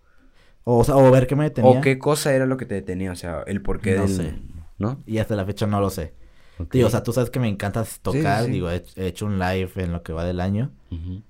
O, 0.71 0.79
o 0.81 0.85
sea, 0.85 0.97
o 0.97 1.11
ver 1.11 1.27
qué 1.27 1.35
me 1.35 1.45
detenía. 1.45 1.71
¿O 1.79 1.81
qué 1.81 1.99
cosa 1.99 2.35
era 2.35 2.45
lo 2.45 2.59
que 2.59 2.66
te 2.66 2.75
detenía? 2.75 3.11
O 3.12 3.16
sea, 3.16 3.43
el 3.47 3.62
por 3.62 3.81
qué 3.81 3.95
No 3.97 4.03
del... 4.03 4.11
sé. 4.11 4.35
¿No? 4.77 5.03
Y 5.07 5.16
hasta 5.16 5.35
la 5.35 5.47
fecha 5.47 5.66
no 5.66 5.81
lo 5.81 5.89
sé. 5.89 6.12
Ok. 6.59 6.73
Digo, 6.75 6.89
o 6.89 6.91
sea, 6.91 7.03
tú 7.03 7.12
sabes 7.14 7.31
que 7.31 7.41
me 7.41 7.49
encanta 7.49 7.85
tocar. 8.03 8.45
sí. 8.45 8.51
Digo, 8.51 8.71
he, 8.71 8.85
he 8.97 9.07
hecho 9.07 9.25
un 9.25 9.39
live 9.39 9.71
en 9.77 9.93
lo 9.93 10.03
que 10.03 10.12
va 10.12 10.25
del 10.25 10.41
año. 10.41 10.71
Ujú. 10.91 11.23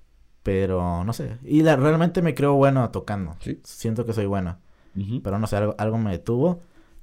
Pero 0.42 1.04
no 1.04 1.12
sé. 1.12 1.36
Y 1.44 1.62
la- 1.62 1.76
realmente 1.76 2.20
me 2.20 2.34
creo 2.34 2.54
bueno 2.54 2.90
tocando. 2.90 3.36
Sí. 3.40 3.60
Siento 3.62 4.04
que 4.04 4.12
soy 4.12 4.26
bueno. 4.26 4.58
Ujú. 4.96 5.22
Pero 5.22 5.38
no 5.38 5.46
sé, 5.46 5.56
algo, 5.56 5.74
algo 5.78 5.98
me 5.98 6.10
detuvo. 6.10 6.60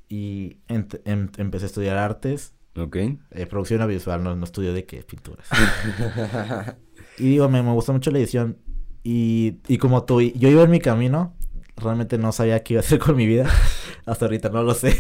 Y 0.10 0.58
ent- 0.68 1.00
em- 1.06 1.30
empecé 1.38 1.66
a 1.66 1.68
estudiar 1.68 1.98
artes. 1.98 2.54
Ok. 2.78 2.96
Eh, 2.98 3.46
producción 3.50 3.82
audiovisual, 3.82 4.22
no, 4.22 4.36
no 4.36 4.44
estudio 4.44 4.74
de 4.74 4.84
qué, 4.86 5.04
pinturas. 5.04 5.48
y 7.18 7.30
digo, 7.30 7.48
me, 7.50 7.64
me 7.64 7.72
gusta 7.72 7.94
mucho 7.94 8.12
la 8.12 8.20
edición. 8.20 8.58
Y, 9.04 9.60
y 9.68 9.78
como 9.78 10.04
tú, 10.04 10.20
yo 10.22 10.50
iba 10.50 10.64
en 10.64 10.72
mi 10.72 10.80
camino, 10.80 11.34
realmente 11.78 12.18
no 12.18 12.32
sabía 12.32 12.64
qué 12.64 12.74
iba 12.76 12.82
a 12.82 12.86
hacer 12.86 13.00
con 13.00 13.16
mi 13.16 13.26
vida. 13.28 13.50
Hasta 14.06 14.26
ahorita 14.26 14.50
no 14.50 14.64
lo 14.64 14.74
sé. 14.74 14.96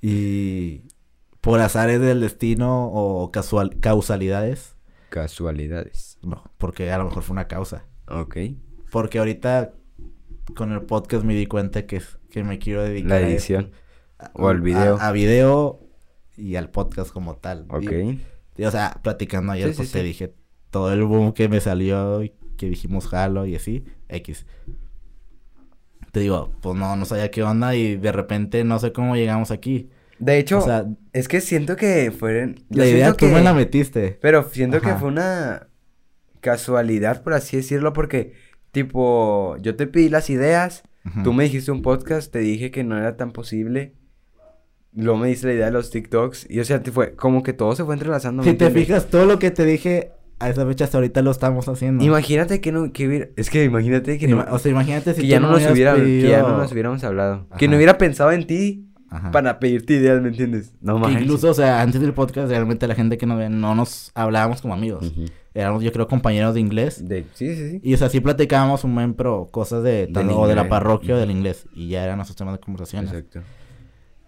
y 0.00 0.82
por 1.40 1.60
azares 1.60 2.00
del 2.00 2.20
destino 2.20 2.86
o 2.88 3.30
casual, 3.30 3.78
causalidades. 3.80 4.76
Casualidades. 5.10 6.18
No, 6.22 6.50
porque 6.58 6.90
a 6.90 6.98
lo 6.98 7.04
mejor 7.04 7.22
fue 7.22 7.34
una 7.34 7.46
causa. 7.48 7.86
Ok. 8.08 8.36
Porque 8.90 9.18
ahorita 9.18 9.72
con 10.56 10.72
el 10.72 10.82
podcast 10.82 11.24
me 11.24 11.34
di 11.34 11.46
cuenta 11.46 11.86
que, 11.86 12.02
que 12.30 12.44
me 12.44 12.58
quiero 12.58 12.82
dedicar 12.82 13.10
La 13.10 13.20
edición. 13.20 13.72
A- 14.18 14.30
O 14.34 14.48
al 14.48 14.60
video. 14.60 14.96
A, 14.98 15.08
a 15.08 15.12
video 15.12 15.80
y 16.36 16.56
al 16.56 16.70
podcast 16.70 17.10
como 17.12 17.36
tal. 17.36 17.66
Ok. 17.70 17.92
Y- 17.92 18.20
y, 18.56 18.64
o 18.64 18.70
sea, 18.70 19.00
platicando 19.02 19.52
ayer, 19.52 19.70
Sí, 19.70 19.76
pues 19.76 19.88
sí, 19.88 19.92
te 19.94 19.98
sí. 20.00 20.04
dije 20.06 20.34
todo 20.70 20.92
el 20.92 21.02
boom 21.04 21.32
que 21.32 21.48
me 21.48 21.60
salió 21.60 22.22
y 22.22 22.32
que 22.56 22.68
dijimos 22.68 23.08
jalo 23.08 23.46
y 23.46 23.56
así, 23.56 23.84
X. 24.08 24.46
Te 26.14 26.20
digo, 26.20 26.52
pues 26.60 26.76
no, 26.78 26.94
no 26.94 27.04
sabía 27.06 27.28
qué 27.32 27.42
onda 27.42 27.74
y 27.74 27.96
de 27.96 28.12
repente 28.12 28.62
no 28.62 28.78
sé 28.78 28.92
cómo 28.92 29.16
llegamos 29.16 29.50
aquí. 29.50 29.90
De 30.20 30.38
hecho, 30.38 30.58
O 30.58 30.62
sea, 30.62 30.86
es 31.12 31.26
que 31.26 31.40
siento 31.40 31.74
que 31.74 32.12
fueron... 32.16 32.54
la 32.70 32.86
idea 32.86 33.10
tú 33.14 33.26
que- 33.26 33.32
me 33.32 33.42
la 33.42 33.52
metiste. 33.52 34.16
Pero 34.22 34.48
siento 34.48 34.80
que 34.80 34.94
fue 34.94 35.08
una 35.08 35.66
casualidad, 36.38 37.24
por 37.24 37.34
así 37.34 37.56
decirlo, 37.56 37.92
porque, 37.92 38.32
tipo, 38.70 39.56
yo 39.60 39.74
te 39.74 39.88
pedí 39.88 40.08
las 40.08 40.30
ideas, 40.30 40.84
tú 41.24 41.32
me 41.32 41.44
dijiste 41.44 41.72
un 41.72 41.82
podcast, 41.82 42.30
te 42.32 42.38
dije 42.38 42.70
que 42.70 42.84
no 42.84 42.96
era 42.96 43.16
tan 43.16 43.32
posible, 43.32 43.94
luego 44.92 45.18
me 45.18 45.26
diste 45.26 45.48
la 45.48 45.54
idea 45.54 45.66
de 45.66 45.72
los 45.72 45.90
TikToks, 45.90 46.46
y 46.48 46.60
o 46.60 46.64
sea, 46.64 46.80
te 46.80 46.92
fue, 46.92 47.16
como 47.16 47.42
que 47.42 47.54
todo 47.54 47.74
se 47.74 47.84
fue 47.84 47.94
entrelazando. 47.94 48.44
¿me 48.44 48.52
Si 48.52 48.56
te 48.56 48.70
fijas, 48.70 49.06
todo 49.08 49.26
lo 49.26 49.40
que 49.40 49.50
te 49.50 49.64
dije 49.64 50.12
a 50.38 50.48
esa 50.50 50.66
fecha 50.66 50.84
hasta 50.84 50.98
ahorita 50.98 51.22
lo 51.22 51.30
estamos 51.30 51.68
haciendo. 51.68 52.04
Imagínate 52.04 52.60
que 52.60 52.72
no, 52.72 52.92
que 52.92 53.06
hubiera, 53.08 53.28
es 53.36 53.50
que 53.50 53.64
imagínate 53.64 54.18
que 54.18 54.28
no, 54.28 54.44
o 54.50 54.58
sea, 54.58 54.70
imagínate 54.70 55.14
si 55.14 55.22
que 55.22 55.26
ya 55.28 55.40
no 55.40 55.50
nos 55.50 55.64
hubiera, 55.70 55.94
que 55.96 56.22
ya 56.28 56.42
no 56.42 56.58
nos 56.58 56.72
hubiéramos 56.72 57.02
hablado, 57.04 57.46
que 57.58 57.68
no 57.68 57.76
hubiera 57.76 57.98
pensado 57.98 58.32
en 58.32 58.46
ti 58.46 58.86
Ajá. 59.10 59.30
para 59.30 59.58
pedirte 59.60 59.94
ideas, 59.94 60.20
¿me 60.20 60.28
entiendes? 60.28 60.74
No 60.80 60.98
manches. 60.98 61.22
incluso, 61.22 61.50
o 61.50 61.54
sea, 61.54 61.80
antes 61.82 62.00
del 62.00 62.12
podcast, 62.12 62.48
realmente 62.50 62.86
la 62.88 62.94
gente 62.94 63.16
que 63.16 63.26
nos 63.26 63.38
ve 63.38 63.48
no 63.48 63.74
nos 63.74 64.10
hablábamos 64.14 64.60
como 64.60 64.74
amigos. 64.74 65.12
Éramos, 65.54 65.84
yo 65.84 65.92
creo, 65.92 66.08
compañeros 66.08 66.54
de 66.54 66.60
inglés. 66.60 67.06
De- 67.06 67.26
sí, 67.34 67.54
sí, 67.54 67.70
sí. 67.70 67.80
Y, 67.84 67.94
o 67.94 67.96
sea, 67.96 68.08
sí 68.08 68.18
platicábamos 68.18 68.82
un 68.82 68.92
buen, 68.92 69.14
pero 69.14 69.50
cosas 69.52 69.84
de, 69.84 70.10
o 70.34 70.48
de 70.48 70.56
la 70.56 70.68
parroquia 70.68 71.14
o 71.14 71.18
del 71.18 71.30
inglés. 71.30 71.66
Y 71.76 71.90
ya 71.90 72.02
eran 72.02 72.16
nuestros 72.16 72.34
temas 72.36 72.54
de 72.54 72.58
conversación. 72.58 73.04
Exacto. 73.04 73.40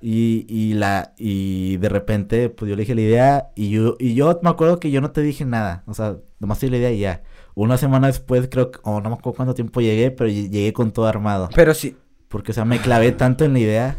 Y, 0.01 0.45
y 0.49 0.75
la, 0.75 1.15
y 1.17 1.79
de 1.79 1.89
repente, 1.89 2.49
pues 2.51 2.69
yo 2.69 2.77
le 2.77 2.83
dije 2.83 2.95
la 2.95 3.01
idea 3.01 3.49
y 3.57 3.71
yo, 3.71 3.97
y 3.99 4.15
yo 4.15 4.39
me 4.43 4.51
acuerdo 4.51 4.79
que 4.79 4.91
yo 4.91 5.01
no 5.01 5.11
te 5.11 5.23
dije 5.23 5.45
nada. 5.45 5.83
O 5.87 5.95
sea, 5.95 6.17
nomás 6.39 6.59
te 6.59 6.67
di 6.67 6.73
la 6.73 6.79
idea 6.79 6.93
y 6.93 6.99
ya. 7.01 7.23
Una 7.55 7.79
semana 7.79 8.07
después, 8.09 8.49
creo 8.51 8.71
que, 8.71 8.79
o 8.83 9.01
no 9.01 9.09
me 9.09 9.17
acuerdo 9.17 9.37
cuánto 9.37 9.55
tiempo 9.55 9.81
llegué, 9.81 10.11
pero 10.11 10.29
ll- 10.29 10.51
llegué 10.51 10.73
con 10.73 10.93
todo 10.93 11.07
armado. 11.07 11.49
Pero 11.55 11.73
sí, 11.75 11.97
Porque, 12.29 12.51
o 12.51 12.55
sea, 12.55 12.65
me 12.67 12.79
clavé 12.81 13.13
tanto 13.13 13.45
en 13.45 13.55
la 13.55 13.59
idea 13.61 13.97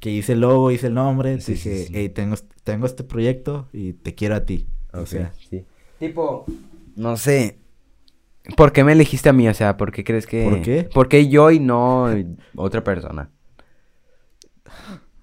que 0.00 0.10
hice 0.10 0.32
el 0.34 0.40
logo, 0.40 0.70
hice 0.70 0.88
el 0.88 0.94
nombre, 0.94 1.40
Sí, 1.40 1.52
dije, 1.52 1.84
sí. 1.86 1.92
hey, 1.94 2.08
tengo, 2.10 2.36
tengo 2.64 2.84
este 2.86 3.04
proyecto 3.04 3.68
y 3.72 3.94
te 3.94 4.14
quiero 4.14 4.34
a 4.34 4.44
ti. 4.44 4.66
O 4.92 5.06
sea, 5.06 5.32
sí. 5.48 5.64
Tipo, 5.98 6.44
no 6.96 7.16
sé. 7.16 7.58
¿Por 8.56 8.72
qué 8.72 8.84
me 8.84 8.92
elegiste 8.92 9.28
a 9.28 9.32
mí? 9.32 9.48
O 9.48 9.54
sea, 9.54 9.76
¿por 9.76 9.92
qué 9.92 10.02
crees 10.04 10.26
que...? 10.26 10.44
¿Por 10.44 10.60
qué? 10.62 10.84
¿Por 10.92 11.08
qué 11.08 11.28
yo 11.28 11.50
y 11.50 11.60
no 11.60 12.08
otra 12.56 12.82
persona? 12.82 13.30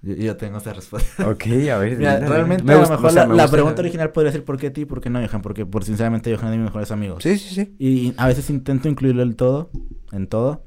Yo, 0.08 0.16
yo 0.16 0.38
tengo 0.38 0.58
esa 0.58 0.74
respuesta. 0.74 1.28
Ok, 1.30 1.46
a 1.72 1.78
ver. 1.78 1.98
Mira, 1.98 2.20
realmente 2.20 2.64
Me 2.64 2.74
a 2.74 2.78
lo 2.82 2.90
mejor 2.90 3.14
la, 3.14 3.28
me 3.28 3.36
la 3.36 3.44
gusta 3.44 3.52
pregunta 3.58 3.82
original 3.82 4.12
podría 4.12 4.32
ser 4.32 4.44
¿por 4.46 4.58
qué 4.58 4.70
ti 4.72 4.82
y 4.82 4.86
por 4.86 5.02
qué 5.02 5.10
no 5.10 5.20
Johan? 5.26 5.42
Porque 5.42 5.66
por 5.66 5.84
sinceramente 5.84 6.34
Johan 6.36 6.48
es 6.48 6.52
de 6.52 6.58
mis 6.58 6.66
mejores 6.66 6.92
amigos. 6.92 7.24
Sí, 7.24 7.38
sí, 7.38 7.54
sí. 7.56 7.76
Y 7.80 8.14
a 8.18 8.28
veces 8.28 8.50
intento 8.50 8.88
incluirlo 8.90 9.24
en 9.24 9.36
todo, 9.36 9.70
en 10.12 10.28
todo. 10.28 10.64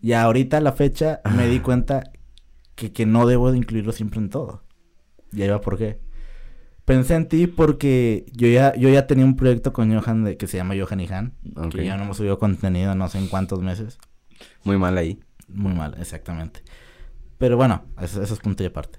Y 0.00 0.12
ahorita 0.12 0.56
a 0.58 0.60
la 0.60 0.72
fecha 0.72 1.20
me 1.36 1.46
di 1.48 1.60
cuenta 1.60 2.04
que, 2.74 2.92
que 2.92 3.04
no 3.06 3.26
debo 3.26 3.52
de 3.52 3.58
incluirlo 3.58 3.92
siempre 3.92 4.18
en 4.20 4.30
todo. 4.30 4.64
Y 5.32 5.42
ahí 5.42 5.48
va 5.48 5.60
por 5.60 5.76
qué. 5.76 6.00
Pensé 6.86 7.14
en 7.14 7.28
ti 7.28 7.46
porque 7.46 8.24
yo 8.32 8.48
ya, 8.48 8.74
yo 8.74 8.88
ya 8.88 9.06
tenía 9.06 9.24
un 9.24 9.36
proyecto 9.36 9.72
con 9.72 9.94
Johan 9.94 10.24
de- 10.24 10.36
que 10.36 10.46
se 10.46 10.56
llama 10.56 10.74
Johan 10.76 11.00
y 11.00 11.06
Han. 11.08 11.34
Que 11.70 11.84
ya 11.84 11.96
no 11.96 12.04
hemos 12.04 12.16
subido 12.16 12.38
contenido 12.38 12.94
no 12.94 13.08
sé 13.08 13.18
en 13.18 13.28
cuántos 13.28 13.60
meses. 13.60 13.98
Muy 14.64 14.78
mal 14.78 14.96
ahí. 14.98 15.20
Muy 15.48 15.74
mal, 15.74 15.94
exactamente. 16.00 16.62
Pero 17.40 17.56
bueno, 17.56 17.82
eso, 18.00 18.22
eso 18.22 18.34
es 18.34 18.38
punto 18.40 18.62
y 18.62 18.66
aparte. 18.66 18.98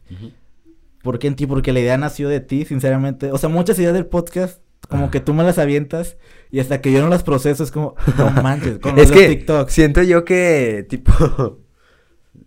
¿Por 1.02 1.18
qué 1.20 1.28
en 1.28 1.36
ti? 1.36 1.46
Porque 1.46 1.72
la 1.72 1.80
idea 1.80 1.98
nació 1.98 2.28
de 2.28 2.42
ti, 2.42 2.66
sinceramente. 2.66 3.32
O 3.32 3.38
sea, 3.38 3.48
muchas 3.50 3.80
ideas 3.80 3.94
del 3.94 4.08
podcast, 4.08 4.62
como 4.89 5.06
Ah. 5.06 5.12
que 5.12 5.20
tú 5.22 5.34
me 5.34 5.44
las 5.44 5.58
avientas 5.60 6.18
y 6.50 6.60
hasta 6.60 6.82
que 6.82 6.92
yo 6.92 7.02
no 7.02 7.08
las 7.08 7.24
proceso 7.24 7.64
es 7.64 7.72
como, 7.72 7.96
no 8.18 8.30
manches, 8.44 8.80
con 8.80 8.98
Es 9.00 9.12
que 9.12 9.28
TikTok. 9.30 9.70
siento 9.70 10.02
yo 10.04 10.26
que, 10.26 10.86
tipo... 10.89 11.60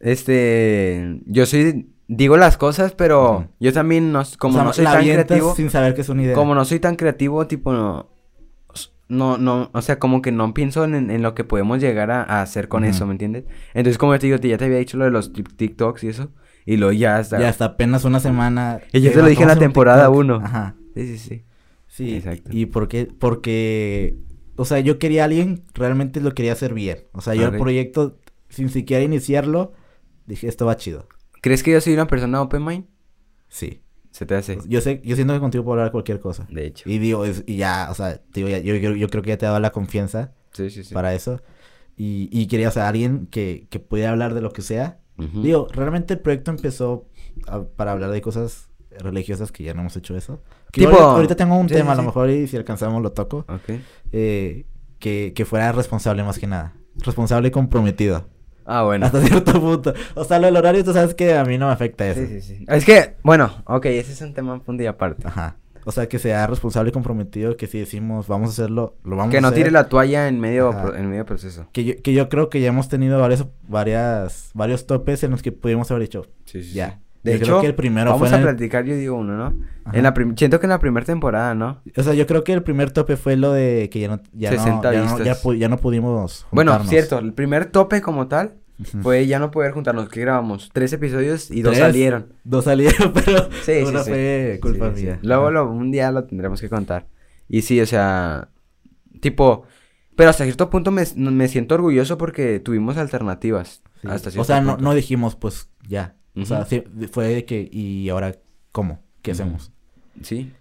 Este... 0.00 1.20
Yo 1.26 1.46
soy... 1.46 1.90
Digo 2.06 2.36
las 2.36 2.58
cosas, 2.58 2.92
pero 2.92 3.48
yo 3.60 3.72
también 3.72 4.12
no... 4.12 4.22
Como 4.38 4.54
O 4.54 4.58
sea, 4.58 4.64
no 4.64 4.72
soy 4.74 4.84
tan 4.84 5.02
creativo... 5.04 5.54
sin 5.54 5.70
saber 5.70 5.94
que 5.94 6.02
es 6.02 6.08
una 6.10 6.22
idea. 6.22 6.34
Como 6.34 6.54
no 6.54 6.64
soy 6.66 6.78
tan 6.80 6.96
creativo, 6.96 7.46
tipo, 7.46 7.72
no, 7.72 8.10
no, 9.08 9.38
no, 9.38 9.70
o 9.72 9.82
sea, 9.82 9.98
como 9.98 10.22
que 10.22 10.32
no 10.32 10.54
pienso 10.54 10.84
en, 10.84 11.10
en 11.10 11.22
lo 11.22 11.34
que 11.34 11.44
podemos 11.44 11.80
llegar 11.80 12.10
a, 12.10 12.22
a 12.22 12.42
hacer 12.42 12.68
con 12.68 12.84
eso, 12.84 13.06
¿me 13.06 13.12
entiendes? 13.12 13.44
Entonces, 13.74 13.98
como 13.98 14.18
te 14.18 14.26
digo, 14.26 14.38
ya 14.38 14.56
te 14.58 14.64
había 14.64 14.78
dicho 14.78 14.96
lo 14.96 15.04
de 15.04 15.10
los 15.10 15.32
TikToks 15.32 16.04
y 16.04 16.08
eso, 16.08 16.32
y 16.64 16.76
luego 16.76 16.92
ya 16.92 17.16
hasta... 17.16 17.38
Ya 17.38 17.48
hasta 17.48 17.66
apenas 17.66 18.04
una 18.04 18.20
semana. 18.20 18.80
Y 18.92 19.00
yo 19.00 19.12
te 19.12 19.20
lo 19.20 19.26
dije 19.26 19.42
en 19.42 19.48
la 19.48 19.58
temporada 19.58 20.06
TikTok. 20.06 20.18
uno. 20.18 20.40
Ajá. 20.42 20.76
Sí, 20.94 21.06
sí, 21.06 21.18
sí. 21.18 21.44
Sí, 21.86 22.16
Exacto. 22.16 22.50
¿Y 22.52 22.66
por 22.66 22.88
qué? 22.88 23.06
Porque, 23.06 24.16
o 24.56 24.64
sea, 24.64 24.80
yo 24.80 24.98
quería 24.98 25.22
a 25.22 25.24
alguien, 25.26 25.64
realmente 25.74 26.20
lo 26.20 26.32
quería 26.32 26.52
hacer 26.52 26.74
bien. 26.74 27.04
O 27.12 27.20
sea, 27.20 27.34
yo 27.34 27.48
el 27.48 27.56
proyecto, 27.56 28.18
sin 28.48 28.68
siquiera 28.68 29.04
iniciarlo, 29.04 29.74
dije, 30.26 30.48
esto 30.48 30.66
va 30.66 30.76
chido. 30.76 31.08
¿Crees 31.40 31.62
que 31.62 31.72
yo 31.72 31.80
soy 31.80 31.92
una 31.92 32.06
persona 32.06 32.40
open 32.42 32.64
mind? 32.64 32.86
Sí. 33.48 33.82
Se 34.14 34.26
te 34.26 34.36
hace. 34.36 34.58
Yo 34.68 34.80
sé, 34.80 35.00
yo 35.04 35.16
siento 35.16 35.34
que 35.34 35.40
contigo 35.40 35.64
puedo 35.64 35.80
hablar 35.80 35.90
cualquier 35.90 36.20
cosa. 36.20 36.46
De 36.48 36.66
hecho. 36.66 36.88
Y 36.88 36.98
digo, 36.98 37.24
es- 37.24 37.42
y 37.48 37.56
ya, 37.56 37.88
o 37.90 37.94
sea, 37.94 38.20
digo, 38.32 38.48
ya- 38.48 38.60
yo, 38.60 38.76
yo, 38.76 38.92
yo 38.94 39.08
creo 39.08 39.24
que 39.24 39.30
ya 39.30 39.38
te 39.38 39.44
he 39.44 39.48
dado 39.48 39.58
la 39.58 39.72
confianza 39.72 40.32
Sí, 40.52 40.70
sí, 40.70 40.84
sí. 40.84 40.94
para 40.94 41.14
eso. 41.14 41.42
Y, 41.96 42.28
y 42.30 42.46
quería, 42.46 42.68
o 42.68 42.70
sea, 42.70 42.86
alguien 42.88 43.26
que, 43.26 43.66
que 43.70 43.80
pudiera 43.80 44.10
hablar 44.12 44.32
de 44.34 44.40
lo 44.40 44.52
que 44.52 44.62
sea. 44.62 45.00
Digo, 45.16 45.66
realmente 45.72 46.14
el 46.14 46.20
proyecto 46.20 46.52
empezó 46.52 47.08
a- 47.48 47.64
para 47.64 47.90
hablar 47.90 48.10
de 48.12 48.20
cosas 48.20 48.68
religiosas 49.00 49.50
que 49.50 49.64
ya 49.64 49.74
no 49.74 49.80
hemos 49.80 49.96
hecho 49.96 50.16
eso. 50.16 50.40
Tipo- 50.70 50.90
ahorita 50.96 51.34
tengo 51.34 51.56
un 51.56 51.66
tema, 51.66 51.92
a 51.92 51.96
lo 51.96 52.02
mejor 52.04 52.30
y 52.30 52.46
si 52.46 52.56
alcanzamos 52.56 53.02
lo 53.02 53.10
toco. 53.10 53.44
Ok. 53.48 53.80
eh, 54.12 54.64
que, 55.00 55.32
que 55.34 55.44
fuera 55.44 55.72
responsable 55.72 56.22
más 56.22 56.38
que 56.38 56.46
nada. 56.46 56.72
Responsable 56.96 57.48
y 57.48 57.50
comprometido. 57.50 58.28
Ah, 58.66 58.82
bueno. 58.84 59.06
Hasta 59.06 59.20
cierto 59.20 59.60
punto. 59.60 59.92
O 60.14 60.24
sea, 60.24 60.38
lo 60.38 60.46
del 60.46 60.56
horario, 60.56 60.84
tú 60.84 60.92
sabes 60.92 61.14
que 61.14 61.34
a 61.34 61.44
mí 61.44 61.58
no 61.58 61.66
me 61.66 61.72
afecta 61.72 62.06
eso. 62.08 62.20
Sí, 62.20 62.40
sí, 62.40 62.56
sí. 62.58 62.64
Es 62.68 62.84
que, 62.84 63.16
bueno, 63.22 63.52
ok, 63.66 63.86
ese 63.86 64.12
es 64.12 64.20
un 64.22 64.32
tema 64.34 64.58
punto 64.60 64.82
y 64.82 64.86
aparte. 64.86 65.26
Ajá. 65.26 65.56
O 65.86 65.92
sea, 65.92 66.08
que 66.08 66.18
sea 66.18 66.46
responsable 66.46 66.88
y 66.88 66.92
comprometido, 66.92 67.58
que 67.58 67.66
si 67.66 67.78
decimos 67.78 68.26
vamos 68.26 68.48
a 68.48 68.52
hacerlo, 68.52 68.96
lo 69.04 69.16
vamos 69.16 69.30
Que 69.30 69.36
a 69.36 69.40
no 69.42 69.48
hacer. 69.48 69.58
tire 69.58 69.70
la 69.70 69.90
toalla 69.90 70.28
en 70.28 70.40
medio, 70.40 70.70
pro- 70.70 70.96
en 70.96 71.10
medio 71.10 71.26
proceso. 71.26 71.66
Que 71.72 71.84
yo, 71.84 71.94
que 72.02 72.14
yo 72.14 72.30
creo 72.30 72.48
que 72.48 72.58
ya 72.62 72.68
hemos 72.68 72.88
tenido 72.88 73.20
varias, 73.20 73.44
varias, 73.68 74.50
varios 74.54 74.86
topes 74.86 75.22
en 75.24 75.32
los 75.32 75.42
que 75.42 75.52
pudimos 75.52 75.90
haber 75.90 76.04
dicho, 76.04 76.26
Sí, 76.46 76.62
sí. 76.62 76.72
ya. 76.72 77.00
De 77.24 77.32
Yo 77.32 77.36
hecho, 77.38 77.44
creo 77.46 77.60
que 77.62 77.66
el 77.68 77.74
primero 77.74 78.10
vamos 78.12 78.28
fue 78.28 78.36
a 78.36 78.38
el- 78.38 78.44
platicar, 78.46 78.84
yo 78.84 78.94
digo 78.94 79.16
uno, 79.16 79.36
¿no? 79.36 79.58
Ajá. 79.84 79.96
En 79.96 80.02
la 80.04 80.12
prim- 80.14 80.36
siento 80.36 80.60
que 80.60 80.66
en 80.66 80.70
la 80.70 80.78
primera 80.78 81.04
temporada, 81.06 81.54
¿no? 81.54 81.80
O 81.96 82.02
sea, 82.02 82.12
yo 82.14 82.26
creo 82.26 82.44
que 82.44 82.52
el 82.52 82.62
primer 82.62 82.90
tope 82.92 83.16
fue 83.16 83.36
lo 83.36 83.50
de 83.52 83.88
que 83.90 83.98
ya 84.00 84.08
no, 84.08 84.20
ya 84.32 84.50
60 84.50 84.72
no, 84.88 84.92
ya, 84.92 85.00
no, 85.04 85.18
ya, 85.18 85.24
vistas. 85.24 85.42
pu- 85.44 85.56
ya 85.58 85.68
no 85.70 85.78
pudimos 85.78 86.46
Bueno, 86.52 86.72
juntarnos. 86.72 86.90
cierto, 86.90 87.18
el 87.18 87.32
primer 87.32 87.66
tope 87.66 88.02
como 88.02 88.26
tal 88.28 88.54
fue 89.02 89.26
ya 89.26 89.38
no 89.38 89.50
poder 89.50 89.72
juntarnos. 89.72 90.08
¿Qué 90.10 90.20
grabamos? 90.20 90.68
Tres 90.72 90.92
episodios 90.92 91.50
y 91.50 91.62
dos 91.62 91.76
salieron. 91.78 92.34
Dos 92.44 92.64
salieron, 92.64 93.12
pero 93.14 93.44
Sí, 93.64 93.86
sí, 93.86 93.96
sí. 94.04 94.10
fue 94.10 94.58
culpa 94.60 94.90
Sí, 94.94 95.00
sí. 95.00 95.06
mía. 95.06 95.18
Luego 95.22 95.50
lo- 95.50 95.70
un 95.70 95.90
día 95.90 96.10
lo 96.12 96.24
tendremos 96.24 96.60
que 96.60 96.68
contar. 96.68 97.06
Y 97.48 97.62
sí, 97.62 97.80
o 97.80 97.86
sea, 97.86 98.48
tipo, 99.20 99.64
pero 100.16 100.30
hasta 100.30 100.44
cierto 100.44 100.68
punto 100.70 100.90
me, 100.90 101.04
me 101.16 101.48
siento 101.48 101.74
orgulloso 101.74 102.18
porque 102.18 102.60
tuvimos 102.60 102.96
alternativas. 102.98 103.82
Hasta 104.06 104.28
o 104.28 104.32
cierto 104.32 104.44
sea, 104.44 104.60
no, 104.60 104.76
no 104.76 104.92
dijimos, 104.94 105.36
pues, 105.36 105.70
ya. 105.88 106.16
O 106.36 106.44
sea, 106.44 106.64
sí, 106.64 106.82
fue 107.10 107.28
de 107.28 107.44
que, 107.44 107.68
¿y 107.70 108.08
ahora 108.08 108.34
cómo? 108.72 109.00
¿Qué 109.22 109.30
hacemos? 109.32 109.72
Sí. 110.22 110.52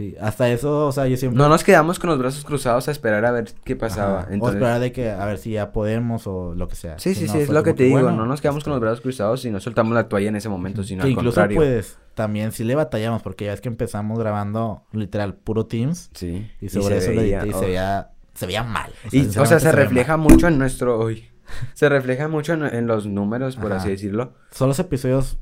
Sí, 0.00 0.16
hasta 0.18 0.48
eso, 0.50 0.86
o 0.86 0.92
sea, 0.92 1.06
yo 1.08 1.16
siempre... 1.18 1.36
No 1.36 1.50
nos 1.50 1.62
quedamos 1.62 1.98
con 1.98 2.08
los 2.08 2.18
brazos 2.18 2.42
cruzados 2.44 2.88
a 2.88 2.90
esperar 2.90 3.22
a 3.26 3.32
ver 3.32 3.52
qué 3.64 3.76
pasaba. 3.76 4.26
O 4.30 4.32
Entonces, 4.32 4.54
esperar 4.56 4.80
de 4.80 4.92
que, 4.92 5.10
a 5.10 5.26
ver 5.26 5.36
si 5.36 5.50
ya 5.50 5.72
podemos 5.72 6.26
o 6.26 6.54
lo 6.54 6.68
que 6.68 6.76
sea. 6.76 6.98
sí, 6.98 7.12
Si 7.12 7.22
sí, 7.22 7.26
no, 7.26 7.32
sí, 7.34 7.38
es 7.40 7.48
lo 7.50 7.62
que 7.62 7.74
te 7.74 7.84
digo. 7.84 8.00
bueno, 8.00 8.16
no 8.16 8.24
nos 8.24 8.40
quedamos 8.40 8.64
con 8.64 8.70
los 8.70 8.78
este, 8.78 8.84
brazos 8.86 9.00
cruzados 9.02 9.44
y 9.44 9.50
no 9.50 9.60
soltamos 9.60 9.92
la 9.92 10.08
toalla 10.08 10.28
en 10.28 10.36
ese 10.36 10.48
momento, 10.48 10.84
sino 10.84 11.02
Que 11.02 11.08
al 11.08 11.12
incluso, 11.12 11.40
contrario. 11.40 11.56
pues, 11.58 11.98
también 12.14 12.52
sí 12.52 12.64
le 12.64 12.76
batallamos, 12.76 13.20
porque 13.20 13.44
ya 13.44 13.52
es 13.52 13.60
que 13.60 13.68
empezamos 13.68 14.18
grabando, 14.18 14.84
literal, 14.92 15.34
puro 15.34 15.66
Teams. 15.66 16.10
Sí. 16.14 16.50
Y 16.62 16.70
sobre 16.70 16.98
se 17.00 17.10
eso 17.10 17.10
le 17.10 17.22
veía, 17.22 17.40
edité 17.42 17.50
y 17.50 17.52
oh. 17.52 17.60
se 17.60 17.66
veía, 17.66 18.10
se 18.32 18.46
veía 18.46 18.62
mal. 18.62 18.90
Y, 19.12 19.26
o 19.26 19.44
sea, 19.44 19.60
se 19.60 19.70
refleja 19.70 20.16
mal. 20.16 20.32
mucho 20.32 20.48
en 20.48 20.56
nuestro... 20.56 20.98
uy, 21.04 21.29
se 21.74 21.88
refleja 21.88 22.28
mucho 22.28 22.54
en, 22.54 22.64
en 22.64 22.86
los 22.86 23.06
números, 23.06 23.56
por 23.56 23.72
Ajá. 23.72 23.80
así 23.82 23.90
decirlo. 23.90 24.34
Son 24.50 24.68
los 24.68 24.78
episodios 24.78 25.38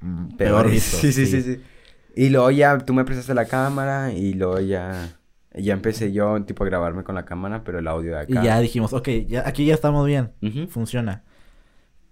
mm, 0.00 0.36
peor 0.36 0.62
Peores. 0.62 0.72
vistos. 0.72 1.00
Sí, 1.00 1.12
sí, 1.12 1.26
sí, 1.26 1.42
sí. 1.42 1.60
Y 2.14 2.30
luego 2.30 2.50
ya 2.50 2.78
tú 2.78 2.94
me 2.94 3.04
prestaste 3.04 3.34
la 3.34 3.44
cámara 3.46 4.12
y 4.12 4.34
luego 4.34 4.60
ya... 4.60 5.16
Ya 5.58 5.72
empecé 5.72 6.12
yo, 6.12 6.42
tipo, 6.44 6.64
a 6.64 6.66
grabarme 6.66 7.02
con 7.02 7.14
la 7.14 7.24
cámara, 7.24 7.64
pero 7.64 7.78
el 7.78 7.88
audio 7.88 8.12
de 8.12 8.18
acá. 8.20 8.40
Y 8.42 8.44
ya 8.44 8.60
dijimos, 8.60 8.92
ok, 8.92 9.08
ya, 9.26 9.48
aquí 9.48 9.64
ya 9.64 9.72
estamos 9.72 10.06
bien. 10.06 10.32
Funciona. 10.68 11.24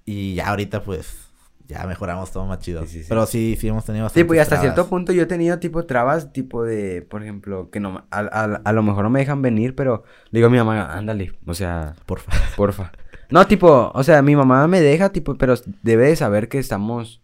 Y 0.06 0.34
ya 0.34 0.48
ahorita, 0.48 0.82
pues, 0.82 1.28
ya 1.66 1.86
mejoramos 1.86 2.30
todo 2.32 2.46
más 2.46 2.60
chido. 2.60 2.80
Sí, 2.82 2.88
sí, 2.88 2.98
sí. 3.02 3.06
Pero 3.08 3.26
sí, 3.26 3.56
sí 3.60 3.68
hemos 3.68 3.84
tenido 3.84 4.04
Sí, 4.04 4.22
bastante. 4.22 4.24
pues 4.26 4.36
y 4.38 4.40
hasta 4.40 4.60
cierto 4.62 4.86
punto 4.88 5.12
yo 5.12 5.22
he 5.22 5.26
tenido 5.26 5.58
tipo 5.58 5.84
trabas, 5.84 6.32
tipo 6.32 6.62
de, 6.64 7.02
por 7.02 7.22
ejemplo, 7.22 7.68
que 7.70 7.80
no, 7.80 8.06
a, 8.10 8.20
a- 8.20 8.60
a 8.64 8.72
lo 8.72 8.82
mejor 8.82 9.04
no 9.04 9.10
me 9.10 9.20
dejan 9.20 9.42
venir, 9.42 9.74
pero 9.74 10.04
le 10.30 10.38
digo 10.38 10.48
a 10.48 10.50
mi 10.50 10.56
mamá, 10.56 10.94
ándale, 10.94 11.32
o 11.46 11.52
sea, 11.52 11.94
Por 12.06 12.20
favor. 12.20 12.40
porfa. 12.56 12.92
No, 13.34 13.46
tipo, 13.48 13.90
o 13.92 14.04
sea, 14.04 14.22
mi 14.22 14.36
mamá 14.36 14.68
me 14.68 14.80
deja, 14.80 15.10
tipo, 15.10 15.34
pero 15.34 15.54
debe 15.82 16.06
de 16.06 16.14
saber 16.14 16.48
que 16.48 16.60
estamos, 16.60 17.20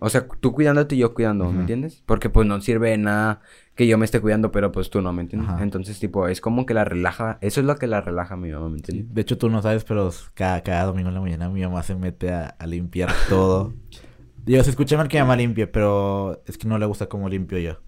o 0.00 0.08
sea, 0.08 0.26
tú 0.26 0.50
cuidándote 0.52 0.96
y 0.96 0.98
yo 0.98 1.14
cuidando. 1.14 1.52
¿me 1.52 1.60
entiendes? 1.60 2.02
Porque 2.04 2.28
pues 2.30 2.48
no 2.48 2.60
sirve 2.60 2.90
de 2.90 2.98
nada 2.98 3.42
que 3.76 3.86
yo 3.86 3.96
me 3.96 4.04
esté 4.04 4.20
cuidando, 4.20 4.50
pero 4.50 4.72
pues 4.72 4.90
tú 4.90 5.00
no, 5.00 5.12
¿me 5.12 5.22
entiendes? 5.22 5.48
Ajá. 5.50 5.62
Entonces, 5.62 6.00
tipo, 6.00 6.26
es 6.26 6.40
como 6.40 6.66
que 6.66 6.74
la 6.74 6.84
relaja, 6.84 7.38
eso 7.42 7.60
es 7.60 7.66
lo 7.66 7.76
que 7.76 7.86
la 7.86 8.00
relaja 8.00 8.34
a 8.34 8.36
mi 8.36 8.50
mamá, 8.50 8.70
¿me 8.70 8.78
Sí, 8.78 8.82
entiendes? 8.86 9.14
De 9.14 9.20
hecho, 9.22 9.38
tú 9.38 9.48
no 9.50 9.62
sabes, 9.62 9.84
pero 9.84 10.10
cada, 10.34 10.64
cada 10.64 10.86
domingo 10.86 11.10
en 11.10 11.14
la 11.14 11.20
mañana 11.20 11.48
mi 11.48 11.62
mamá 11.62 11.84
se 11.84 11.94
mete 11.94 12.32
a, 12.32 12.46
a 12.48 12.66
limpiar 12.66 13.12
todo. 13.28 13.72
Digo, 14.44 14.64
se 14.64 14.70
escucha 14.70 14.96
mal 14.96 15.06
que 15.06 15.18
mi 15.18 15.22
mamá 15.22 15.36
limpie, 15.36 15.68
pero 15.68 16.42
es 16.44 16.58
que 16.58 16.66
no 16.66 16.76
le 16.76 16.86
gusta 16.86 17.06
cómo 17.08 17.28
limpio 17.28 17.58
yo. 17.58 17.78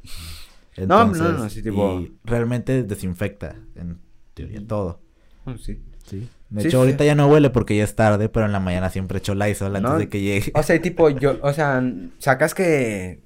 No, 0.87 1.07
no, 1.07 1.33
no, 1.33 1.51
sí, 1.51 1.61
tipo- 1.61 2.01
y 2.01 2.17
realmente 2.23 2.85
desinfecta, 2.85 3.57
en 3.75 3.99
teoría, 4.35 4.65
todo. 4.65 5.01
Oh, 5.45 5.57
sí. 5.57 5.83
Sí. 6.07 6.29
De 6.51 6.63
Sí, 6.63 6.69
hecho, 6.69 6.79
sí. 6.79 6.81
ahorita 6.87 7.05
ya 7.05 7.15
no 7.15 7.27
huele 7.29 7.51
porque 7.51 7.77
ya 7.77 7.85
es 7.85 7.95
tarde, 7.97 8.29
pero 8.29 8.47
en 8.47 8.53
la 8.53 8.61
mañana 8.61 8.91
siempre 8.91 9.19
echo 9.19 9.35
Lysol 9.35 9.75
antes 9.77 9.91
No, 9.91 9.99
de 9.99 10.09
que 10.09 10.21
llegue. 10.21 10.53
O 10.55 10.63
sea, 10.63 10.81
tipo, 10.81 11.11
yo, 11.11 11.39
o 11.43 11.53
sea, 11.53 11.83
sacas 12.19 12.55
que 12.55 13.23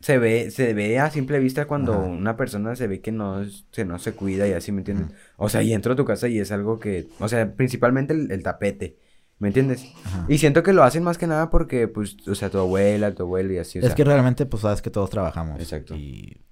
se 0.00 0.18
ve, 0.18 0.50
se 0.50 0.74
ve 0.74 0.98
a 0.98 1.10
simple 1.10 1.38
vista 1.38 1.64
cuando 1.66 1.94
Ajá. 1.94 2.02
una 2.02 2.36
persona 2.36 2.76
se 2.76 2.86
ve 2.86 3.00
que 3.00 3.12
no, 3.12 3.42
que 3.72 3.84
no 3.84 3.98
se 3.98 4.12
cuida 4.12 4.46
y 4.46 4.52
así, 4.52 4.70
¿me 4.72 4.80
entiendes? 4.80 5.08
O 5.36 5.48
sea, 5.48 5.62
y 5.62 5.72
entro 5.72 5.94
a 5.94 5.96
tu 5.96 6.04
casa 6.04 6.28
y 6.28 6.38
es 6.38 6.52
algo 6.52 6.78
que, 6.78 7.08
o 7.18 7.28
sea, 7.28 7.54
principalmente 7.54 8.12
el, 8.12 8.30
el 8.30 8.42
tapete, 8.42 8.98
¿me 9.38 9.48
entiendes? 9.48 9.86
Ajá. 10.04 10.26
Y 10.28 10.38
siento 10.38 10.62
que 10.62 10.72
lo 10.74 10.82
hacen 10.84 11.02
más 11.02 11.18
que 11.18 11.26
nada 11.26 11.50
porque, 11.50 11.88
pues, 11.88 12.16
o 12.28 12.34
sea, 12.34 12.50
tu 12.50 12.58
abuela, 12.58 13.14
tu 13.14 13.22
abuelo 13.24 13.52
y 13.54 13.58
así, 13.58 13.78
o 13.78 13.80
es 13.82 13.86
sea. 13.88 13.94
que 13.96 14.04
realmente, 14.04 14.44
pues, 14.46 14.62
sabes 14.62 14.82
que 14.82 14.90
todos 14.90 15.10
trabajamos. 15.10 15.60
Exacto. 15.60 15.94
Y, 15.96 16.42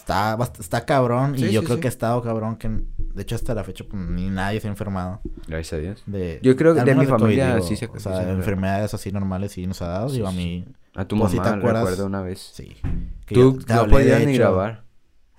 está, 0.00 0.36
está 0.58 0.84
cabrón. 0.84 1.36
Sí, 1.38 1.46
y 1.46 1.52
yo 1.52 1.60
sí, 1.60 1.66
creo 1.66 1.76
sí. 1.76 1.80
que 1.82 1.88
ha 1.88 1.90
estado 1.90 2.22
cabrón 2.22 2.56
que, 2.56 2.68
de 2.68 3.22
hecho, 3.22 3.34
hasta 3.34 3.54
la 3.54 3.64
fecha, 3.64 3.84
pues, 3.88 4.02
ni 4.02 4.28
nadie 4.30 4.60
se 4.60 4.66
ha 4.68 4.70
enfermado. 4.70 5.20
Gracias 5.46 5.72
a 5.74 5.76
Dios. 5.78 6.02
De, 6.06 6.40
Yo 6.42 6.56
creo 6.56 6.74
que 6.74 6.82
de 6.82 6.94
mi 6.94 7.06
familia 7.06 7.54
digo, 7.56 7.66
sí 7.66 7.76
se- 7.76 7.86
O 7.86 7.98
sea, 8.00 8.16
se 8.22 8.30
enfermedades 8.30 8.94
así 8.94 9.12
normales 9.12 9.52
sí 9.52 9.66
nos 9.66 9.80
ha 9.82 9.88
dado. 9.88 10.08
Sí, 10.08 10.16
digo, 10.16 10.28
a 10.28 10.32
mí, 10.32 10.64
A 10.96 11.04
tu 11.04 11.16
Pues, 11.16 11.30
si 11.30 11.36
mamá, 11.36 11.50
te 11.52 11.56
acuerdas- 11.58 11.82
recuerdo 11.84 12.06
una 12.06 12.20
vez. 12.20 12.50
sí. 12.52 12.76
Que 13.24 13.34
Tú 13.36 13.60
yo 13.60 13.76
no 13.76 13.86
podías 13.86 14.24
ni 14.26 14.32
hecho, 14.32 14.40
grabar. 14.42 14.82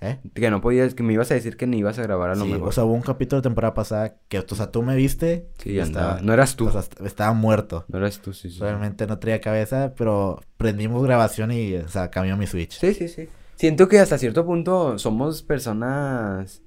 ¿Eh? 0.00 0.18
Que 0.34 0.50
no 0.50 0.60
podías, 0.62 0.94
que 0.94 1.02
me 1.04 1.12
ibas 1.12 1.30
a 1.30 1.34
decir 1.34 1.56
que 1.58 1.66
ni 1.66 1.76
ibas 1.78 1.96
a 1.98 2.02
grabar 2.02 2.30
a 2.30 2.34
lo 2.34 2.44
Sí, 2.46 2.50
mejor. 2.52 2.68
o 2.70 2.72
sea, 2.72 2.84
hubo 2.84 2.94
un 2.94 3.02
capítulo 3.02 3.40
de 3.40 3.48
temporada 3.48 3.72
pasada 3.74 4.16
que, 4.28 4.38
o 4.40 4.54
sea, 4.54 4.70
tú 4.72 4.82
me 4.82 4.96
viste. 4.96 5.48
Sí, 5.58 5.72
y 5.72 5.78
andaba. 5.80 6.20
No 6.22 6.32
eras 6.32 6.56
tú. 6.56 6.66
o 6.68 6.72
sea, 6.72 6.80
est- 6.80 7.00
estaba 7.02 7.32
muerto. 7.34 7.84
no 7.88 7.98
eras 7.98 8.18
tú, 8.20 8.32
sí, 8.32 8.48
sí. 8.48 8.54
sí. 8.54 8.60
Realmente 8.60 9.06
no 9.06 9.18
traía 9.18 9.40
cabeza, 9.42 9.92
pero 9.96 10.40
prendimos 10.56 11.04
grabación 11.04 11.52
y, 11.52 11.74
o 11.76 11.88
sea, 11.88 12.10
cambió 12.10 12.36
mi 12.38 12.46
Switch. 12.46 12.78
Sí, 12.80 12.94
sí, 12.94 13.06
sí. 13.08 13.28
Siento 13.62 13.86
que 13.86 14.00
hasta 14.00 14.18
cierto 14.18 14.44
punto 14.44 14.98
somos 14.98 15.44
personas 15.44 16.62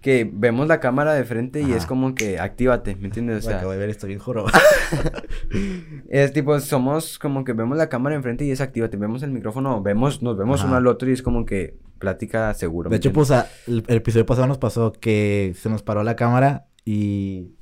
que 0.00 0.28
vemos 0.28 0.66
la 0.66 0.80
cámara 0.80 1.14
de 1.14 1.22
frente 1.22 1.60
y 1.60 1.66
Ajá. 1.66 1.76
es 1.76 1.86
como 1.86 2.16
que 2.16 2.40
actívate, 2.40 2.96
¿me 2.96 3.06
entiendes? 3.06 3.46
O 3.46 3.48
sea, 3.48 3.58
acabo 3.58 3.70
de 3.70 3.78
ver, 3.78 3.90
estoy 3.90 4.08
bien 4.08 4.18
joroba. 4.18 4.50
es 6.10 6.32
tipo, 6.32 6.58
somos 6.58 7.20
como 7.20 7.44
que 7.44 7.52
vemos 7.52 7.78
la 7.78 7.88
cámara 7.88 8.16
enfrente 8.16 8.44
y 8.44 8.50
es 8.50 8.60
actívate, 8.60 8.96
vemos 8.96 9.22
el 9.22 9.30
micrófono, 9.30 9.80
vemos, 9.82 10.20
nos 10.20 10.36
vemos 10.36 10.58
Ajá. 10.58 10.66
uno 10.66 10.76
al 10.78 10.88
otro 10.88 11.08
y 11.08 11.12
es 11.12 11.22
como 11.22 11.46
que 11.46 11.76
plática 12.00 12.52
seguro. 12.54 12.90
De 12.90 12.94
¿me 12.94 12.96
hecho, 12.96 13.10
entiendes? 13.10 13.28
pues, 13.28 13.38
a- 13.40 13.70
el, 13.70 13.84
el 13.86 13.96
episodio 13.98 14.26
pasado 14.26 14.48
nos 14.48 14.58
pasó 14.58 14.90
que 14.90 15.54
se 15.56 15.70
nos 15.70 15.84
paró 15.84 16.02
la 16.02 16.16
cámara 16.16 16.66
y... 16.84 17.52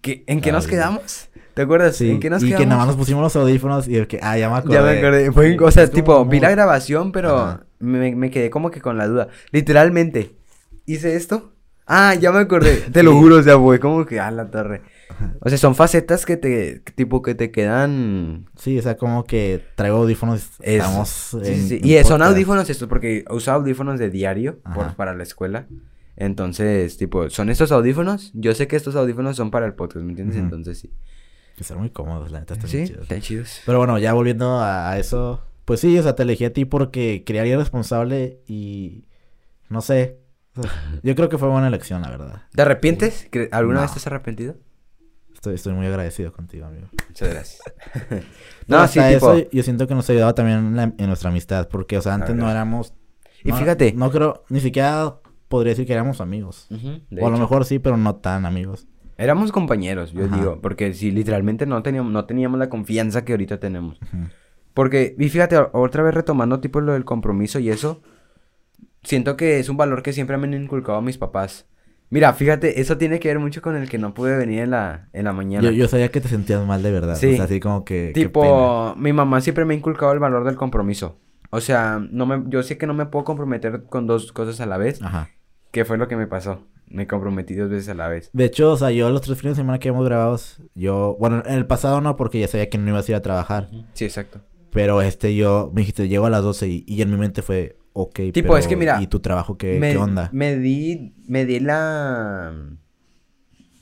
¿Qué- 0.00 0.24
¿En 0.28 0.40
qué 0.40 0.50
nos 0.50 0.66
quedamos? 0.66 1.28
¿Te 1.52 1.60
acuerdas? 1.60 1.96
Sí, 1.96 2.10
¿En 2.10 2.20
qué 2.20 2.30
nos 2.30 2.42
y 2.42 2.46
quedamos? 2.46 2.60
que 2.62 2.66
nada 2.66 2.78
más 2.78 2.86
nos 2.86 2.96
pusimos 2.96 3.22
los 3.22 3.36
audífonos 3.36 3.86
y 3.86 3.96
el 3.96 4.06
que... 4.06 4.18
Ah, 4.22 4.38
ya 4.38 4.48
me 4.48 4.56
acordé. 4.56 4.74
Ya 4.76 4.82
me 4.82 4.98
acordé. 4.98 5.30
Fue, 5.30 5.58
o 5.60 5.70
sea, 5.70 5.86
tipo, 5.90 6.24
vi 6.24 6.40
la 6.40 6.50
grabación, 6.50 7.12
pero 7.12 7.36
Ajá. 7.36 7.66
Me, 7.80 8.14
me 8.14 8.30
quedé 8.30 8.48
como 8.50 8.70
que 8.70 8.80
con 8.80 8.96
la 8.96 9.08
duda. 9.08 9.28
Literalmente, 9.50 10.36
hice 10.86 11.16
esto. 11.16 11.52
Ah, 11.92 12.14
ya 12.14 12.30
me 12.30 12.38
acordé. 12.38 12.76
Te 12.92 13.02
lo 13.02 13.14
juro, 13.18 13.36
o 13.38 13.42
sea, 13.42 13.58
fue 13.58 13.80
como 13.80 14.06
que 14.06 14.20
a 14.20 14.30
la 14.30 14.48
torre. 14.50 14.82
O 15.40 15.48
sea, 15.48 15.58
son 15.58 15.74
facetas 15.74 16.24
que 16.24 16.36
te, 16.36 16.78
tipo, 16.94 17.20
que 17.20 17.34
te 17.34 17.50
quedan. 17.50 18.46
Sí, 18.56 18.78
o 18.78 18.82
sea, 18.82 18.96
como 18.96 19.24
que 19.24 19.64
traigo 19.74 19.96
audífonos. 19.98 20.40
Es- 20.60 20.76
Estamos 20.76 21.08
sí, 21.08 21.36
en- 21.38 21.44
sí, 21.44 21.68
sí. 21.68 21.80
en 21.82 22.00
Y 22.00 22.04
son 22.04 22.22
audífonos 22.22 22.70
estos, 22.70 22.88
porque 22.88 23.24
uso 23.28 23.50
audífonos 23.52 23.98
de 23.98 24.08
diario 24.08 24.60
por- 24.72 24.94
para 24.94 25.14
la 25.14 25.24
escuela. 25.24 25.66
Entonces, 26.16 26.96
tipo, 26.96 27.28
son 27.30 27.50
estos 27.50 27.72
audífonos. 27.72 28.30
Yo 28.34 28.54
sé 28.54 28.68
que 28.68 28.76
estos 28.76 28.94
audífonos 28.94 29.36
son 29.36 29.50
para 29.50 29.66
el 29.66 29.74
podcast, 29.74 30.04
¿me 30.04 30.10
entiendes? 30.10 30.36
Entonces, 30.36 30.78
sí. 30.78 30.90
Que 31.56 31.62
están 31.62 31.78
muy 31.78 31.90
cómodos, 31.90 32.30
la 32.30 32.40
neta, 32.40 32.54
están 32.54 32.70
Sí, 32.70 32.86
chidos. 32.86 33.02
están 33.02 33.20
chidos. 33.20 33.60
Pero 33.66 33.78
bueno, 33.78 33.98
ya 33.98 34.12
volviendo 34.12 34.60
a 34.60 34.96
eso, 34.98 35.42
pues 35.70 35.78
sí, 35.78 35.96
o 35.96 36.02
sea, 36.02 36.16
te 36.16 36.24
elegí 36.24 36.44
a 36.44 36.52
ti 36.52 36.64
porque 36.64 37.22
quería 37.22 37.46
ir 37.46 37.56
responsable 37.56 38.40
y 38.48 39.04
no 39.68 39.80
sé. 39.82 40.18
o 40.56 40.62
sea, 40.64 40.72
yo 41.04 41.14
creo 41.14 41.28
que 41.28 41.38
fue 41.38 41.48
buena 41.48 41.68
elección, 41.68 42.02
la 42.02 42.10
verdad. 42.10 42.42
¿Te 42.52 42.62
arrepientes? 42.62 43.28
¿Que- 43.30 43.48
¿Alguna 43.52 43.76
No. 43.76 43.82
vez 43.82 43.92
te 43.92 43.98
has 43.98 44.06
arrepentido? 44.08 44.56
Estoy, 45.32 45.54
estoy 45.54 45.72
muy 45.74 45.86
agradecido 45.86 46.32
contigo, 46.32 46.66
amigo. 46.66 46.88
Muchas 47.06 47.28
gracias. 47.32 47.62
Pero 48.08 48.22
no, 48.66 48.88
sí, 48.88 48.98
tipo. 48.98 49.32
eso 49.32 49.48
yo 49.52 49.62
siento 49.62 49.86
que 49.86 49.94
nos 49.94 50.10
ha 50.10 50.12
ayudado 50.12 50.34
también 50.34 50.58
en, 50.58 50.76
la- 50.76 50.92
en 50.98 51.06
nuestra 51.06 51.30
amistad, 51.30 51.68
porque, 51.68 51.96
o 51.98 52.02
sea, 52.02 52.14
antes 52.14 52.34
no 52.34 52.50
éramos... 52.50 52.92
Y 53.44 53.50
no- 53.50 53.56
fíjate. 53.56 53.92
No 53.92 54.10
creo, 54.10 54.42
ni 54.48 54.58
siquiera 54.58 55.20
podría 55.46 55.70
decir 55.70 55.86
que 55.86 55.92
éramos 55.92 56.20
amigos. 56.20 56.66
Ujú, 56.72 57.00
de 57.10 57.22
o 57.22 57.28
a 57.28 57.30
lo 57.30 57.38
mejor 57.38 57.64
sí, 57.64 57.78
pero 57.78 57.96
no 57.96 58.16
tan 58.16 58.44
amigos. 58.44 58.88
Éramos 59.16 59.52
compañeros, 59.52 60.10
yo 60.14 60.24
Ajá. 60.24 60.36
digo, 60.36 60.60
porque 60.60 60.94
si 60.94 61.12
literalmente 61.12 61.64
no 61.64 61.80
teníamos, 61.84 62.10
no 62.12 62.24
teníamos 62.24 62.58
la 62.58 62.68
confianza 62.68 63.24
que 63.24 63.34
ahorita 63.34 63.60
tenemos. 63.60 64.00
Ujú. 64.02 64.24
Porque, 64.74 65.14
y 65.18 65.28
fíjate, 65.28 65.56
otra 65.72 66.02
vez 66.02 66.14
retomando 66.14 66.60
tipo 66.60 66.80
lo 66.80 66.92
del 66.92 67.04
compromiso 67.04 67.58
y 67.58 67.70
eso, 67.70 68.02
siento 69.02 69.36
que 69.36 69.58
es 69.58 69.68
un 69.68 69.76
valor 69.76 70.02
que 70.02 70.12
siempre 70.12 70.36
me 70.36 70.46
han 70.46 70.54
inculcado 70.54 70.98
a 70.98 71.02
mis 71.02 71.18
papás. 71.18 71.66
Mira, 72.08 72.32
fíjate, 72.32 72.80
eso 72.80 72.98
tiene 72.98 73.20
que 73.20 73.28
ver 73.28 73.38
mucho 73.38 73.62
con 73.62 73.76
el 73.76 73.88
que 73.88 73.98
no 73.98 74.14
pude 74.14 74.36
venir 74.36 74.60
en 74.60 74.70
la, 74.70 75.08
en 75.12 75.24
la 75.24 75.32
mañana. 75.32 75.62
Yo, 75.62 75.70
yo 75.70 75.86
sabía 75.86 76.10
que 76.10 76.20
te 76.20 76.28
sentías 76.28 76.66
mal 76.66 76.82
de 76.82 76.90
verdad. 76.90 77.14
Sí. 77.14 77.34
O 77.34 77.36
sea, 77.36 77.44
así 77.44 77.60
como 77.60 77.84
que... 77.84 78.10
Tipo, 78.12 78.94
mi 78.96 79.12
mamá 79.12 79.40
siempre 79.40 79.64
me 79.64 79.74
ha 79.74 79.76
inculcado 79.76 80.12
el 80.12 80.18
valor 80.18 80.44
del 80.44 80.56
compromiso. 80.56 81.18
O 81.50 81.60
sea, 81.60 82.00
no 82.10 82.26
me, 82.26 82.42
yo 82.48 82.62
sé 82.64 82.78
que 82.78 82.86
no 82.86 82.94
me 82.94 83.06
puedo 83.06 83.24
comprometer 83.24 83.84
con 83.84 84.06
dos 84.06 84.32
cosas 84.32 84.60
a 84.60 84.66
la 84.66 84.76
vez. 84.76 85.00
Ajá. 85.02 85.30
¿Qué 85.70 85.84
fue 85.84 85.98
lo 85.98 86.08
que 86.08 86.16
me 86.16 86.26
pasó? 86.26 86.66
Me 86.88 87.06
comprometí 87.06 87.54
dos 87.54 87.70
veces 87.70 87.88
a 87.90 87.94
la 87.94 88.08
vez. 88.08 88.30
De 88.32 88.44
hecho, 88.44 88.72
o 88.72 88.76
sea, 88.76 88.90
yo 88.90 89.08
los 89.10 89.20
tres 89.20 89.38
fines 89.38 89.56
de 89.56 89.62
semana 89.62 89.78
que 89.78 89.88
hemos 89.88 90.04
grabado, 90.04 90.36
yo, 90.74 91.16
bueno, 91.20 91.44
en 91.46 91.54
el 91.54 91.66
pasado 91.66 92.00
no, 92.00 92.16
porque 92.16 92.40
ya 92.40 92.48
sabía 92.48 92.68
que 92.68 92.78
no 92.78 92.90
ibas 92.90 93.08
a 93.08 93.12
ir 93.12 93.16
a 93.16 93.22
trabajar. 93.22 93.68
Sí, 93.92 94.04
exacto. 94.04 94.40
Pero 94.72 95.02
este, 95.02 95.34
yo, 95.34 95.70
me 95.74 95.82
dijiste, 95.82 96.08
llego 96.08 96.26
a 96.26 96.30
las 96.30 96.42
12 96.42 96.68
y, 96.68 96.84
y 96.86 97.02
en 97.02 97.10
mi 97.10 97.16
mente 97.16 97.42
fue, 97.42 97.76
ok, 97.92 98.14
Tipo, 98.32 98.48
pero, 98.48 98.56
es 98.58 98.66
que 98.66 98.76
mira, 98.76 99.00
¿y 99.02 99.06
tu 99.06 99.20
trabajo 99.20 99.56
qué, 99.56 99.78
me, 99.78 99.92
qué 99.92 99.98
onda? 99.98 100.30
Me 100.32 100.56
di, 100.56 101.14
me 101.26 101.44
di 101.44 101.60
la 101.60 102.54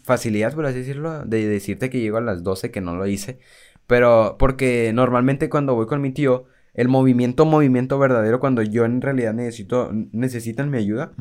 facilidad, 0.03 0.55
por 0.55 0.67
así 0.67 0.79
decirlo, 0.79 1.25
de 1.25 1.47
decirte 1.47 1.91
que 1.91 2.01
llego 2.01 2.17
a 2.17 2.23
las 2.23 2.43
12, 2.43 2.71
que 2.71 2.81
no 2.81 2.97
lo 2.97 3.07
hice. 3.07 3.39
Pero 3.87 4.37
porque 4.39 4.93
normalmente 4.95 5.49
cuando 5.49 5.75
voy 5.75 5.87
con 5.87 6.01
mi 6.01 6.13
tío, 6.13 6.47
el 6.75 6.89
movimiento, 6.89 7.45
movimiento 7.45 7.99
verdadero, 7.99 8.41
cuando 8.41 8.63
yo 8.63 8.85
en 8.85 9.01
realidad 9.01 9.35
necesito, 9.35 9.91
necesitan 9.93 10.71
mi 10.71 10.79
ayuda. 10.79 11.13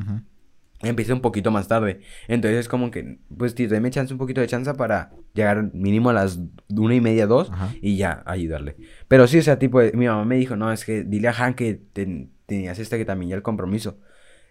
Empieza 0.82 1.12
un 1.14 1.20
poquito 1.20 1.50
más 1.50 1.68
tarde. 1.68 2.00
Entonces 2.28 2.60
es 2.60 2.68
como 2.68 2.90
que, 2.90 3.18
pues, 3.36 3.54
tío, 3.54 3.68
dame 3.68 3.90
chance, 3.90 4.12
un 4.12 4.18
poquito 4.18 4.40
de 4.40 4.46
chance 4.46 4.72
para 4.74 5.10
llegar 5.34 5.70
mínimo 5.74 6.10
a 6.10 6.12
las 6.12 6.38
una 6.68 6.94
y 6.94 7.00
media, 7.00 7.26
dos, 7.26 7.50
Ajá. 7.50 7.72
y 7.82 7.96
ya 7.96 8.22
ayudarle. 8.26 8.76
Pero 9.08 9.26
sí, 9.26 9.38
o 9.38 9.42
sea, 9.42 9.58
tipo, 9.58 9.80
mi 9.94 10.06
mamá 10.06 10.24
me 10.24 10.36
dijo, 10.36 10.56
no, 10.56 10.72
es 10.72 10.84
que 10.84 11.04
dile 11.04 11.28
a 11.28 11.32
Han 11.32 11.54
que 11.54 11.74
ten- 11.92 12.30
tenías 12.46 12.78
este 12.78 12.96
que 12.98 13.04
también 13.04 13.30
ya 13.30 13.36
el 13.36 13.42
compromiso. 13.42 13.98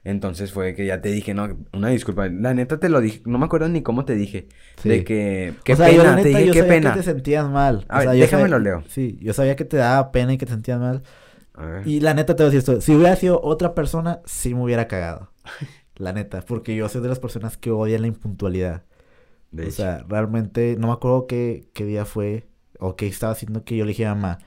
Entonces 0.03 0.53
fue 0.53 0.73
que 0.73 0.85
ya 0.85 1.01
te 1.01 1.09
dije, 1.09 1.33
no, 1.33 1.49
una 1.73 1.89
disculpa. 1.89 2.29
La 2.29 2.53
neta 2.53 2.79
te 2.79 2.87
lo 2.87 3.01
dije, 3.01 3.21
no 3.25 3.37
me 3.39 3.45
acuerdo 3.45 3.67
ni 3.67 3.81
cómo 3.81 4.05
te 4.05 4.15
dije. 4.15 4.47
Sí. 4.81 4.87
De 4.87 5.03
que, 5.03 5.53
qué 5.65 5.73
o 5.73 5.75
sea, 5.75 5.91
yo 5.91 5.97
la 5.97 6.03
pena, 6.03 6.15
neta, 6.15 6.23
te 6.23 6.29
dije, 6.29 6.45
yo 6.45 6.53
qué 6.53 6.59
sabía 6.59 6.73
pena. 6.73 6.93
que 6.93 6.99
te 6.99 7.03
sentías 7.03 7.49
mal. 7.49 7.85
A 7.89 7.95
O 7.95 7.97
ver, 7.99 8.03
sea, 8.03 8.11
déjame 8.13 8.43
sabía- 8.43 8.47
lo 8.57 8.59
leo. 8.63 8.83
Sí, 8.87 9.17
yo 9.21 9.33
sabía 9.33 9.55
que 9.57 9.65
te 9.65 9.75
daba 9.75 10.11
pena 10.13 10.31
y 10.33 10.37
que 10.37 10.45
te 10.45 10.53
sentías 10.53 10.79
mal. 10.79 11.03
A 11.55 11.65
ver. 11.65 11.87
Y 11.87 11.99
la 11.99 12.13
neta 12.13 12.35
te 12.35 12.43
voy 12.43 12.51
a 12.51 12.53
decir 12.53 12.59
esto, 12.59 12.79
si 12.79 12.95
hubiera 12.95 13.15
sido 13.17 13.41
otra 13.43 13.73
persona, 13.73 14.21
sí 14.25 14.53
me 14.53 14.61
hubiera 14.63 14.87
cagado. 14.87 15.31
La 15.97 16.13
neta, 16.13 16.41
porque 16.43 16.75
yo 16.75 16.89
soy 16.89 17.01
de 17.01 17.09
las 17.09 17.19
personas 17.19 17.57
que 17.57 17.71
odian 17.71 18.01
la 18.01 18.07
impuntualidad. 18.07 18.85
De 19.51 19.65
o 19.65 19.69
hecho. 19.69 19.71
sea, 19.71 20.05
realmente 20.09 20.75
no 20.79 20.87
me 20.87 20.93
acuerdo 20.93 21.27
qué, 21.27 21.69
qué 21.73 21.85
día 21.85 22.05
fue 22.05 22.47
o 22.79 22.95
qué 22.95 23.07
estaba 23.07 23.33
haciendo 23.33 23.63
que 23.63 23.77
yo 23.77 23.85
le 23.85 23.89
dije 23.89 24.05
a 24.05 24.15
mamá, 24.15 24.39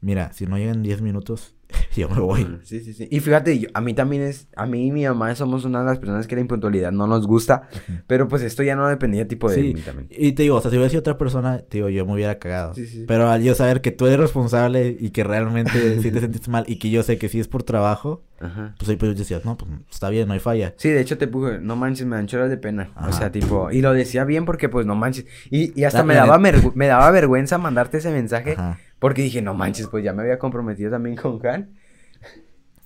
mira, 0.00 0.32
si 0.32 0.46
no 0.46 0.58
llegan 0.58 0.82
10 0.82 1.02
minutos 1.02 1.56
yo 2.00 2.08
me 2.08 2.20
voy. 2.20 2.58
Sí, 2.64 2.80
sí, 2.80 2.92
sí. 2.92 3.08
Y 3.10 3.20
fíjate, 3.20 3.58
yo- 3.58 3.68
a 3.74 3.80
mí 3.80 3.94
también 3.94 4.22
es, 4.22 4.48
a 4.56 4.66
mí 4.66 4.86
y 4.86 4.90
mi 4.92 5.04
mamá 5.04 5.34
somos 5.34 5.64
una 5.64 5.80
de 5.80 5.86
las 5.86 5.98
personas 5.98 6.26
que 6.26 6.34
la 6.34 6.40
impuntualidad 6.40 6.92
no 6.92 7.06
nos 7.06 7.26
gusta, 7.26 7.68
pero 8.06 8.28
pues 8.28 8.42
esto 8.42 8.62
ya 8.62 8.76
no 8.76 8.88
dependía 8.88 9.26
tipo 9.28 9.48
de 9.50 9.56
Sí, 9.56 9.74
mí 9.74 9.80
también. 9.80 10.08
y 10.10 10.32
te 10.32 10.42
digo, 10.44 10.56
o 10.56 10.60
sea, 10.60 10.70
si 10.70 10.76
hubiera 10.76 10.90
sido 10.90 11.00
otra 11.00 11.18
persona, 11.18 11.58
te 11.58 11.78
digo, 11.78 11.88
yo 11.88 12.04
me 12.06 12.14
hubiera 12.14 12.38
cagado. 12.38 12.74
Sí, 12.74 12.86
sí. 12.86 13.04
Pero 13.06 13.28
al 13.30 13.42
yo 13.42 13.54
saber 13.54 13.80
que 13.80 13.90
tú 13.90 14.06
eres 14.06 14.18
responsable 14.20 14.96
y 14.98 15.10
que 15.10 15.24
realmente 15.24 15.72
sí 16.02 16.10
te 16.10 16.20
sentiste 16.20 16.50
mal 16.50 16.64
y 16.66 16.76
que 16.78 16.90
yo 16.90 17.02
sé 17.02 17.18
que 17.18 17.28
sí 17.28 17.40
es 17.40 17.48
por 17.48 17.62
trabajo, 17.62 18.22
Ajá. 18.40 18.74
pues 18.78 18.88
ahí 18.90 18.96
pues 18.96 19.16
decías, 19.16 19.44
no, 19.44 19.56
pues 19.56 19.70
está 19.90 20.08
bien, 20.10 20.26
no 20.28 20.34
hay 20.34 20.40
falla. 20.40 20.74
Sí, 20.76 20.88
de 20.90 21.00
hecho 21.00 21.18
te 21.18 21.28
puse, 21.28 21.58
no 21.60 21.76
manches, 21.76 22.06
me 22.06 22.16
dan 22.16 22.26
choras 22.26 22.50
de 22.50 22.56
pena. 22.56 22.90
O 22.96 23.00
Ajá. 23.00 23.12
sea, 23.12 23.32
tipo, 23.32 23.70
y 23.70 23.80
lo 23.82 23.92
decía 23.92 24.24
bien 24.24 24.44
porque 24.44 24.68
pues 24.68 24.86
no 24.86 24.94
manches. 24.94 25.26
Y, 25.50 25.78
y 25.80 25.84
hasta 25.84 25.98
La- 26.00 26.04
me 26.04 26.14
daba, 26.14 26.38
me 26.38 26.86
daba 26.86 27.10
vergüenza 27.10 27.58
mandarte 27.58 27.98
ese 27.98 28.10
mensaje 28.10 28.52
Ajá. 28.52 28.78
porque 28.98 29.22
dije, 29.22 29.42
no 29.42 29.54
manches, 29.54 29.86
pues 29.88 30.02
ya 30.04 30.12
me 30.12 30.22
había 30.22 30.38
comprometido 30.38 30.90
también 30.90 31.16
con 31.16 31.38
Han. 31.46 31.70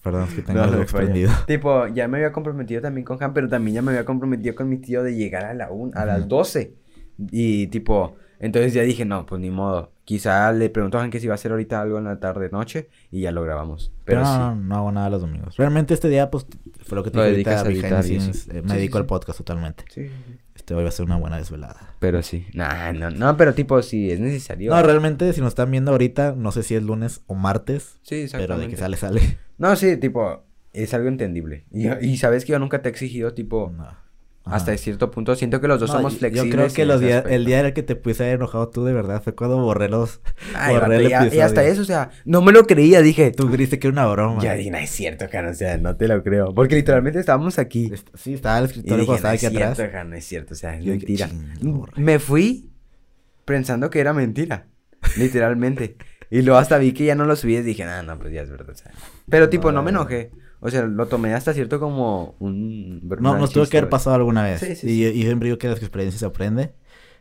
Perdón, 0.06 0.28
que 0.34 0.42
tengo 0.46 0.64
No, 0.66 0.80
expandido. 0.82 1.30
Tipo, 1.46 1.88
ya 1.88 2.08
me 2.08 2.18
había 2.18 2.32
comprometido 2.32 2.80
también 2.82 3.04
con 3.04 3.22
Han, 3.22 3.34
pero 3.34 3.48
también 3.48 3.74
ya 3.76 3.82
me 3.82 3.90
había 3.90 4.04
comprometido 4.04 4.54
con 4.54 4.68
mi 4.68 4.78
tío 4.78 5.02
de 5.02 5.14
llegar 5.14 5.44
a 5.44 5.54
la 5.54 5.70
un, 5.70 5.96
a 5.96 6.04
las 6.06 6.20
Ujú. 6.20 6.28
12. 6.28 6.74
Y 7.30 7.66
tipo, 7.68 8.16
entonces 8.38 8.72
ya 8.74 8.82
dije, 8.82 9.04
no, 9.04 9.26
pues 9.26 9.40
ni 9.40 9.50
modo. 9.50 9.92
Quizá 10.06 10.52
le 10.52 10.72
Han 10.92 11.10
que 11.10 11.18
si 11.18 11.26
va 11.26 11.34
a 11.34 11.34
hacer 11.34 11.50
ahorita 11.50 11.82
algo 11.82 11.98
en 11.98 12.04
la 12.04 12.20
tarde, 12.20 12.48
noche, 12.52 12.88
y 13.10 13.22
ya 13.22 13.32
lo 13.32 13.42
grabamos. 13.42 13.92
Pero 14.04 14.20
no, 14.20 14.26
sí. 14.26 14.38
no, 14.38 14.54
no 14.54 14.76
hago 14.76 14.92
nada 14.92 15.10
los 15.10 15.20
domingos. 15.20 15.56
Realmente 15.56 15.94
este 15.94 16.08
día, 16.08 16.30
pues, 16.30 16.46
fue 16.84 16.94
lo 16.94 17.02
que 17.02 17.10
te 17.10 17.16
Lo 17.16 17.24
dedicas 17.24 17.64
a 17.64 17.68
editar 17.68 18.04
y 18.06 18.20
scenes, 18.20 18.46
eh, 18.46 18.62
me 18.62 18.70
sí, 18.70 18.76
dedico 18.76 18.98
al 18.98 19.06
podcast 19.06 19.36
totalmente. 19.38 19.84
Sí, 19.92 20.08
Este 20.54 20.74
hoy 20.74 20.84
va 20.84 20.90
a 20.90 20.92
ser 20.92 21.06
una 21.06 21.16
buena 21.16 21.38
desvelada. 21.38 21.96
Pero 21.98 22.22
sí. 22.22 22.46
Nah, 22.54 22.92
no, 22.92 23.10
no, 23.10 23.36
pero 23.36 23.52
tipo, 23.52 23.82
si 23.82 24.08
es 24.12 24.20
necesario. 24.20 24.70
No, 24.72 24.80
realmente, 24.80 25.32
si 25.32 25.40
nos 25.40 25.48
están 25.48 25.72
viendo 25.72 25.90
ahorita, 25.90 26.36
no 26.36 26.52
sé 26.52 26.62
si 26.62 26.76
es 26.76 26.84
lunes 26.84 27.22
o 27.26 27.34
martes, 27.34 27.98
Sí, 28.02 28.26
pero 28.30 28.44
exactamente. 28.44 28.64
de 28.66 28.70
que 28.70 28.76
sale, 28.76 28.96
sale. 28.96 29.38
No, 29.58 29.74
sí, 29.74 29.96
tipo, 29.96 30.44
es 30.72 30.94
algo 30.94 31.08
entendible. 31.08 31.64
Y, 31.72 31.88
y 32.06 32.16
sabes 32.18 32.44
que 32.44 32.52
yo 32.52 32.60
nunca 32.60 32.80
te 32.80 32.88
he 32.88 32.92
exigido, 32.92 33.34
tipo, 33.34 33.72
No. 33.76 34.05
Hasta 34.46 34.70
Ajá. 34.72 34.78
cierto 34.78 35.10
punto. 35.10 35.34
Siento 35.36 35.60
que 35.60 35.68
los 35.68 35.80
dos 35.80 35.90
No, 35.90 35.96
somos 35.96 36.16
flexibles. 36.18 36.50
Yo 36.50 36.56
creo 36.56 36.72
que 36.72 36.84
los 36.86 37.02
el 37.02 37.44
día 37.44 37.60
en 37.60 37.66
el 37.66 37.72
que 37.74 37.82
te 37.82 37.96
puse 37.96 38.30
enojado 38.30 38.68
tú 38.70 38.84
de 38.84 38.92
verdad 38.92 39.20
fue 39.22 39.34
cuando 39.34 39.58
borré 39.58 39.88
los... 39.88 40.20
Ay, 40.54 40.74
borré 40.74 40.96
el 40.96 41.02
y, 41.32 41.36
y 41.36 41.40
hasta 41.40 41.64
eso, 41.64 41.82
o 41.82 41.84
sea, 41.84 42.10
no 42.24 42.40
me 42.42 42.52
lo 42.52 42.64
creía, 42.66 43.02
dije. 43.02 43.32
Tú 43.32 43.48
griste 43.50 43.78
que 43.78 43.88
era 43.88 43.92
una 43.92 44.06
broma. 44.06 44.40
Ya 44.42 44.54
dije, 44.54 44.70
no 44.70 44.78
es 44.78 44.88
cierto, 44.90 45.26
Jan, 45.30 45.46
o 45.48 45.54
sea, 45.54 45.76
no 45.78 45.96
te 45.96 46.06
lo 46.08 46.22
creo. 46.22 46.54
Porque 46.54 46.76
literalmente 46.76 47.18
estábamos 47.18 47.58
aquí. 47.58 47.92
Sí, 48.14 48.34
estaba 48.34 48.58
el 48.58 48.64
Y 48.64 48.68
escritorio 48.68 48.96
dije, 48.98 49.06
cuando 49.06 49.12
no 49.12 49.16
estaba 49.16 49.34
es 49.34 49.44
aquí 49.44 49.56
atrás. 49.56 49.76
cierto, 49.76 49.92
Jan, 49.96 50.10
no 50.10 50.16
es 50.16 50.24
cierto, 50.24 50.54
o 50.54 50.56
sea, 50.56 50.76
es 50.76 50.84
Yo 50.84 50.92
dije, 50.92 51.26
mentira. 51.26 51.92
Me 51.96 52.18
fui 52.18 52.70
pensando 53.44 53.90
que 53.90 54.00
era 54.00 54.12
mentira, 54.12 54.66
literalmente. 55.16 55.96
y 56.30 56.42
luego 56.42 56.58
hasta 56.58 56.78
vi 56.78 56.92
que 56.92 57.04
ya 57.04 57.14
no 57.14 57.24
lo 57.24 57.36
subí 57.36 57.56
y 57.56 57.62
dije, 57.62 57.84
no, 57.84 58.02
no, 58.02 58.18
pues 58.18 58.32
ya 58.32 58.42
es 58.42 58.50
verdad, 58.50 58.70
o 58.70 58.74
sea. 58.74 58.90
Pero 59.28 59.48
tipo, 59.48 59.72
no 59.72 59.82
me 59.82 59.92
No. 59.92 60.00
enojé. 60.00 60.30
O 60.66 60.70
sea, 60.70 60.82
lo 60.84 61.06
tomé 61.06 61.32
hasta 61.32 61.52
cierto 61.54 61.78
como 61.78 62.34
un... 62.40 63.00
No, 63.20 63.38
nos 63.38 63.52
tuvo 63.52 63.66
que 63.66 63.78
haber 63.78 63.88
pasado 63.88 64.16
alguna 64.16 64.42
vez. 64.42 64.58
Sí, 64.60 64.74
sí, 64.74 64.90
y, 64.90 65.06
y 65.06 65.22
siempre 65.22 65.46
digo 65.46 65.58
que 65.58 65.68
de 65.68 65.74
las 65.74 65.82
experiencias 65.82 66.18
se 66.18 66.26
aprende. 66.26 66.74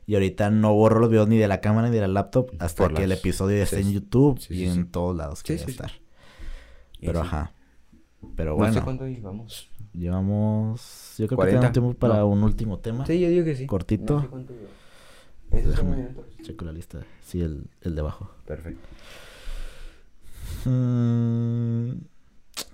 Y 0.07 0.15
ahorita 0.15 0.49
no 0.49 0.73
borro 0.73 0.99
los 0.99 1.09
videos 1.11 1.27
ni 1.27 1.37
de 1.37 1.47
la 1.47 1.61
cámara 1.61 1.89
ni 1.89 1.95
de 1.95 2.01
la 2.01 2.07
laptop 2.07 2.49
hasta 2.59 2.83
Por 2.83 2.93
que 2.95 3.03
el 3.03 3.11
episodio 3.11 3.61
esté 3.61 3.75
sí, 3.77 3.81
en 3.83 3.87
sí. 3.89 3.93
YouTube 3.93 4.39
Sí, 4.39 4.53
y 4.53 4.57
sí, 4.57 4.65
en 4.65 4.73
sí. 4.73 4.83
todos 4.85 5.15
lados 5.15 5.43
que 5.43 5.53
Sí, 5.57 5.59
debe 5.59 5.71
sí, 5.71 5.77
sí. 5.77 5.83
estar. 5.83 5.91
Pero 7.01 7.21
sí. 7.21 7.27
ajá. 7.27 7.51
Pero 8.35 8.51
No 8.51 8.57
bueno, 8.57 8.73
sé 8.73 8.81
cuánto 8.81 9.07
llevamos. 9.07 9.69
llevamos... 9.93 11.13
Yo 11.19 11.27
creo 11.27 11.35
40, 11.37 11.59
que 11.67 11.73
tenemos 11.73 11.73
tiempo 11.73 11.99
para 11.99 12.19
no. 12.21 12.27
un 12.27 12.43
último 12.43 12.79
tema. 12.79 13.05
Sí, 13.05 13.19
yo 13.19 13.29
digo 13.29 13.45
que 13.45 13.55
sí. 13.55 13.67
Cortito. 13.67 14.15
No 14.15 14.21
sé 14.21 14.27
cuánto 14.27 14.53
checo 16.41 16.65
la 16.65 16.71
lista. 16.71 16.99
Sí, 17.23 17.41
el, 17.41 17.67
el 17.81 17.93
de 17.93 18.01
abajo. 18.01 18.31
Perfecto. 18.45 18.87
Mm, 20.65 21.91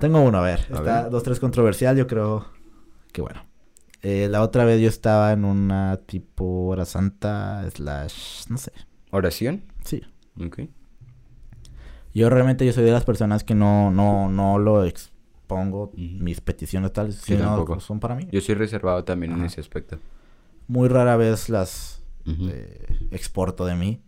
tengo 0.01 0.21
uno, 0.21 0.39
a 0.39 0.41
ver. 0.41 0.59
A 0.71 0.75
Está 0.75 1.01
ver. 1.03 1.11
dos, 1.11 1.23
tres 1.23 1.39
controversial, 1.39 1.95
yo 1.95 2.07
creo 2.07 2.47
que 3.13 3.21
bueno. 3.21 3.45
Eh, 4.01 4.27
la 4.29 4.41
otra 4.41 4.65
vez 4.65 4.81
yo 4.81 4.89
estaba 4.89 5.31
en 5.31 5.45
una 5.45 5.97
tipo 6.05 6.67
hora 6.67 6.85
santa, 6.85 7.63
slash, 7.69 8.45
no 8.49 8.57
sé. 8.57 8.73
¿Oración? 9.11 9.63
Sí. 9.85 10.01
Ok. 10.43 10.61
Yo 12.13 12.29
realmente 12.29 12.65
yo 12.65 12.73
soy 12.73 12.83
de 12.83 12.91
las 12.91 13.05
personas 13.05 13.43
que 13.43 13.55
no, 13.55 13.91
no, 13.91 14.29
no 14.29 14.59
lo 14.59 14.83
expongo 14.83 15.91
mis 15.95 16.41
peticiones 16.41 16.91
tales, 16.93 17.15
Sí, 17.15 17.37
son 17.79 17.99
para 17.99 18.15
mí. 18.15 18.27
Yo 18.31 18.41
soy 18.41 18.55
reservado 18.55 19.03
también 19.03 19.33
en 19.33 19.43
ese 19.45 19.61
aspecto. 19.61 19.99
Muy 20.67 20.87
rara 20.89 21.15
vez 21.15 21.49
las 21.49 22.03
eh, 22.25 23.07
exporto 23.11 23.65
de 23.65 23.75
mí. 23.75 24.01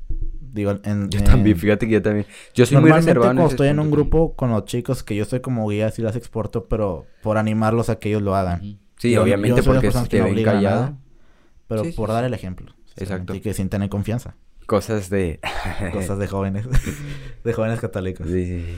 Digo, 0.53 0.79
en, 0.83 1.09
Yo 1.09 1.19
en- 1.19 1.25
también, 1.25 1.57
fíjate 1.57 1.87
que 1.87 1.93
yo 1.93 2.01
también. 2.01 2.25
Yo 2.53 2.65
soy 2.65 2.75
muy 2.77 2.83
Normalmente 2.91 3.09
reservado 3.13 3.33
cuando 3.35 3.49
estoy 3.51 3.67
en 3.69 3.79
un 3.79 3.89
grupo 3.91 4.35
con 4.35 4.51
los 4.51 4.65
chicos 4.65 5.03
que 5.03 5.15
yo 5.15 5.25
soy 5.25 5.39
como 5.41 5.67
guía, 5.67 5.89
sí 5.91 6.01
las 6.03 6.15
exporto, 6.15 6.67
pero 6.67 7.05
por 7.23 7.37
animarlos 7.37 7.89
a 7.89 7.97
que 7.97 8.09
ellos 8.09 8.21
lo 8.21 8.35
hagan. 8.35 8.61
Sí, 8.97 9.11
Yo- 9.11 9.23
obviamente 9.23 9.57
yo 9.57 9.63
soy 9.63 9.73
porque 9.73 9.89
te 10.09 10.17
no 10.19 10.23
ven 10.25 10.33
obligan 10.33 10.55
a 10.55 10.57
callado. 10.59 10.81
nada, 10.81 10.97
Pero 11.67 11.83
Sí, 11.83 11.91
por 11.93 12.09
sí. 12.09 12.13
dar 12.13 12.23
el 12.23 12.33
ejemplo. 12.35 12.71
Exacto. 12.95 13.33
Y 13.33 13.39
que 13.41 13.53
sientan 13.55 13.81
en 13.81 13.89
confianza. 13.89 14.35
Cosas 14.67 15.09
de... 15.09 15.39
Cosas 15.91 16.19
de 16.19 16.27
jóvenes. 16.27 16.67
de 17.43 17.53
jóvenes 17.53 17.79
católicos. 17.79 18.27
Sí, 18.27 18.45
sí, 18.45 18.61
sí. 18.65 18.75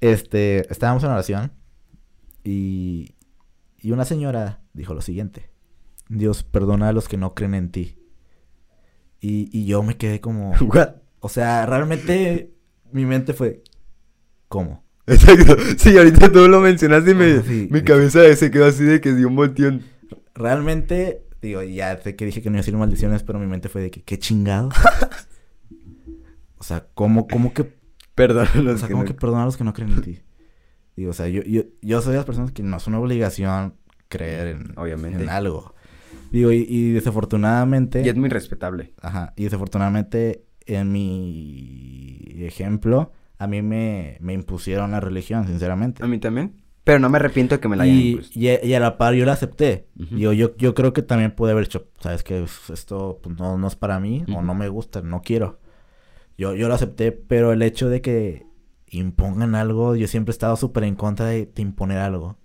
Este, 0.00 0.70
estábamos 0.70 1.02
en 1.04 1.10
oración. 1.10 1.52
Y, 2.44 3.14
y 3.80 3.90
una 3.92 4.04
señora 4.04 4.60
dijo 4.74 4.94
lo 4.94 5.00
siguiente. 5.00 5.50
Dios, 6.08 6.42
perdona 6.44 6.88
a 6.88 6.92
los 6.92 7.08
que 7.08 7.16
no 7.16 7.34
creen 7.34 7.54
en 7.54 7.70
ti. 7.70 7.97
Y, 9.20 9.48
y 9.52 9.66
yo 9.66 9.82
me 9.82 9.96
quedé 9.96 10.20
como... 10.20 10.52
What? 10.60 10.96
O 11.20 11.28
sea, 11.28 11.66
realmente 11.66 12.52
mi 12.92 13.04
mente 13.04 13.32
fue... 13.32 13.62
¿Cómo? 14.48 14.84
Exacto. 15.06 15.56
Sí, 15.76 15.96
ahorita 15.96 16.30
tú 16.30 16.48
lo 16.48 16.60
mencionaste 16.60 17.10
y 17.10 17.14
me, 17.14 17.42
sí. 17.42 17.68
mi 17.70 17.82
cabeza 17.82 18.34
se 18.36 18.50
quedó 18.50 18.66
así 18.66 18.84
de 18.84 19.00
que 19.00 19.14
dio 19.14 19.28
un 19.28 19.36
volteón. 19.36 19.82
Realmente, 20.34 21.24
digo, 21.42 21.62
ya 21.62 22.00
sé 22.00 22.14
que 22.14 22.26
dije 22.26 22.42
que 22.42 22.50
no 22.50 22.54
iba 22.54 22.60
a 22.60 22.62
decir 22.62 22.76
maldiciones, 22.76 23.22
pero 23.22 23.38
mi 23.38 23.46
mente 23.46 23.68
fue 23.68 23.82
de 23.82 23.90
que, 23.90 24.02
¿qué 24.02 24.18
chingado? 24.18 24.68
o 26.58 26.62
sea, 26.64 26.86
¿cómo, 26.94 27.26
cómo 27.26 27.52
que, 27.52 27.78
Perdón 28.14 28.48
a 28.52 28.58
los 28.58 28.74
o 28.74 28.78
sea, 28.78 28.88
que 28.88 28.92
cómo 28.92 29.04
no- 29.04 29.08
que 29.08 29.14
perdonar 29.14 29.42
a 29.42 29.46
los 29.46 29.56
que 29.56 29.64
no 29.64 29.72
creen 29.72 29.92
en 29.92 30.02
ti? 30.02 30.20
Digo, 30.96 31.10
o 31.10 31.14
sea, 31.14 31.28
yo, 31.28 31.42
yo, 31.42 31.62
yo 31.80 32.02
soy 32.02 32.12
de 32.12 32.16
las 32.16 32.26
personas 32.26 32.50
que 32.50 32.64
no 32.64 32.76
es 32.76 32.86
una 32.88 32.98
obligación 32.98 33.74
creer 34.08 34.48
en, 34.48 34.72
Obviamente. 34.76 35.22
en 35.22 35.28
algo. 35.28 35.74
Digo, 36.30 36.52
y, 36.52 36.66
y 36.68 36.90
desafortunadamente, 36.92 38.02
Y 38.04 38.08
es 38.08 38.16
muy 38.16 38.28
respetable. 38.28 38.92
ajá, 39.00 39.32
y 39.36 39.44
desafortunadamente 39.44 40.44
en 40.66 40.92
mi 40.92 42.20
ejemplo, 42.44 43.12
a 43.38 43.46
mí 43.46 43.62
me, 43.62 44.18
me 44.20 44.32
impusieron 44.34 44.90
la 44.90 45.00
religión, 45.00 45.46
sinceramente. 45.46 46.02
A 46.04 46.06
mí 46.06 46.18
también. 46.18 46.52
Pero 46.84 46.98
no 47.00 47.08
me 47.10 47.16
arrepiento 47.16 47.54
de 47.56 47.60
que 47.60 47.68
me 47.68 47.76
la 47.76 47.84
hayan 47.84 47.96
Y, 47.96 48.08
impuesto. 48.10 48.38
y, 48.38 48.48
y 48.66 48.74
a 48.74 48.80
la 48.80 48.96
par 48.98 49.14
yo 49.14 49.24
la 49.26 49.32
acepté. 49.34 49.88
Ujú. 49.98 50.16
Digo, 50.16 50.32
yo, 50.32 50.56
yo 50.56 50.74
creo 50.74 50.92
que 50.92 51.02
también 51.02 51.32
pude 51.34 51.52
haber 51.52 51.64
hecho, 51.64 51.86
sabes 52.00 52.22
que 52.22 52.44
esto 52.72 53.20
pues, 53.22 53.38
no, 53.38 53.58
no 53.58 53.66
es 53.66 53.76
para 53.76 54.00
mí 54.00 54.24
o 54.34 54.42
no 54.42 54.54
me 54.54 54.68
gusta, 54.68 55.02
no 55.02 55.20
quiero. 55.22 55.58
Yo, 56.38 56.54
yo 56.54 56.68
lo 56.68 56.74
acepté, 56.74 57.12
pero 57.12 57.52
el 57.52 57.62
hecho 57.62 57.88
de 57.88 58.00
que 58.00 58.46
impongan 58.90 59.54
algo, 59.54 59.96
yo 59.96 60.06
siempre 60.06 60.30
he 60.30 60.34
estado 60.34 60.56
súper 60.56 60.84
en 60.84 60.94
contra 60.94 61.26
de, 61.26 61.46
de 61.46 61.62
imponer 61.62 61.98
algo. 61.98 62.38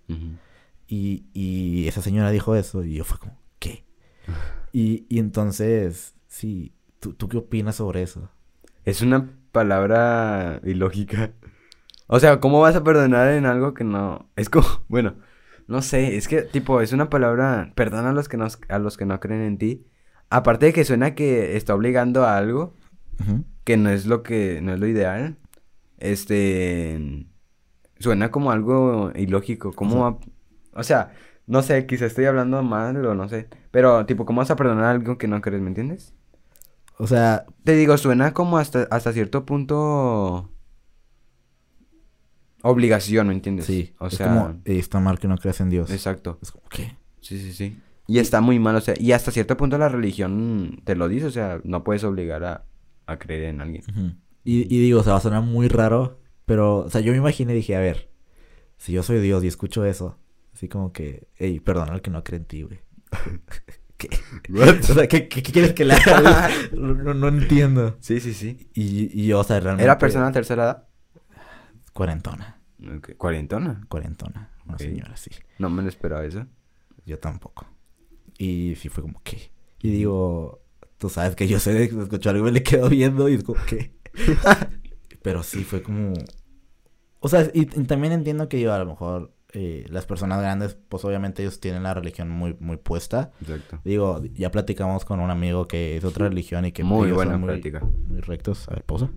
Y, 0.88 1.26
y 1.34 1.88
esa 1.88 2.02
señora 2.02 2.30
dijo 2.32 2.56
eso 2.56 2.84
y 2.84 2.96
yo 2.96 3.04
fue 3.06 3.18
como. 3.20 3.38
Y, 4.76 5.06
y 5.08 5.20
entonces, 5.20 6.16
sí, 6.28 6.74
¿tú, 7.00 7.14
¿tú 7.14 7.28
qué 7.30 7.38
opinas 7.38 7.76
sobre 7.76 8.02
eso? 8.02 8.30
Es 8.86 9.02
una 9.04 9.30
palabra 9.52 10.60
ilógica. 10.64 11.32
O 12.08 12.20
sea, 12.20 12.40
¿cómo 12.40 12.60
vas 12.60 12.76
a 12.76 12.84
perdonar 12.84 13.30
en 13.34 13.46
algo 13.46 13.74
que 13.76 13.84
no... 13.84 14.30
Es 14.36 14.50
como, 14.50 14.66
bueno, 14.88 15.16
no 15.68 15.82
sé, 15.84 16.18
es 16.18 16.28
que 16.28 16.42
tipo, 16.42 16.82
es 16.82 16.92
una 16.92 17.10
palabra, 17.10 17.72
perdona 17.76 18.10
a 18.10 18.14
los 18.14 18.28
que 18.30 18.38
no, 18.38 18.48
a 18.68 18.80
los 18.80 18.98
que 18.98 19.06
no 19.06 19.20
creen 19.20 19.42
en 19.42 19.58
ti. 19.60 19.86
Aparte 20.30 20.66
de 20.68 20.74
que 20.74 20.86
suena 20.86 21.14
que 21.14 21.56
está 21.56 21.76
obligando 21.76 22.26
a 22.26 22.38
algo 22.38 22.74
que 23.64 23.78
no 23.78 23.90
es 23.92 24.06
lo 24.08 24.24
que, 24.24 24.60
no 24.62 24.74
es 24.74 24.80
lo 24.80 24.88
ideal. 24.88 25.38
Este, 26.00 27.28
suena 28.00 28.32
como 28.32 28.52
algo 28.52 29.12
ilógico, 29.16 29.72
como, 29.74 30.02
va- 30.02 30.20
o 30.74 30.84
sea, 30.84 31.14
no 31.48 31.62
sé, 31.62 31.86
quizá 31.86 32.06
estoy 32.06 32.26
hablando 32.26 32.62
mal 32.64 33.06
o 33.06 33.16
no 33.16 33.28
sé, 33.30 33.48
pero 33.72 34.06
tipo, 34.06 34.26
¿cómo 34.26 34.40
vas 34.42 34.52
a 34.52 34.56
perdonar 34.56 34.86
algo 34.86 35.18
que 35.18 35.28
no 35.28 35.42
crees, 35.42 35.62
me 35.62 35.68
entiendes? 35.70 36.14
O 36.98 37.08
sea, 37.08 37.46
Te 37.64 37.74
digo, 37.76 37.98
suena 37.98 38.34
como 38.34 38.58
hasta, 38.58 38.88
hasta 38.92 39.12
cierto 39.14 39.46
punto 39.46 40.50
obligación, 42.62 43.28
¿me 43.28 43.34
entiendes? 43.34 43.66
sí, 43.66 43.94
O 44.00 44.08
es 44.08 44.14
sea, 44.16 44.28
como, 44.28 44.50
"Eh, 44.66 44.80
está 44.80 45.00
mal 45.00 45.20
que 45.20 45.28
no 45.28 45.38
creas 45.38 45.60
en 45.60 45.70
Dios. 45.70 45.92
exacto. 45.92 46.40
Es 46.42 46.52
como, 46.52 46.64
¿qué? 46.70 46.96
Sí, 47.22 47.38
sí, 47.40 47.54
sí. 47.54 47.78
Y 48.08 48.20
está 48.20 48.42
muy 48.42 48.60
mal, 48.60 48.76
o 48.76 48.82
sea, 48.82 48.94
y 49.00 49.12
hasta 49.14 49.32
cierto 49.32 49.56
punto 49.58 49.78
la 49.78 49.90
religión 49.90 50.82
te 50.84 50.96
lo 50.96 51.08
dice, 51.08 51.26
o 51.28 51.32
sea, 51.32 51.60
no 51.64 51.84
puedes 51.84 52.04
obligar 52.04 52.44
a, 52.44 52.66
a 53.06 53.18
creer 53.18 53.46
en 53.46 53.62
alguien. 53.62 53.84
Y, 54.44 54.62
y 54.74 54.80
digo, 54.82 55.00
o 55.00 55.04
sea, 55.04 55.14
va 55.14 55.20
a 55.20 55.22
sonar 55.22 55.42
muy 55.42 55.68
raro, 55.70 56.20
pero, 56.46 56.80
o 56.80 56.90
sea, 56.90 57.00
yo 57.02 57.12
me 57.14 57.18
imaginé 57.18 57.54
y 57.54 57.58
dije, 57.58 57.76
a 57.76 57.80
ver, 57.80 58.10
si 58.78 58.92
yo 58.92 59.04
soy 59.04 59.20
Dios 59.22 59.44
y 59.44 59.48
escucho 59.48 59.86
eso, 59.86 60.18
así 60.64 60.70
como 60.70 60.94
que, 60.94 61.28
hey, 61.36 61.60
perdona 61.60 61.92
al 61.92 62.02
que 62.02 62.10
no 62.10 62.24
cree 62.24 62.38
en 62.40 62.46
ti, 62.46 62.62
güey. 62.62 62.80
¿Qué? 63.98 64.08
O 64.56 64.82
sea, 64.94 65.08
¿qué, 65.08 65.28
qué- 65.28 65.44
qué 65.44 65.52
quieres 65.52 65.74
que 65.74 65.84
le 65.84 65.94
haga? 65.94 66.50
no, 66.74 67.28
entiendo. 67.28 67.98
Sí, 68.00 68.22
sí, 68.22 68.34
sí. 68.34 68.70
Y, 68.74 69.22
y 69.22 69.28
yo, 69.28 69.40
o 69.42 69.44
sea, 69.44 69.60
realmente... 69.60 69.84
¿Era 69.84 69.98
persona 69.98 70.28
de 70.28 70.32
tercera 70.32 70.64
edad? 70.64 70.88
Cuarentona. 71.92 72.62
¿Cuarentona? 73.18 73.82
cuarentona, 73.90 74.52
una 74.66 74.78
señora 74.78 75.14
así. 75.14 75.32
No 75.60 75.70
me 75.70 75.82
lo 75.84 75.90
esperaba 75.90 76.24
eso. 76.26 76.46
Yo 77.06 77.20
tampoco. 77.20 77.66
Y 78.38 78.76
sí 78.78 78.88
fue 78.90 79.04
como 79.04 79.22
que. 79.22 79.52
Y 79.82 79.90
digo, 79.92 80.64
tú 80.98 81.10
sabes 81.10 81.36
que 81.36 81.48
yo 81.48 81.60
sé 81.60 81.74
de 81.74 81.84
escuchó 81.84 82.30
algo 82.30 82.42
y 82.42 82.46
me 82.46 82.52
le 82.52 82.64
quedo 82.64 82.90
viendo 82.90 83.28
y 83.30 83.36
es 83.36 83.44
como 83.44 83.64
que. 83.66 83.94
Pero 85.22 85.44
sí 85.44 85.64
fue 85.64 85.84
como. 85.84 86.14
O 87.20 87.30
sea, 87.30 87.44
y, 87.54 87.62
y 87.62 87.66
también 87.86 88.12
entiendo 88.14 88.50
que 88.50 88.60
yo 88.60 88.74
a 88.74 88.80
lo 88.80 88.86
mejor 88.86 89.34
eh, 89.54 89.86
las 89.90 90.06
personas 90.06 90.42
grandes, 90.42 90.78
pues 90.90 91.06
obviamente 91.06 91.42
ellos 91.44 91.60
tienen 91.60 91.84
la 91.84 91.94
religión 91.94 92.30
muy, 92.30 92.56
muy 92.60 92.78
puesta. 92.78 93.32
Exacto. 93.42 93.80
Digo, 93.86 94.22
ya 94.34 94.50
platicamos 94.52 95.06
con 95.06 95.20
un 95.20 95.30
amigo 95.30 95.68
que 95.68 95.98
es 95.98 96.04
otra 96.04 96.28
religión 96.30 96.66
y 96.66 96.72
que 96.72 96.84
Muy 96.84 97.06
ellos 97.08 97.16
buena 97.18 97.38
muy, 97.38 97.50
plática. 97.50 97.80
muy 98.08 98.20
rectos. 98.22 98.68
A 98.68 98.74
ver, 98.74 98.84
pausa. 98.84 99.10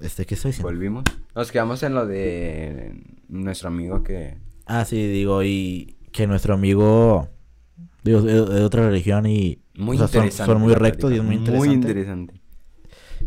Este, 0.00 0.26
¿qué 0.26 0.34
estoy 0.34 0.50
diciendo? 0.50 0.68
Volvimos. 0.72 1.04
Nos 1.34 1.52
quedamos 1.52 1.82
en 1.84 1.94
lo 1.94 2.06
de 2.06 3.04
nuestro 3.28 3.68
amigo 3.68 4.02
que... 4.02 4.36
Ah, 4.66 4.84
sí, 4.84 5.06
digo, 5.06 5.42
y 5.44 5.96
que 6.10 6.26
nuestro 6.26 6.54
amigo, 6.54 7.28
digo, 8.02 8.20
de, 8.22 8.32
de 8.34 8.64
otra 8.64 8.88
religión 8.88 9.26
y 9.26 9.60
Muy 9.76 9.96
o 9.96 10.00
sea, 10.00 10.08
son- 10.08 10.16
interesante. 10.24 10.52
son, 10.52 10.60
muy 10.60 10.74
rectos 10.74 11.12
y 11.12 11.16
es 11.16 11.22
muy 11.22 11.36
interesante. 11.36 11.66
Muy 11.68 11.74
interesante. 11.74 12.41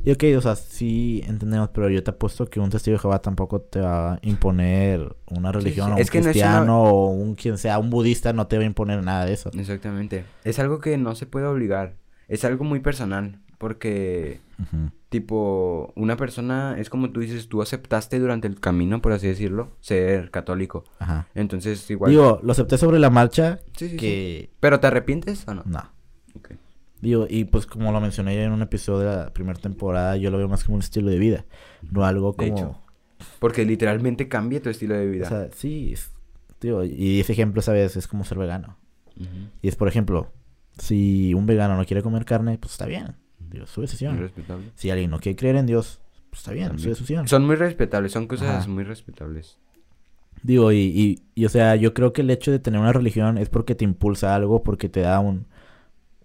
Y 0.03 0.11
ok, 0.11 0.23
o 0.37 0.41
sea, 0.41 0.55
sí 0.55 1.23
entendemos, 1.27 1.69
pero 1.73 1.89
yo 1.89 2.03
te 2.03 2.11
apuesto 2.11 2.47
que 2.49 2.59
un 2.59 2.69
testigo 2.69 2.95
de 2.97 2.99
Jehová 3.01 3.19
tampoco 3.21 3.61
te 3.61 3.79
va 3.79 4.13
a 4.13 4.19
imponer 4.23 5.15
una 5.31 5.51
religión 5.51 5.87
sí. 5.87 5.91
o 5.91 5.95
un 5.95 6.01
Es 6.01 6.11
que 6.11 6.19
no 6.21 6.25
es 6.25 6.31
cristiano 6.33 6.63
una- 6.81 6.91
o 6.91 7.07
un 7.09 7.35
quien 7.35 7.57
sea, 7.57 7.79
un 7.79 7.89
budista 7.89 8.33
no 8.33 8.47
te 8.47 8.57
va 8.57 8.63
a 8.63 8.67
imponer 8.67 9.03
nada 9.03 9.25
de 9.25 9.33
eso. 9.33 9.49
Exactamente. 9.57 10.25
Es 10.43 10.59
algo 10.59 10.79
que 10.79 10.97
no 10.97 11.15
se 11.15 11.25
puede 11.25 11.45
obligar. 11.47 11.95
Es 12.27 12.43
algo 12.45 12.63
muy 12.65 12.79
personal. 12.79 13.39
Porque, 13.57 14.41
tipo, 15.09 15.93
una 15.95 16.17
persona, 16.17 16.75
es 16.77 16.89
como 16.89 17.11
tú 17.11 17.21
dices, 17.21 17.47
tú 17.47 17.61
aceptaste 17.61 18.19
durante 18.19 18.47
el 18.47 18.59
camino, 18.59 19.01
por 19.01 19.13
así 19.13 19.27
decirlo, 19.27 19.71
ser 19.79 20.29
católico. 20.31 20.83
Ajá. 20.99 21.27
Entonces, 21.35 21.89
igual... 21.89 22.11
Digo, 22.11 22.39
lo 22.43 22.51
acepté 22.51 22.77
sobre 22.77 22.99
la 22.99 23.09
marcha 23.09 23.59
Sí, 23.77 23.85
sí, 23.85 23.89
sí. 23.91 23.97
que... 23.97 24.49
¿Pero 24.59 24.79
te 24.81 24.87
arrepientes 24.87 25.47
o 25.47 25.53
no? 25.53 25.63
No. 25.65 25.83
Digo, 27.01 27.27
y 27.29 27.45
pues 27.45 27.65
como 27.65 27.91
lo 27.91 27.99
mencioné 28.01 28.41
en 28.43 28.51
un 28.51 28.61
episodio 28.61 29.09
de 29.09 29.15
la 29.17 29.33
primera 29.33 29.59
temporada, 29.59 30.17
yo 30.17 30.31
lo 30.31 30.37
veo 30.37 30.47
más 30.47 30.63
como 30.63 30.75
un 30.75 30.81
estilo 30.81 31.09
de 31.09 31.19
vida, 31.19 31.45
no 31.91 32.03
algo 32.05 32.31
De 32.31 32.37
como... 32.37 32.57
hecho. 32.57 32.79
Porque 33.39 33.63
literalmente 33.65 34.27
cambia 34.27 34.61
tu 34.61 34.69
estilo 34.69 34.95
de 34.95 35.05
vida. 35.07 35.25
O 35.25 35.29
sea, 35.29 35.49
sí, 35.53 35.91
es- 35.93 36.11
digo, 36.61 36.83
y 36.83 37.19
ese 37.19 37.33
ejemplo, 37.33 37.61
¿sabes? 37.61 37.95
Es 37.95 38.07
como 38.07 38.23
ser 38.23 38.37
vegano. 38.37 38.77
Y 39.61 39.67
es, 39.67 39.75
por 39.75 39.87
ejemplo, 39.87 40.31
si 40.77 41.33
un 41.33 41.45
vegano 41.45 41.77
no 41.77 41.85
quiere 41.85 42.01
comer 42.03 42.25
carne, 42.25 42.57
pues 42.57 42.73
está 42.73 42.85
bien. 42.85 43.15
Digo, 43.39 43.65
su 43.67 43.79
Muy 43.81 43.85
decisión. 43.87 44.17
respetable. 44.17 44.65
Si 44.75 44.89
alguien 44.89 45.11
no 45.11 45.19
quiere 45.19 45.35
creer 45.37 45.55
en 45.57 45.65
Dios, 45.67 46.01
pues 46.29 46.39
está 46.41 46.51
bien, 46.51 46.65
su 46.67 46.71
También. 46.75 46.89
decisión. 46.89 47.27
Son 47.27 47.45
muy 47.45 47.55
respetables, 47.55 48.11
son 48.11 48.27
cosas 48.27 48.49
Ajá. 48.63 48.67
muy 48.69 48.83
respetables. 48.83 49.57
Digo, 50.43 50.71
y, 50.71 50.77
y, 50.79 51.19
y, 51.33 51.45
o 51.45 51.49
sea, 51.49 51.75
yo 51.75 51.93
creo 51.93 52.11
que 52.13 52.21
el 52.21 52.29
hecho 52.29 52.51
de 52.51 52.59
tener 52.59 52.79
una 52.79 52.91
religión 52.93 53.37
es 53.37 53.49
porque 53.49 53.73
te 53.75 53.85
impulsa 53.85 54.35
algo, 54.35 54.63
porque 54.63 54.89
te 54.89 54.99
da 54.99 55.19
un, 55.19 55.47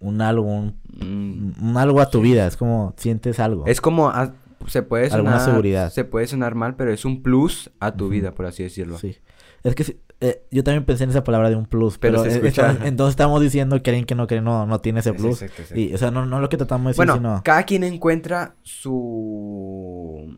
un 0.01 0.21
algo, 0.21 0.43
un, 0.45 0.79
Mm. 0.99 1.53
un 1.69 1.77
algo 1.77 2.01
a 2.01 2.09
tu 2.09 2.21
vida. 2.21 2.45
Es 2.47 2.57
como 2.57 2.93
sientes 2.97 3.39
algo. 3.39 3.65
Es 3.65 3.79
como, 3.81 4.09
ah, 4.09 4.33
se 4.67 4.83
puede 4.83 5.05
sonar, 5.09 5.19
Alguna 5.25 5.39
seguridad. 5.45 5.89
se 5.91 6.03
puede 6.03 6.27
sonar 6.27 6.53
mal, 6.53 6.75
pero 6.75 6.91
es 6.91 7.05
un 7.05 7.23
plus 7.23 7.71
a 7.79 7.93
tu 7.93 8.09
vida, 8.09 8.31
por 8.33 8.45
así 8.45 8.61
decirlo. 8.63 8.97
Sí. 8.99 9.15
Es 9.63 9.73
que 9.75 9.97
eh, 10.19 10.43
yo 10.51 10.63
también 10.63 10.85
pensé 10.85 11.03
en 11.05 11.09
esa 11.11 11.23
palabra 11.23 11.49
de 11.49 11.55
un 11.55 11.65
plus, 11.65 11.97
Pero 11.97 12.23
pero, 12.23 12.69
entonces 12.83 13.11
estamos 13.11 13.41
diciendo 13.41 13.81
que 13.81 13.89
alguien 13.89 14.05
que 14.05 14.13
no 14.13 14.27
cree 14.27 14.41
no, 14.41 14.67
no 14.67 14.79
tiene 14.79 14.99
ese 14.99 15.09
Es 15.11 15.15
plus. 15.15 15.41
exacto, 15.41 15.61
exacto. 15.63 15.79
Y, 15.79 15.93
o 15.93 15.97
sea, 15.97 16.11
no, 16.11 16.25
no 16.27 16.39
lo 16.39 16.49
que 16.49 16.57
tratamos 16.57 16.85
de 16.85 16.89
decir, 16.89 16.97
Bueno, 16.97 17.15
sino 17.15 17.41
cada 17.43 17.63
quien 17.63 17.83
encuentra 17.83 18.53
su 18.63 20.37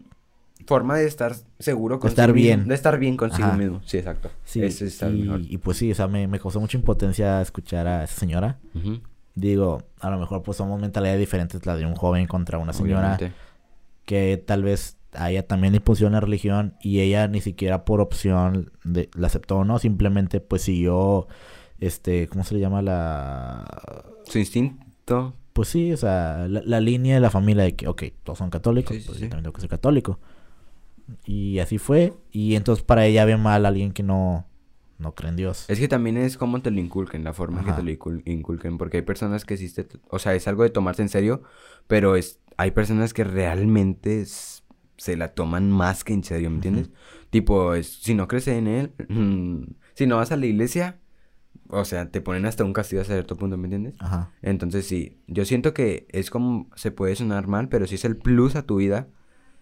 forma 0.66 0.96
de 0.98 1.06
estar 1.08 1.34
seguro 1.60 2.00
consigo 2.00 2.22
estar 2.22 2.34
mismo, 2.34 2.44
bien. 2.44 2.68
De 2.68 2.76
estar 2.76 2.98
bien 2.98 3.18
consigo 3.18 3.48
Ajá. 3.50 3.58
mismo. 3.58 3.82
Sí, 3.86 3.98
exacto. 3.98 4.30
sí, 4.46 4.62
y, 4.62 5.06
mejor. 5.24 5.42
y 5.42 5.58
pues 5.58 5.78
sí, 5.78 5.92
o 5.92 5.96
sea, 5.96 6.08
me, 6.08 6.28
me 6.28 6.40
causó 6.40 6.60
mucha 6.62 6.78
impotencia 6.78 7.42
escuchar 7.42 7.86
a 7.88 8.04
esa 8.06 8.18
señora. 8.20 8.60
Ujú, 8.76 9.00
Digo, 9.36 9.84
a 10.00 10.10
lo 10.10 10.20
mejor 10.20 10.44
pues 10.44 10.58
somos 10.58 10.80
mentalidades 10.80 11.20
diferentes, 11.20 11.66
la 11.66 11.76
de 11.76 11.86
un 11.86 11.96
joven 11.96 12.28
contra 12.28 12.60
una 12.60 12.74
señora 12.74 13.16
obviamente. 13.16 13.32
que 14.06 14.42
tal 14.46 14.64
vez 14.64 14.98
a 15.14 15.32
ella 15.32 15.48
también 15.48 15.74
le 15.74 15.78
impulsó 15.78 16.10
la 16.10 16.20
religión 16.20 16.76
y 16.82 17.00
ella 17.00 17.28
ni 17.28 17.42
siquiera 17.42 17.86
por 17.86 18.02
opción 18.02 18.72
de, 18.84 19.10
la 19.16 19.28
aceptó, 19.28 19.64
¿no? 19.64 19.80
Simplemente 19.80 20.40
pues 20.40 20.64
siguió, 20.64 21.28
este, 21.80 22.28
¿cómo 22.28 22.44
se 22.44 22.56
le 22.56 22.62
llama 22.62 22.82
la...? 22.82 23.66
Su 24.26 24.40
instinto. 24.40 25.34
Pues 25.54 25.70
sí, 25.70 25.94
o 25.94 25.98
sea, 25.98 26.48
la, 26.48 26.62
la 26.66 26.80
línea 26.80 27.16
de 27.16 27.22
la 27.22 27.30
familia 27.30 27.64
de 27.64 27.76
que, 27.76 27.88
ok, 27.88 28.04
todos 28.24 28.40
son 28.40 28.50
católicos, 28.50 28.96
sí, 28.96 29.04
pues 29.06 29.18
sí. 29.18 29.24
yo 29.24 29.30
también 29.30 29.44
tengo 29.44 29.54
que 29.54 29.62
ser 29.62 29.70
católico. 29.70 30.20
Y 31.26 31.60
así 31.60 31.78
fue, 31.78 32.14
y 32.32 32.56
entonces 32.56 32.84
para 32.84 33.06
ella 33.06 33.26
ve 33.26 33.38
mal 33.38 33.66
a 33.66 33.70
alguien 33.70 33.92
que 33.92 34.04
no, 34.04 34.46
no 35.04 35.14
cree 35.14 35.30
en 35.30 35.36
Dios. 35.36 35.66
Es 35.70 35.80
que 35.80 35.88
también 35.88 36.18
es 36.18 36.38
como 36.38 36.62
te 36.62 36.72
lo 36.72 36.80
inculquen, 36.80 37.24
la 37.24 37.34
forma 37.34 37.60
en 37.60 37.66
que 37.66 37.72
te 37.74 37.84
lo 37.84 37.92
incul- 37.92 38.24
inculquen, 38.26 38.78
porque 38.80 38.98
hay 38.98 39.04
personas 39.04 39.46
que 39.46 39.58
sí, 39.58 39.72
te- 39.72 39.86
o 40.10 40.18
sea, 40.18 40.34
es 40.34 40.48
algo 40.48 40.64
de 40.64 40.70
tomarse 40.72 41.02
en 41.04 41.10
serio, 41.10 41.44
pero 41.88 42.16
es, 42.16 42.40
hay 42.58 42.72
personas 42.72 43.14
que 43.14 43.24
realmente 43.24 44.22
es- 44.22 44.64
se 44.98 45.16
la 45.18 45.34
toman 45.34 45.70
más 45.72 46.04
que 46.04 46.14
en 46.14 46.24
serio, 46.24 46.50
¿me 46.50 46.56
entiendes? 46.58 46.90
Tipo, 47.30 47.74
es, 47.76 47.88
si 48.02 48.16
no 48.16 48.28
crees 48.28 48.48
en 48.48 48.68
él, 48.68 48.92
mm, 49.10 49.64
si 49.94 50.08
no 50.08 50.18
vas 50.18 50.32
a 50.32 50.38
la 50.38 50.46
iglesia, 50.46 51.00
o 51.70 51.84
sea, 51.86 52.10
te 52.12 52.22
ponen 52.22 52.46
hasta 52.46 52.64
un 52.64 52.74
castigo 52.74 53.02
a 53.02 53.06
cierto 53.06 53.36
punto, 53.36 53.58
¿me 53.58 53.66
entiendes? 53.66 53.96
Ajá. 54.00 54.32
Entonces 54.42 54.86
sí, 54.88 55.20
yo 55.28 55.46
siento 55.46 55.74
que 55.74 56.06
es 56.10 56.30
como, 56.30 56.70
se 56.76 56.92
puede 56.92 57.16
sonar 57.16 57.48
mal, 57.48 57.70
pero 57.70 57.88
sí 57.88 57.96
es 57.96 58.06
el 58.06 58.18
plus 58.18 58.56
a 58.56 58.64
tu 58.66 58.78
vida. 58.78 59.08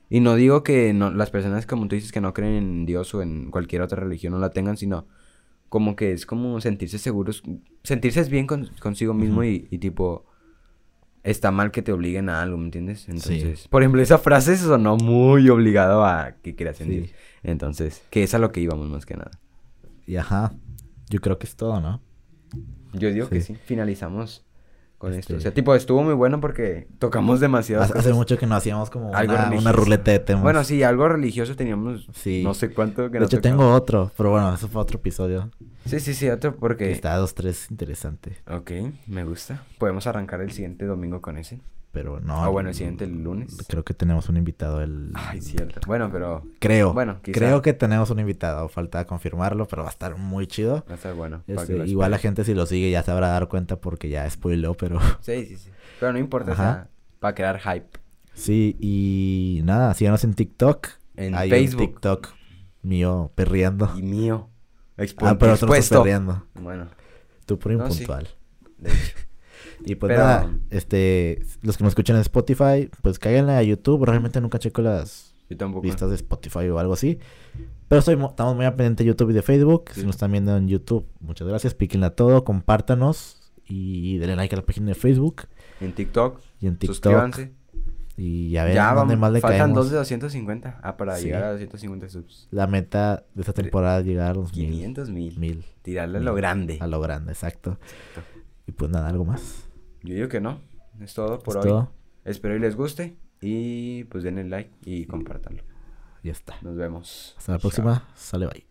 Y 0.10 0.20
no 0.20 0.36
digo 0.36 0.62
que 0.64 0.92
no, 0.94 1.10
las 1.12 1.30
personas, 1.32 1.66
como 1.66 1.88
tú 1.88 1.96
dices, 1.96 2.12
que 2.12 2.20
no 2.20 2.34
creen 2.34 2.56
en 2.56 2.86
Dios 2.86 3.14
o 3.16 3.22
en 3.22 3.50
cualquier 3.50 3.82
otra 3.82 4.02
religión 4.02 4.34
no 4.34 4.40
la 4.40 4.50
tengan, 4.52 4.76
sino 4.76 5.08
como 5.72 5.96
que 5.96 6.12
es 6.12 6.26
como 6.26 6.60
sentirse 6.60 6.98
seguros, 7.00 7.42
sentirse 7.82 8.22
bien 8.26 8.46
con- 8.46 8.68
consigo 8.82 9.14
mismo 9.14 9.38
Ujú. 9.38 9.46
y, 9.46 9.68
y 9.72 9.78
tipo, 9.78 10.26
está 11.24 11.50
mal 11.50 11.72
que 11.72 11.82
te 11.82 11.94
obliguen 11.94 12.28
a 12.28 12.42
algo, 12.42 12.58
¿me 12.58 12.66
entiendes? 12.66 13.08
Entonces, 13.08 13.70
por 13.70 13.82
ejemplo, 13.82 14.02
esa 14.02 14.18
frase 14.18 14.58
sonó 14.58 14.98
muy 14.98 15.48
obligado 15.48 16.04
a 16.06 16.34
que 16.44 16.58
creas 16.58 16.82
en 16.82 17.06
Sí. 17.06 17.12
Entonces, 17.42 18.04
que 18.10 18.24
es 18.24 18.34
a 18.34 18.38
lo 18.38 18.52
que 18.52 18.60
íbamos 18.60 18.90
más 18.90 19.06
que 19.06 19.16
nada. 19.16 19.32
Y 20.06 20.18
ajá, 20.18 20.52
yo 21.10 21.22
creo 21.22 21.40
que 21.40 21.46
es 21.48 21.56
todo, 21.56 21.80
¿no? 21.80 22.02
Yo 22.92 23.10
digo 23.10 23.30
que 23.30 23.40
Sí. 23.40 23.54
sí, 23.54 23.60
finalizamos 23.64 24.44
con 25.02 25.14
esto. 25.16 25.34
O 25.34 25.38
Este- 25.38 25.42
sea, 25.50 25.54
tipo, 25.54 25.74
estuvo 25.74 26.04
muy 26.04 26.14
bueno 26.14 26.40
porque 26.40 26.88
tocamos 27.00 27.40
demasiado. 27.40 27.84
Hace, 27.84 27.98
hace 27.98 28.14
mucho 28.14 28.38
que 28.38 28.46
no 28.46 28.56
hacíamos 28.56 28.90
como 28.92 29.12
Algo 29.16 29.34
una, 29.34 29.50
una 29.50 29.72
ruleta 29.72 30.12
de 30.12 30.20
temas. 30.20 30.44
Bueno, 30.44 30.64
sí, 30.64 30.84
algo 30.84 31.10
religioso 31.10 31.56
teníamos. 31.56 32.08
Sí. 32.14 32.44
No 32.44 32.54
sé 32.54 32.72
cuánto 32.72 33.08
que 33.08 33.14
de 33.14 33.20
no 33.20 33.26
hecho 33.26 33.38
tocamos. 33.38 33.58
tengo 33.60 33.74
otro, 33.74 34.12
pero 34.16 34.30
bueno, 34.30 34.54
eso 34.54 34.68
fue 34.68 34.80
otro 34.82 35.00
episodio. 35.00 35.50
Sí, 35.86 36.00
sí, 36.00 36.14
sí, 36.14 36.30
otro 36.30 36.54
Que 36.54 36.60
porque. 36.60 36.92
está 36.92 37.16
dos, 37.18 37.34
tres, 37.34 37.70
interesante. 37.72 38.38
Ok, 38.48 38.72
me 39.08 39.24
gusta. 39.24 39.64
Podemos 39.80 40.06
arrancar 40.06 40.40
el 40.42 40.52
siguiente 40.52 40.86
domingo 40.86 41.20
con 41.20 41.38
ese. 41.38 41.60
Pero 41.92 42.22
no. 42.22 42.42
Ah, 42.44 42.48
bueno, 42.48 42.70
el 42.70 42.76
siguiente 42.76 43.04
el 43.04 43.22
lunes. 43.22 43.58
Creo 43.68 43.84
que 43.84 43.94
tenemos 43.94 44.30
un 44.30 44.38
invitado 44.38 44.82
el... 44.82 45.12
Ay, 45.14 45.42
cierto. 45.42 45.82
Bueno, 45.86 46.10
pero 46.10 46.44
Creo. 46.60 46.94
Bueno, 46.94 47.20
quizá. 47.22 47.38
Creo 47.38 47.62
que 47.62 47.74
tenemos 47.74 48.10
un 48.12 48.20
invitado. 48.20 48.70
Falta 48.70 49.06
confirmarlo, 49.06 49.68
pero 49.68 49.82
va 49.84 49.90
a 49.90 49.92
estar 49.92 50.16
muy 50.18 50.48
chido. 50.48 50.86
va 50.88 50.94
a 50.94 50.96
estar 50.96 51.14
bueno. 51.14 51.44
Este, 51.48 51.86
igual 51.88 52.12
la 52.12 52.18
gente 52.18 52.46
si 52.46 52.54
lo 52.54 52.66
sigue 52.66 52.90
ya 52.92 53.04
se 53.04 53.12
habrá 53.12 53.28
dar 53.28 53.50
cuenta 53.50 53.76
porque 53.82 54.08
ya 54.08 54.30
spoiló, 54.30 54.74
pero... 54.76 55.00
Sí, 55.22 55.46
sí, 55.48 55.58
sí. 55.58 55.70
Pero 56.00 56.14
no 56.14 56.20
importa, 56.20 56.52
o 56.52 56.54
Ajá. 56.54 56.64
sea, 56.74 56.90
para 57.20 57.36
crear 57.36 57.60
hype. 57.60 57.90
Sí, 58.34 58.78
y 58.80 59.60
nada, 59.66 59.94
síganos 59.94 60.24
en 60.24 60.34
TikTok. 60.34 60.88
En 61.18 61.36
Hay 61.36 61.50
Facebook. 61.50 61.82
un 61.82 61.88
TikTok 61.88 62.30
mío 62.84 63.32
perreando. 63.36 63.92
Y 63.98 64.02
mío. 64.02 64.50
Expu- 64.98 65.28
Ah, 65.28 65.38
pero 65.38 65.52
no 65.52 65.56
expuesto. 65.56 66.02
perreando. 66.04 66.46
Bueno, 66.54 66.88
Tú 67.46 67.60
por 67.60 67.74
No, 67.74 67.86
sí. 67.92 68.04
impuntual. 68.04 68.30
de 68.78 68.92
hecho. 68.92 69.00
Y 69.86 69.96
pues 69.96 70.12
Pero- 70.12 70.24
nada, 70.24 70.54
este, 70.70 71.44
los 71.62 71.78
que 71.78 71.84
me 71.84 71.90
escuchan 71.90 72.16
en 72.16 72.22
Spotify, 72.22 72.90
pues 73.02 73.18
cáiganle 73.20 73.54
a 73.54 73.64
YouTube. 73.64 74.06
Realmente 74.06 74.40
nunca 74.42 74.60
checo 74.60 74.82
las 74.82 75.34
vistas 75.82 76.10
de 76.10 76.16
Spotify 76.16 76.68
o 76.70 76.80
algo 76.80 76.94
así. 76.94 77.20
Pero 77.88 78.00
estoy, 78.00 78.14
estamos 78.24 78.56
muy 78.56 78.66
pendiente 78.68 79.04
de 79.04 79.08
YouTube 79.10 79.32
y 79.32 79.34
de 79.34 79.42
Facebook. 79.42 79.86
Sí. 79.94 80.02
Si 80.02 80.06
nos 80.06 80.16
están 80.16 80.32
viendo 80.32 80.56
en 80.56 80.68
YouTube, 80.68 81.06
muchas 81.20 81.48
gracias. 81.48 81.74
Píquenle 81.74 82.06
a 82.08 82.16
todo, 82.16 82.44
compártanos 82.44 83.52
y 83.68 84.18
denle 84.18 84.36
like 84.36 84.56
a 84.56 84.60
la 84.60 84.66
página 84.66 84.88
de 84.88 84.96
Facebook 84.96 85.44
En 85.82 85.94
TikTok. 85.94 86.40
y 86.62 86.68
en 86.68 86.78
TikTok. 86.78 86.96
Suscríbanse. 86.96 87.52
Y 88.18 88.56
a 88.58 88.66
ver 88.66 88.76
Ya 88.76 88.94
dónde 88.94 89.16
vamos, 89.16 89.20
más 89.20 89.32
le 89.34 89.42
faltan 89.42 89.60
caemos. 89.60 89.76
dos 89.78 89.90
de 89.92 89.98
250. 89.98 90.80
Ah, 90.84 90.96
para 90.96 91.16
Sí. 91.18 91.26
llegar 91.26 91.44
a 91.44 91.52
250 91.54 92.08
subs. 92.08 92.48
La 92.52 92.68
meta 92.68 93.24
de 93.34 93.42
esta 93.42 93.54
temporada 93.54 94.00
es 94.00 94.06
llegar 94.06 94.32
a 94.32 94.34
los 94.36 94.56
mil. 94.56 94.70
500 94.70 95.10
mil. 95.10 95.40
Mil. 95.40 95.66
Tirarle 95.82 96.20
a 96.20 96.22
lo 96.22 96.36
grande. 96.36 96.78
A 96.82 96.88
lo 96.88 97.00
grande, 97.02 97.32
exacto. 97.32 97.80
Y 98.68 98.74
pues 98.74 98.92
nada, 98.92 99.08
algo 99.10 99.26
más. 99.26 99.66
Yo 100.04 100.16
digo 100.16 100.28
que 100.30 100.42
no. 100.42 100.60
Es 101.00 101.14
todo 101.14 101.40
por 101.40 101.58
¿Es 101.58 101.64
hoy. 101.64 101.70
todo? 101.70 101.92
Espero 102.26 102.56
y 102.56 102.60
les 102.60 102.76
guste. 102.76 103.16
Y 103.42 104.04
pues 104.06 104.24
denle 104.24 104.44
like 104.44 104.72
y 104.86 105.06
compártanlo. 105.06 105.64
Ya 106.24 106.32
está. 106.32 106.56
Nos 106.62 106.76
vemos. 106.76 107.34
Hasta 107.38 107.54
la 107.54 107.58
Chao. 107.58 107.62
próxima. 107.62 108.08
Sale 108.16 108.48
bye. 108.48 108.66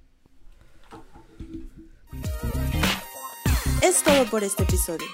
Es 3.83 4.03
todo 4.05 4.25
por 4.27 4.45
este 4.45 4.63
episodio. 4.63 5.07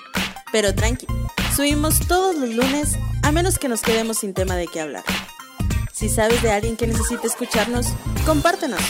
Pero 0.52 0.74
tranqui, 0.74 1.06
subimos 1.54 2.00
todos 2.06 2.36
los 2.36 2.54
lunes 2.54 2.96
a 3.22 3.32
menos 3.32 3.58
que 3.58 3.68
nos 3.68 3.82
quedemos 3.82 4.18
sin 4.18 4.34
tema 4.34 4.56
de 4.56 4.66
qué 4.66 4.80
hablar. 4.80 5.04
Si 5.92 6.08
sabes 6.08 6.42
de 6.42 6.50
alguien 6.52 6.76
que 6.76 6.86
necesite 6.86 7.26
escucharnos, 7.26 7.86
compártenos. 8.26 8.80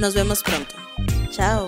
Nos 0.00 0.14
vemos 0.14 0.42
pronto. 0.42 0.74
Chao. 1.30 1.66